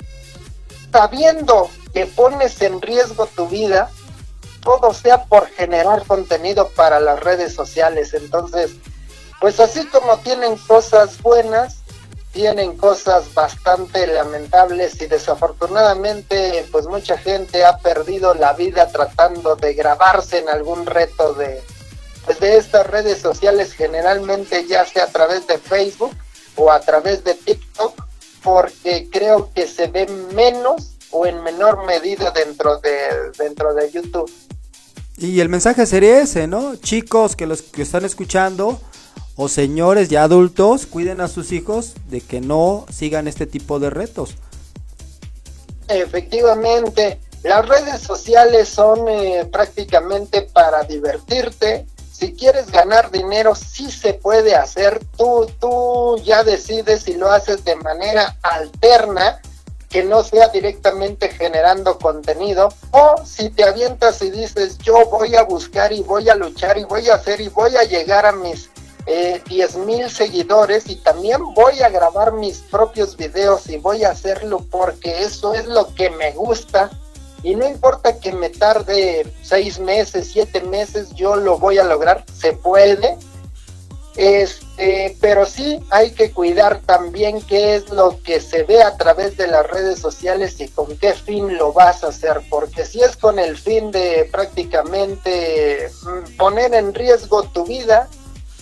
sabiendo 0.91 1.69
que 1.93 2.05
pones 2.05 2.61
en 2.61 2.81
riesgo 2.81 3.25
tu 3.27 3.47
vida, 3.47 3.89
todo 4.61 4.93
sea 4.93 5.23
por 5.25 5.47
generar 5.47 6.05
contenido 6.05 6.69
para 6.69 6.99
las 6.99 7.19
redes 7.19 7.53
sociales. 7.53 8.13
Entonces, 8.13 8.71
pues 9.39 9.59
así 9.59 9.85
como 9.87 10.17
tienen 10.19 10.55
cosas 10.57 11.21
buenas, 11.21 11.80
tienen 12.31 12.77
cosas 12.77 13.33
bastante 13.33 14.07
lamentables 14.07 15.01
y 15.01 15.07
desafortunadamente 15.07 16.65
pues 16.71 16.87
mucha 16.87 17.17
gente 17.17 17.65
ha 17.65 17.77
perdido 17.77 18.33
la 18.33 18.53
vida 18.53 18.87
tratando 18.87 19.55
de 19.55 19.73
grabarse 19.73 20.39
en 20.39 20.49
algún 20.49 20.85
reto 20.85 21.33
de 21.33 21.61
pues 22.25 22.39
de 22.39 22.57
estas 22.57 22.87
redes 22.87 23.19
sociales 23.19 23.73
generalmente 23.73 24.65
ya 24.67 24.85
sea 24.85 25.05
a 25.05 25.07
través 25.07 25.45
de 25.47 25.57
Facebook 25.57 26.15
o 26.55 26.71
a 26.71 26.79
través 26.79 27.23
de 27.23 27.33
TikTok 27.33 28.05
porque 28.43 29.09
creo 29.11 29.51
que 29.53 29.67
se 29.67 29.87
ve 29.87 30.07
menos 30.33 30.91
o 31.11 31.25
en 31.25 31.43
menor 31.43 31.85
medida 31.85 32.31
dentro 32.31 32.79
de 32.79 33.31
dentro 33.37 33.73
de 33.73 33.91
YouTube. 33.91 34.31
Y 35.17 35.39
el 35.39 35.49
mensaje 35.49 35.85
sería 35.85 36.21
ese, 36.21 36.47
¿no? 36.47 36.75
Chicos 36.77 37.35
que 37.35 37.45
los 37.45 37.61
que 37.61 37.83
están 37.83 38.05
escuchando 38.05 38.79
o 39.41 39.47
señores 39.47 40.07
ya 40.07 40.21
adultos, 40.21 40.85
cuiden 40.85 41.19
a 41.19 41.27
sus 41.27 41.51
hijos 41.51 41.95
de 42.11 42.21
que 42.21 42.41
no 42.41 42.85
sigan 42.91 43.27
este 43.27 43.47
tipo 43.47 43.79
de 43.79 43.89
retos. 43.89 44.35
Efectivamente, 45.87 47.19
las 47.41 47.67
redes 47.67 48.01
sociales 48.01 48.69
son 48.69 49.09
eh, 49.09 49.49
prácticamente 49.51 50.43
para 50.43 50.83
divertirte. 50.83 51.87
Si 52.11 52.33
quieres 52.33 52.69
ganar 52.69 53.09
dinero, 53.09 53.55
sí 53.55 53.89
se 53.89 54.13
puede 54.13 54.53
hacer. 54.53 55.03
Tú, 55.17 55.47
tú 55.59 56.21
ya 56.23 56.43
decides 56.43 57.01
si 57.01 57.15
lo 57.15 57.31
haces 57.31 57.65
de 57.65 57.75
manera 57.77 58.37
alterna 58.43 59.41
que 59.89 60.03
no 60.03 60.23
sea 60.23 60.49
directamente 60.49 61.29
generando 61.29 61.97
contenido, 61.97 62.69
o 62.91 63.15
si 63.25 63.49
te 63.49 63.63
avientas 63.63 64.21
y 64.21 64.29
dices, 64.29 64.77
yo 64.77 65.03
voy 65.07 65.35
a 65.35 65.43
buscar 65.43 65.91
y 65.91 66.01
voy 66.01 66.29
a 66.29 66.35
luchar 66.35 66.77
y 66.77 66.83
voy 66.83 67.09
a 67.09 67.15
hacer 67.15 67.41
y 67.41 67.49
voy 67.49 67.75
a 67.75 67.83
llegar 67.83 68.25
a 68.25 68.31
mis 68.31 68.69
eh, 69.11 69.41
10 69.45 69.75
mil 69.77 70.09
seguidores 70.09 70.89
y 70.89 70.95
también 70.95 71.41
voy 71.53 71.81
a 71.81 71.89
grabar 71.89 72.31
mis 72.31 72.59
propios 72.59 73.17
videos 73.17 73.69
y 73.69 73.77
voy 73.77 74.05
a 74.05 74.11
hacerlo 74.11 74.65
porque 74.71 75.23
eso 75.23 75.53
es 75.53 75.65
lo 75.65 75.93
que 75.95 76.09
me 76.11 76.31
gusta. 76.31 76.89
Y 77.43 77.55
no 77.55 77.67
importa 77.67 78.19
que 78.19 78.31
me 78.31 78.49
tarde 78.49 79.25
seis 79.41 79.79
meses, 79.79 80.29
siete 80.31 80.61
meses, 80.61 81.09
yo 81.13 81.35
lo 81.35 81.57
voy 81.57 81.77
a 81.77 81.83
lograr, 81.83 82.23
se 82.31 82.53
puede, 82.53 83.17
este, 84.15 85.17
pero 85.19 85.45
sí 85.45 85.79
hay 85.89 86.11
que 86.11 86.31
cuidar 86.31 86.81
también 86.85 87.41
qué 87.41 87.75
es 87.75 87.89
lo 87.89 88.21
que 88.23 88.39
se 88.39 88.63
ve 88.63 88.83
a 88.83 88.95
través 88.95 89.37
de 89.37 89.47
las 89.47 89.67
redes 89.67 89.99
sociales 89.99 90.59
y 90.59 90.67
con 90.67 90.97
qué 90.97 91.13
fin 91.13 91.57
lo 91.57 91.73
vas 91.73 92.03
a 92.03 92.07
hacer, 92.07 92.41
porque 92.49 92.85
si 92.85 93.01
es 93.01 93.17
con 93.17 93.39
el 93.39 93.57
fin 93.57 93.91
de 93.91 94.29
prácticamente 94.31 95.89
mm, 96.03 96.37
poner 96.37 96.73
en 96.75 96.93
riesgo 96.93 97.43
tu 97.43 97.65
vida, 97.65 98.07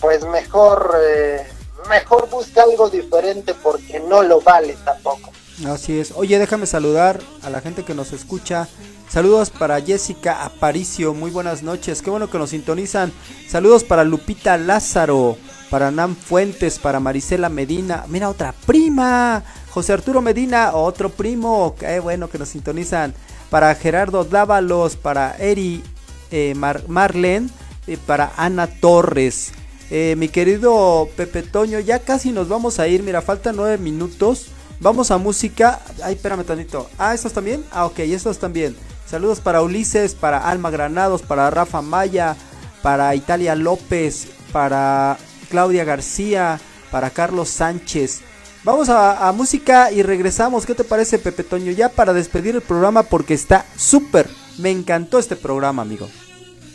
pues 0.00 0.24
mejor, 0.24 0.94
eh, 1.04 1.46
mejor 1.88 2.28
busca 2.30 2.62
algo 2.62 2.88
diferente 2.88 3.54
porque 3.54 4.00
no 4.00 4.22
lo 4.22 4.40
vale 4.40 4.76
tampoco. 4.84 5.30
Así 5.66 5.98
es. 6.00 6.12
Oye, 6.16 6.38
déjame 6.38 6.66
saludar 6.66 7.20
a 7.42 7.50
la 7.50 7.60
gente 7.60 7.84
que 7.84 7.94
nos 7.94 8.12
escucha. 8.12 8.66
Saludos 9.08 9.50
para 9.50 9.80
Jessica 9.80 10.44
Aparicio, 10.44 11.14
muy 11.14 11.32
buenas 11.32 11.64
noches, 11.64 12.00
qué 12.00 12.10
bueno 12.10 12.30
que 12.30 12.38
nos 12.38 12.50
sintonizan. 12.50 13.12
Saludos 13.48 13.82
para 13.82 14.04
Lupita 14.04 14.56
Lázaro, 14.56 15.36
para 15.68 15.90
Nam 15.90 16.14
Fuentes, 16.14 16.78
para 16.78 17.00
Marisela 17.00 17.48
Medina, 17.48 18.04
mira 18.06 18.28
otra 18.28 18.54
prima, 18.66 19.42
José 19.70 19.94
Arturo 19.94 20.22
Medina, 20.22 20.74
otro 20.74 21.08
primo, 21.08 21.74
qué 21.76 21.98
bueno 21.98 22.30
que 22.30 22.38
nos 22.38 22.50
sintonizan. 22.50 23.12
Para 23.50 23.74
Gerardo 23.74 24.22
Dávalos, 24.22 24.94
para 24.94 25.36
Eri 25.38 25.82
eh, 26.30 26.54
Mar 26.54 26.84
Marlen, 26.86 27.50
eh, 27.88 27.98
para 28.06 28.32
Ana 28.36 28.68
Torres. 28.68 29.52
Eh, 29.90 30.14
mi 30.16 30.28
querido 30.28 31.08
Pepe 31.16 31.42
Toño, 31.42 31.80
ya 31.80 31.98
casi 31.98 32.30
nos 32.30 32.48
vamos 32.48 32.78
a 32.78 32.86
ir, 32.86 33.02
mira, 33.02 33.22
faltan 33.22 33.56
nueve 33.56 33.76
minutos. 33.78 34.46
Vamos 34.80 35.10
a 35.10 35.18
música. 35.18 35.80
Ay, 36.02 36.14
espérame 36.14 36.44
tantito. 36.44 36.88
Ah, 36.96 37.12
¿estos 37.12 37.32
también? 37.32 37.64
Ah, 37.70 37.84
ok, 37.84 37.98
estos 37.98 38.38
también. 38.38 38.76
Saludos 39.06 39.40
para 39.40 39.62
Ulises, 39.62 40.14
para 40.14 40.48
Alma 40.48 40.70
Granados, 40.70 41.22
para 41.22 41.50
Rafa 41.50 41.82
Maya, 41.82 42.36
para 42.80 43.14
Italia 43.14 43.54
López, 43.56 44.28
para 44.52 45.18
Claudia 45.50 45.84
García, 45.84 46.60
para 46.90 47.10
Carlos 47.10 47.48
Sánchez. 47.48 48.20
Vamos 48.62 48.88
a, 48.88 49.30
música 49.32 49.90
y 49.90 50.02
regresamos. 50.02 50.64
¿Qué 50.64 50.74
te 50.74 50.84
parece, 50.84 51.18
Pepe 51.18 51.44
Toño? 51.44 51.72
Ya 51.72 51.88
para 51.88 52.12
despedir 52.12 52.54
el 52.54 52.62
programa 52.62 53.02
porque 53.02 53.34
está 53.34 53.66
súper. 53.76 54.28
Me 54.58 54.70
encantó 54.70 55.18
este 55.18 55.34
programa, 55.34 55.82
amigo. 55.82 56.08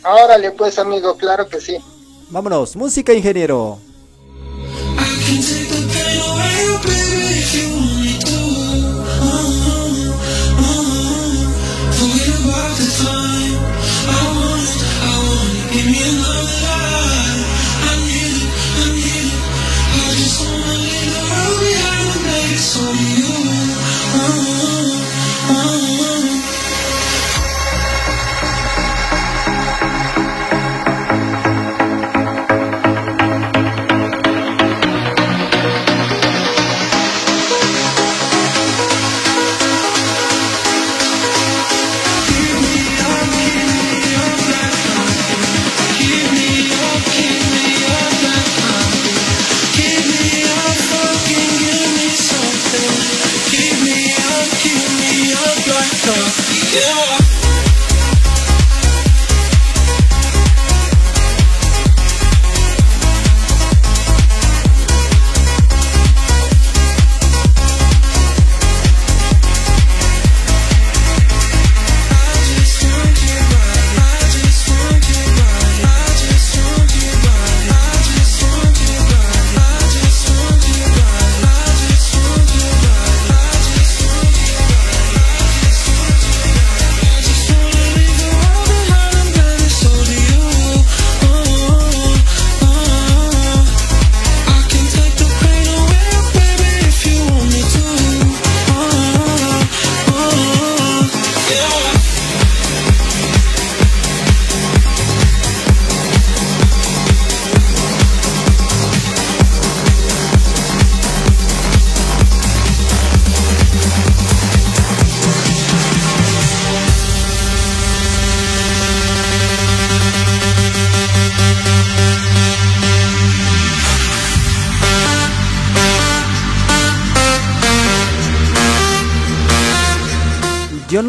Órale 0.04 0.50
pues 0.52 0.78
amigo, 0.78 1.16
claro 1.16 1.48
que 1.48 1.60
sí. 1.60 1.78
Vámonos, 2.28 2.74
música 2.74 3.14
ingeniero. 3.14 3.78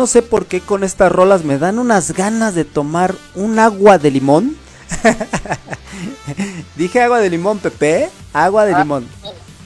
No 0.07 0.11
sé 0.13 0.21
por 0.21 0.45
qué 0.45 0.61
con 0.61 0.85
estas 0.85 1.11
rolas 1.11 1.43
me 1.43 1.57
dan 1.57 1.79
unas 1.79 2.13
ganas 2.13 2.55
de 2.55 2.63
tomar 2.63 3.13
un 3.35 3.59
agua 3.59 3.97
de 3.97 4.09
limón. 4.09 4.55
Dije 6.77 7.01
agua 7.01 7.19
de 7.19 7.29
limón, 7.29 7.59
Pepe. 7.59 8.09
Agua 8.31 8.63
de 8.63 8.73
Ah. 8.73 8.79
limón. 8.79 9.05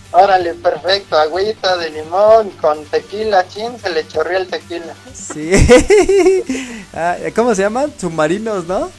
Órale, 0.09 0.55
perfecto, 0.55 1.15
agüita 1.15 1.77
de 1.77 1.91
limón 1.91 2.49
con 2.59 2.83
tequila, 2.85 3.47
chin, 3.49 3.73
se 3.79 3.91
le 3.91 4.07
chorreó 4.07 4.39
el 4.39 4.47
tequila. 4.47 4.95
Sí. 5.13 5.51
Ah, 6.95 7.17
¿Cómo 7.35 7.53
se 7.53 7.61
llaman? 7.61 7.93
Submarinos, 7.95 8.65
¿no? 8.65 8.89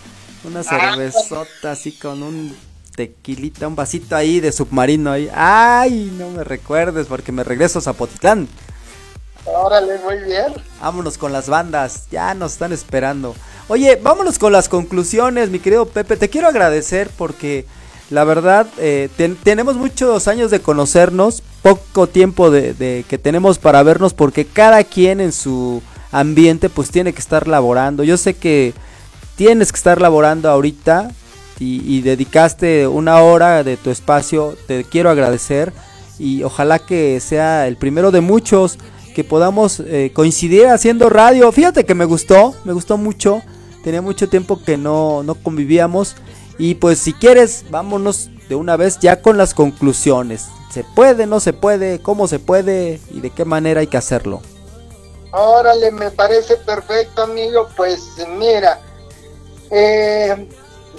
Una 0.44 0.60
Ah. 0.60 0.62
cervezota 0.62 1.72
así 1.72 1.90
con 1.90 2.22
un 2.22 2.56
tequilita, 2.94 3.66
un 3.66 3.74
vasito 3.74 4.14
ahí 4.14 4.38
de 4.38 4.52
submarino 4.52 5.10
ahí. 5.10 5.28
Ay, 5.34 6.14
no 6.16 6.30
me 6.30 6.44
recuerdes 6.44 7.08
porque 7.08 7.32
me 7.32 7.42
regreso 7.42 7.80
a 7.80 7.82
Zapotitlán. 7.82 8.46
Órale, 9.44 9.98
muy 10.04 10.18
bien. 10.24 10.52
Vámonos 10.80 11.18
con 11.18 11.32
las 11.32 11.48
bandas, 11.48 12.06
ya 12.10 12.32
nos 12.34 12.52
están 12.52 12.72
esperando. 12.72 13.34
Oye, 13.68 13.96
vámonos 14.00 14.38
con 14.38 14.52
las 14.52 14.68
conclusiones, 14.68 15.50
mi 15.50 15.58
querido 15.58 15.86
Pepe. 15.86 16.16
Te 16.16 16.28
quiero 16.30 16.46
agradecer 16.48 17.10
porque 17.16 17.66
la 18.10 18.24
verdad 18.24 18.66
eh, 18.78 19.08
ten- 19.16 19.36
tenemos 19.36 19.76
muchos 19.76 20.28
años 20.28 20.50
de 20.50 20.60
conocernos, 20.60 21.42
poco 21.62 22.06
tiempo 22.06 22.50
de, 22.50 23.04
que 23.08 23.18
tenemos 23.18 23.58
para 23.58 23.82
vernos 23.82 24.14
porque 24.14 24.44
cada 24.46 24.84
quien 24.84 25.20
en 25.20 25.32
su 25.32 25.82
ambiente 26.12 26.68
pues 26.68 26.90
tiene 26.90 27.12
que 27.12 27.20
estar 27.20 27.48
laborando. 27.48 28.04
Yo 28.04 28.16
sé 28.16 28.34
que 28.34 28.74
tienes 29.36 29.72
que 29.72 29.76
estar 29.76 30.00
laborando 30.00 30.50
ahorita 30.50 31.10
y 31.64 32.00
dedicaste 32.00 32.88
una 32.88 33.20
hora 33.20 33.62
de 33.62 33.76
tu 33.76 33.90
espacio, 33.90 34.56
te 34.66 34.82
quiero 34.82 35.10
agradecer 35.10 35.72
y 36.18 36.42
ojalá 36.42 36.80
que 36.80 37.20
sea 37.20 37.68
el 37.68 37.76
primero 37.76 38.10
de 38.10 38.20
muchos 38.20 38.78
que 39.14 39.24
podamos 39.24 39.80
eh, 39.80 40.10
coincidir 40.14 40.68
haciendo 40.68 41.08
radio. 41.08 41.50
Fíjate 41.52 41.84
que 41.84 41.94
me 41.94 42.04
gustó, 42.04 42.54
me 42.64 42.72
gustó 42.72 42.96
mucho. 42.96 43.42
Tenía 43.84 44.02
mucho 44.02 44.28
tiempo 44.28 44.62
que 44.62 44.76
no, 44.76 45.22
no 45.22 45.34
convivíamos. 45.34 46.16
Y 46.58 46.76
pues 46.76 46.98
si 46.98 47.12
quieres, 47.12 47.64
vámonos 47.70 48.30
de 48.48 48.54
una 48.54 48.76
vez 48.76 48.98
ya 49.00 49.22
con 49.22 49.36
las 49.36 49.54
conclusiones. 49.54 50.48
¿Se 50.70 50.84
puede, 50.84 51.26
no 51.26 51.40
se 51.40 51.52
puede? 51.52 52.00
¿Cómo 52.00 52.28
se 52.28 52.38
puede? 52.38 53.00
¿Y 53.10 53.20
de 53.20 53.30
qué 53.30 53.44
manera 53.44 53.80
hay 53.80 53.86
que 53.86 53.96
hacerlo? 53.96 54.40
Órale, 55.32 55.90
me 55.90 56.10
parece 56.10 56.56
perfecto, 56.56 57.22
amigo. 57.22 57.68
Pues 57.76 58.00
mira, 58.38 58.80
eh, 59.70 60.48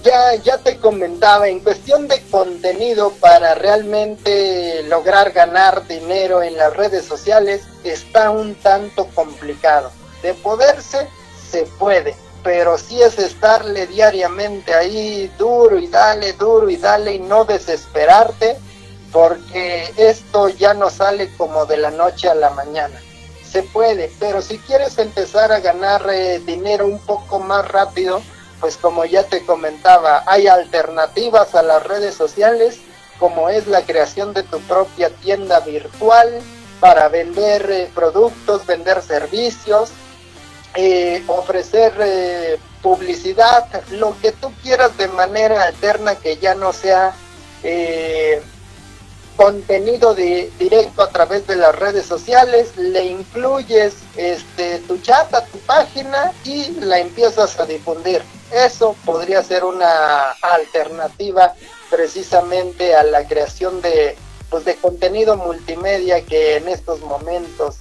ya, 0.03 0.35
ya 0.35 0.57
te 0.57 0.77
comentaba, 0.77 1.47
en 1.47 1.61
cuestión 1.61 2.07
de 2.07 2.21
contenido 2.23 3.11
para 3.19 3.55
realmente 3.55 4.83
lograr 4.83 5.31
ganar 5.31 5.87
dinero 5.87 6.43
en 6.43 6.57
las 6.57 6.75
redes 6.75 7.05
sociales 7.05 7.61
está 7.83 8.29
un 8.29 8.55
tanto 8.55 9.07
complicado. 9.15 9.91
De 10.21 10.33
poderse, 10.33 11.07
se 11.49 11.63
puede, 11.63 12.15
pero 12.43 12.77
sí 12.77 13.01
es 13.01 13.17
estarle 13.17 13.87
diariamente 13.87 14.73
ahí 14.73 15.31
duro 15.37 15.79
y 15.79 15.87
dale, 15.87 16.33
duro 16.33 16.69
y 16.69 16.77
dale 16.77 17.13
y 17.15 17.19
no 17.19 17.45
desesperarte, 17.45 18.57
porque 19.11 19.93
esto 19.97 20.49
ya 20.49 20.73
no 20.73 20.89
sale 20.89 21.33
como 21.37 21.65
de 21.65 21.77
la 21.77 21.91
noche 21.91 22.27
a 22.27 22.35
la 22.35 22.49
mañana. 22.49 22.99
Se 23.49 23.63
puede, 23.63 24.11
pero 24.19 24.41
si 24.41 24.57
quieres 24.57 24.97
empezar 24.97 25.51
a 25.51 25.59
ganar 25.59 26.05
eh, 26.11 26.39
dinero 26.39 26.87
un 26.87 26.99
poco 26.99 27.39
más 27.39 27.67
rápido, 27.67 28.21
pues 28.63 28.77
como 28.77 29.03
ya 29.03 29.23
te 29.23 29.45
comentaba, 29.45 30.23
hay 30.25 30.47
alternativas 30.47 31.53
a 31.53 31.61
las 31.63 31.85
redes 31.85 32.15
sociales, 32.15 32.79
como 33.19 33.49
es 33.49 33.67
la 33.67 33.81
creación 33.81 34.33
de 34.33 34.43
tu 34.43 34.57
propia 34.61 35.09
tienda 35.09 35.59
virtual 35.59 36.39
para 36.79 37.09
vender 37.09 37.69
eh, 37.69 37.91
productos, 37.93 38.65
vender 38.65 39.01
servicios, 39.01 39.89
eh, 40.75 41.21
ofrecer 41.27 41.93
eh, 41.99 42.57
publicidad, 42.81 43.67
lo 43.91 44.15
que 44.21 44.31
tú 44.31 44.53
quieras 44.63 44.95
de 44.97 45.09
manera 45.09 45.63
alterna 45.63 46.15
que 46.15 46.37
ya 46.37 46.55
no 46.55 46.71
sea 46.71 47.13
contenido 49.35 50.15
de, 50.15 50.49
directo 50.57 51.03
a 51.03 51.09
través 51.09 51.45
de 51.47 51.57
las 51.57 51.75
redes 51.75 52.05
sociales, 52.05 52.77
le 52.77 53.07
incluyes 53.07 53.95
este, 54.15 54.79
tu 54.79 54.97
chat 54.99 55.33
a 55.33 55.43
tu 55.47 55.57
página 55.59 56.31
y 56.45 56.71
la 56.79 56.99
empiezas 56.99 57.59
a 57.59 57.65
difundir. 57.65 58.21
Eso 58.53 58.95
podría 59.05 59.41
ser 59.43 59.63
una 59.63 60.31
alternativa 60.41 61.53
precisamente 61.89 62.95
a 62.95 63.03
la 63.03 63.27
creación 63.27 63.81
de, 63.81 64.15
pues, 64.49 64.63
de 64.65 64.75
contenido 64.75 65.35
multimedia 65.37 66.23
que 66.23 66.57
en 66.57 66.67
estos 66.67 67.01
momentos 67.01 67.77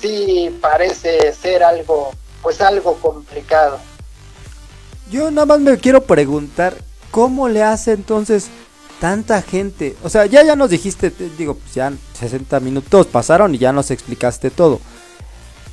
sí 0.00 0.56
parece 0.60 1.32
ser 1.32 1.62
algo, 1.62 2.10
pues 2.42 2.60
algo 2.60 2.94
complicado. 2.96 3.78
Yo 5.10 5.30
nada 5.30 5.46
más 5.46 5.60
me 5.60 5.76
quiero 5.78 6.02
preguntar, 6.04 6.74
¿cómo 7.10 7.48
le 7.48 7.62
hace 7.62 7.92
entonces 7.92 8.48
tanta 9.00 9.40
gente? 9.42 9.96
O 10.02 10.08
sea, 10.08 10.26
ya 10.26 10.42
ya 10.42 10.56
nos 10.56 10.70
dijiste, 10.70 11.10
te- 11.10 11.30
digo, 11.30 11.54
pues 11.54 11.74
ya 11.74 11.92
60 12.18 12.60
minutos 12.60 13.06
pasaron 13.06 13.54
y 13.54 13.58
ya 13.58 13.72
nos 13.72 13.90
explicaste 13.90 14.50
todo. 14.50 14.80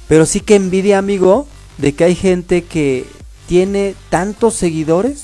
Pero 0.07 0.25
sí 0.25 0.39
que 0.39 0.55
envidia, 0.55 0.99
amigo, 0.99 1.47
de 1.77 1.95
que 1.95 2.03
hay 2.05 2.15
gente 2.15 2.63
que 2.63 3.05
tiene 3.47 3.95
tantos 4.09 4.53
seguidores 4.55 5.23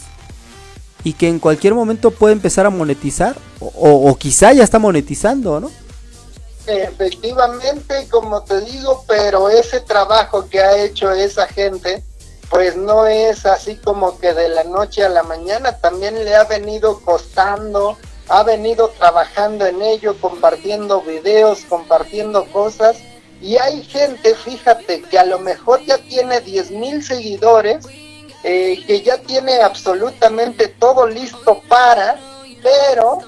y 1.04 1.14
que 1.14 1.28
en 1.28 1.40
cualquier 1.40 1.74
momento 1.74 2.12
puede 2.12 2.34
empezar 2.34 2.66
a 2.66 2.70
monetizar 2.70 3.36
o, 3.60 3.68
o- 4.10 4.16
quizá 4.18 4.54
ya 4.54 4.64
está 4.64 4.80
monetizando, 4.80 5.60
¿no? 5.60 5.72
Efectivamente, 6.68 8.08
como 8.10 8.44
te 8.44 8.62
digo, 8.62 9.04
pero 9.08 9.50
ese 9.50 9.80
trabajo 9.82 10.48
que 10.48 10.60
ha 10.60 10.78
hecho 10.84 11.12
esa 11.12 11.48
gente, 11.48 12.04
pues 12.50 12.78
no 12.78 13.08
es 13.08 13.46
así 13.46 13.78
como 13.78 14.20
que 14.20 14.34
de 14.34 14.50
la 14.50 14.64
noche 14.64 15.04
a 15.04 15.10
la 15.10 15.24
mañana, 15.24 15.78
también 15.78 16.24
le 16.24 16.36
ha 16.36 16.44
venido 16.44 17.00
costando, 17.02 17.98
ha 18.30 18.44
venido 18.44 18.90
trabajando 18.90 19.66
en 19.66 19.82
ello, 19.82 20.16
compartiendo 20.22 21.02
videos, 21.02 21.62
compartiendo 21.68 22.46
cosas, 22.52 22.98
y 23.42 23.58
hay 23.58 23.84
gente, 23.84 24.36
fíjate, 24.36 25.02
que 25.02 25.18
a 25.18 25.26
lo 25.26 25.40
mejor 25.40 25.84
ya 25.84 25.98
tiene 25.98 26.42
10 26.42 26.70
mil 26.72 27.04
seguidores, 27.04 27.86
eh, 28.44 28.84
que 28.86 29.02
ya 29.02 29.18
tiene 29.20 29.62
absolutamente 29.62 30.68
todo 30.68 31.08
listo 31.08 31.62
para, 31.68 32.20
pero 32.64 33.20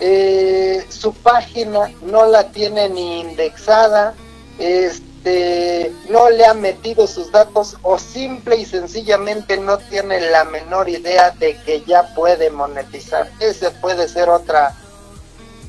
eh, 0.00 0.84
su 0.88 1.12
página 1.14 1.92
no 2.02 2.26
la 2.26 2.48
tiene 2.50 2.88
ni 2.88 3.20
indexada, 3.20 4.14
este, 4.58 5.92
no 6.08 6.30
le 6.30 6.46
ha 6.46 6.54
metido 6.54 7.06
sus 7.06 7.30
datos 7.30 7.76
o 7.82 7.98
simple 7.98 8.56
y 8.56 8.64
sencillamente 8.64 9.58
no 9.58 9.78
tiene 9.78 10.20
la 10.20 10.44
menor 10.44 10.88
idea 10.88 11.30
de 11.30 11.56
que 11.62 11.82
ya 11.82 12.14
puede 12.14 12.50
monetizar. 12.50 13.30
Ese 13.40 13.70
puede 13.70 14.08
ser 14.08 14.28
otra, 14.28 14.74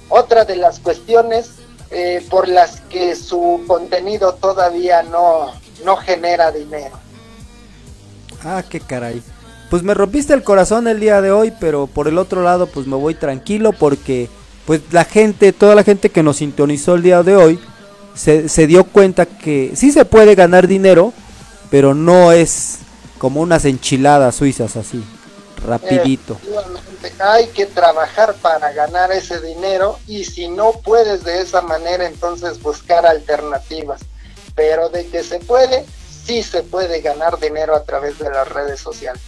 otra 0.10 0.45
de 0.45 0.56
las 0.56 0.80
cuestiones 0.80 1.51
eh, 1.91 2.26
por 2.30 2.47
las 2.47 2.82
que 2.82 3.16
su 3.16 3.64
contenido 3.68 4.34
todavía 4.34 5.04
no, 5.04 5.54
no 5.84 5.97
genera 5.97 6.51
dinero. 6.51 7.03
Ah, 8.43 8.63
qué 8.67 8.79
caray. 8.79 9.21
Pues 9.69 9.83
me 9.83 9.93
rompiste 9.93 10.33
el 10.33 10.43
corazón 10.43 10.87
el 10.87 10.99
día 10.99 11.21
de 11.21 11.31
hoy, 11.31 11.51
pero 11.59 11.87
por 11.87 12.07
el 12.07 12.17
otro 12.17 12.43
lado, 12.43 12.67
pues 12.67 12.85
me 12.85 12.95
voy 12.95 13.15
tranquilo 13.15 13.71
porque, 13.73 14.29
pues 14.65 14.81
la 14.91 15.03
gente, 15.03 15.51
toda 15.51 15.75
la 15.75 15.83
gente 15.83 16.09
que 16.09 16.23
nos 16.23 16.37
sintonizó 16.37 16.95
el 16.95 17.03
día 17.03 17.23
de 17.23 17.35
hoy, 17.35 17.59
se, 18.15 18.67
dio 18.67 18.83
cuenta 18.83 19.25
que 19.25 19.71
sí 19.75 19.91
se 19.91 20.05
puede 20.05 20.35
ganar 20.35 20.67
dinero, 20.67 21.13
pero 21.71 21.95
no 21.95 22.31
es 22.31 22.79
como 23.17 23.41
unas 23.41 23.65
enchiladas 23.65 24.35
suizas 24.35 24.75
así, 24.75 25.03
rapidito. 25.65 26.37
Efectivamente, 26.43 27.23
hay 27.23 27.47
que 27.47 27.65
trabajar 27.65 28.35
para 28.35 28.71
ganar 28.73 29.11
ese 29.11 29.39
dinero 29.41 29.97
y 30.07 30.25
si 30.25 30.49
no 30.49 30.73
puedes 30.83 31.23
de 31.23 31.41
esa 31.41 31.61
manera, 31.61 32.05
entonces 32.05 32.61
buscar 32.61 33.05
alternativas. 33.05 34.01
Pero 34.55 34.89
de 34.89 35.07
que 35.07 35.23
se 35.23 35.39
puede, 35.39 35.83
sí 36.26 36.43
se 36.43 36.63
puede 36.63 37.01
ganar 37.01 37.39
dinero 37.39 37.76
a 37.76 37.84
través 37.84 38.19
de 38.19 38.30
las 38.30 38.47
redes 38.47 38.80
sociales. 38.80 39.21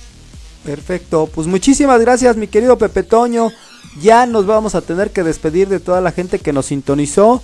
Perfecto, 0.64 1.30
pues 1.34 1.48
muchísimas 1.48 2.02
gracias 2.02 2.38
mi 2.38 2.48
querido 2.48 2.78
Pepe 2.78 3.04
Toño. 3.04 3.52
Ya 4.02 4.26
nos 4.26 4.46
vamos 4.46 4.76
a 4.76 4.82
tener 4.82 5.12
que 5.12 5.24
despedir 5.24 5.70
de 5.70 5.80
toda 5.80 6.02
la 6.02 6.12
gente 6.12 6.40
que 6.40 6.52
nos 6.52 6.68
sintonizó. 6.68 7.42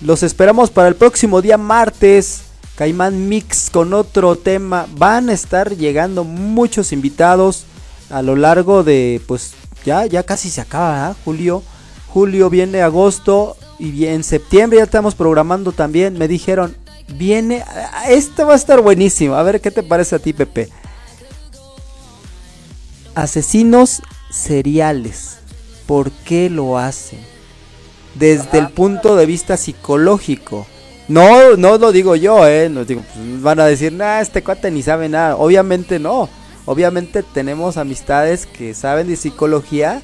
Los 0.00 0.22
esperamos 0.22 0.70
para 0.70 0.88
el 0.88 0.94
próximo 0.94 1.42
día 1.42 1.58
martes. 1.58 2.42
Caimán 2.76 3.28
Mix 3.28 3.70
con 3.70 3.92
otro 3.92 4.36
tema. 4.36 4.86
Van 4.92 5.30
a 5.30 5.32
estar 5.32 5.76
llegando 5.76 6.22
muchos 6.22 6.92
invitados 6.92 7.64
a 8.10 8.22
lo 8.22 8.36
largo 8.36 8.84
de, 8.84 9.20
pues 9.26 9.54
ya, 9.84 10.06
ya 10.06 10.22
casi 10.22 10.50
se 10.50 10.60
acaba, 10.60 10.92
¿verdad? 10.92 11.16
Julio. 11.24 11.62
Julio 12.08 12.48
viene 12.48 12.82
agosto 12.82 13.56
y 13.78 14.06
en 14.06 14.22
septiembre 14.22 14.78
ya 14.78 14.84
estamos 14.84 15.14
programando 15.14 15.72
también. 15.72 16.16
Me 16.16 16.28
dijeron, 16.28 16.76
viene, 17.08 17.64
esto 18.08 18.46
va 18.46 18.52
a 18.54 18.56
estar 18.56 18.80
buenísimo. 18.80 19.34
A 19.34 19.42
ver 19.42 19.60
qué 19.60 19.70
te 19.70 19.82
parece 19.82 20.16
a 20.16 20.18
ti, 20.18 20.32
Pepe 20.32 20.70
asesinos 23.18 24.00
seriales. 24.30 25.38
¿Por 25.86 26.10
qué 26.10 26.50
lo 26.50 26.78
hacen? 26.78 27.18
Desde 28.14 28.58
el 28.58 28.68
punto 28.68 29.16
de 29.16 29.26
vista 29.26 29.56
psicológico. 29.56 30.66
No, 31.08 31.56
no 31.56 31.78
lo 31.78 31.92
digo 31.92 32.14
yo, 32.14 32.46
eh. 32.46 32.68
No 32.68 32.84
digo, 32.84 33.02
pues, 33.14 33.42
van 33.42 33.60
a 33.60 33.66
decir, 33.66 33.92
nah, 33.92 34.20
este 34.20 34.42
cuate 34.42 34.70
ni 34.70 34.82
sabe 34.82 35.08
nada. 35.08 35.36
Obviamente 35.36 35.98
no. 35.98 36.28
Obviamente 36.64 37.22
tenemos 37.22 37.76
amistades 37.76 38.46
que 38.46 38.74
saben 38.74 39.08
de 39.08 39.16
psicología. 39.16 40.02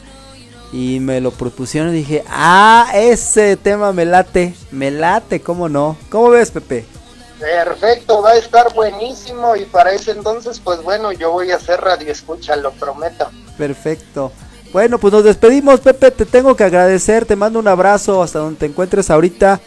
Y 0.76 0.98
me 0.98 1.20
lo 1.20 1.30
propusieron 1.30 1.90
y 1.90 1.98
dije, 1.98 2.24
ah, 2.28 2.90
ese 2.94 3.56
tema 3.56 3.92
me 3.92 4.04
late. 4.04 4.54
Me 4.72 4.90
late, 4.90 5.40
¿cómo 5.40 5.68
no? 5.68 5.96
¿Cómo 6.10 6.30
ves, 6.30 6.50
Pepe? 6.50 6.84
Perfecto, 7.38 8.22
va 8.22 8.30
a 8.30 8.36
estar 8.36 8.74
buenísimo 8.74 9.54
y 9.54 9.66
para 9.66 9.92
ese 9.92 10.10
entonces, 10.10 10.60
pues 10.62 10.82
bueno, 10.82 11.12
yo 11.12 11.30
voy 11.30 11.52
a 11.52 11.56
hacer 11.56 11.80
radio 11.80 12.10
escucha, 12.10 12.56
lo 12.56 12.72
prometo. 12.72 13.28
Perfecto. 13.56 14.32
Bueno, 14.72 14.98
pues 14.98 15.12
nos 15.12 15.22
despedimos, 15.22 15.78
Pepe. 15.78 16.10
Te 16.10 16.26
tengo 16.26 16.56
que 16.56 16.64
agradecer. 16.64 17.24
Te 17.24 17.36
mando 17.36 17.60
un 17.60 17.68
abrazo 17.68 18.20
hasta 18.20 18.40
donde 18.40 18.58
te 18.58 18.66
encuentres 18.66 19.10
ahorita. 19.10 19.60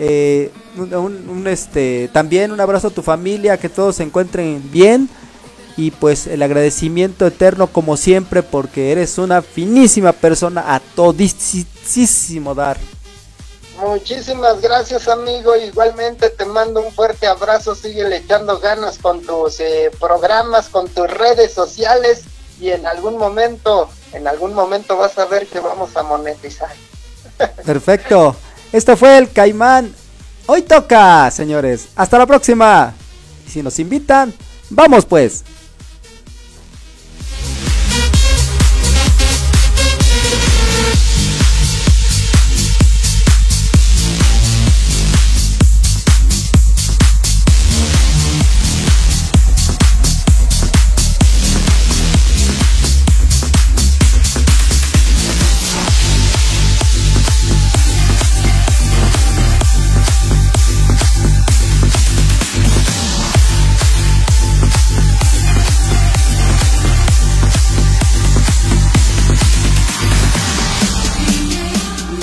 Eh, 0.00 0.50
un, 0.76 0.92
un- 0.92 1.28
un, 1.28 1.46
este, 1.46 2.10
también 2.12 2.50
un 2.50 2.60
abrazo 2.60 2.88
a 2.88 2.90
tu 2.90 3.02
familia, 3.02 3.58
que 3.58 3.68
todos 3.68 3.94
se 3.96 4.02
encuentren 4.02 4.60
bien. 4.72 5.08
Y 5.78 5.92
pues 5.92 6.26
el 6.26 6.42
agradecimiento 6.42 7.24
eterno 7.28 7.68
como 7.68 7.96
siempre 7.96 8.42
porque 8.42 8.90
eres 8.90 9.16
una 9.16 9.42
finísima 9.42 10.12
persona 10.12 10.74
a 10.74 10.80
todísimo 10.80 12.52
dar. 12.56 12.76
Muchísimas 13.80 14.60
gracias 14.60 15.06
amigo, 15.06 15.54
igualmente 15.54 16.30
te 16.30 16.44
mando 16.46 16.80
un 16.80 16.92
fuerte 16.92 17.28
abrazo, 17.28 17.76
sigue 17.76 18.04
echando 18.16 18.58
ganas 18.58 18.98
con 18.98 19.22
tus 19.22 19.60
eh, 19.60 19.92
programas, 20.00 20.68
con 20.68 20.88
tus 20.88 21.08
redes 21.08 21.52
sociales 21.52 22.24
y 22.60 22.70
en 22.70 22.84
algún 22.84 23.16
momento, 23.16 23.88
en 24.12 24.26
algún 24.26 24.54
momento 24.54 24.96
vas 24.96 25.16
a 25.16 25.26
ver 25.26 25.46
que 25.46 25.60
vamos 25.60 25.96
a 25.96 26.02
monetizar. 26.02 26.74
Perfecto. 27.64 28.34
Esto 28.72 28.96
fue 28.96 29.16
el 29.16 29.30
Caimán. 29.30 29.94
Hoy 30.46 30.62
toca, 30.62 31.30
señores. 31.30 31.86
Hasta 31.94 32.18
la 32.18 32.26
próxima. 32.26 32.94
Y 33.46 33.50
si 33.50 33.62
nos 33.62 33.78
invitan, 33.78 34.34
vamos 34.70 35.06
pues. 35.06 35.44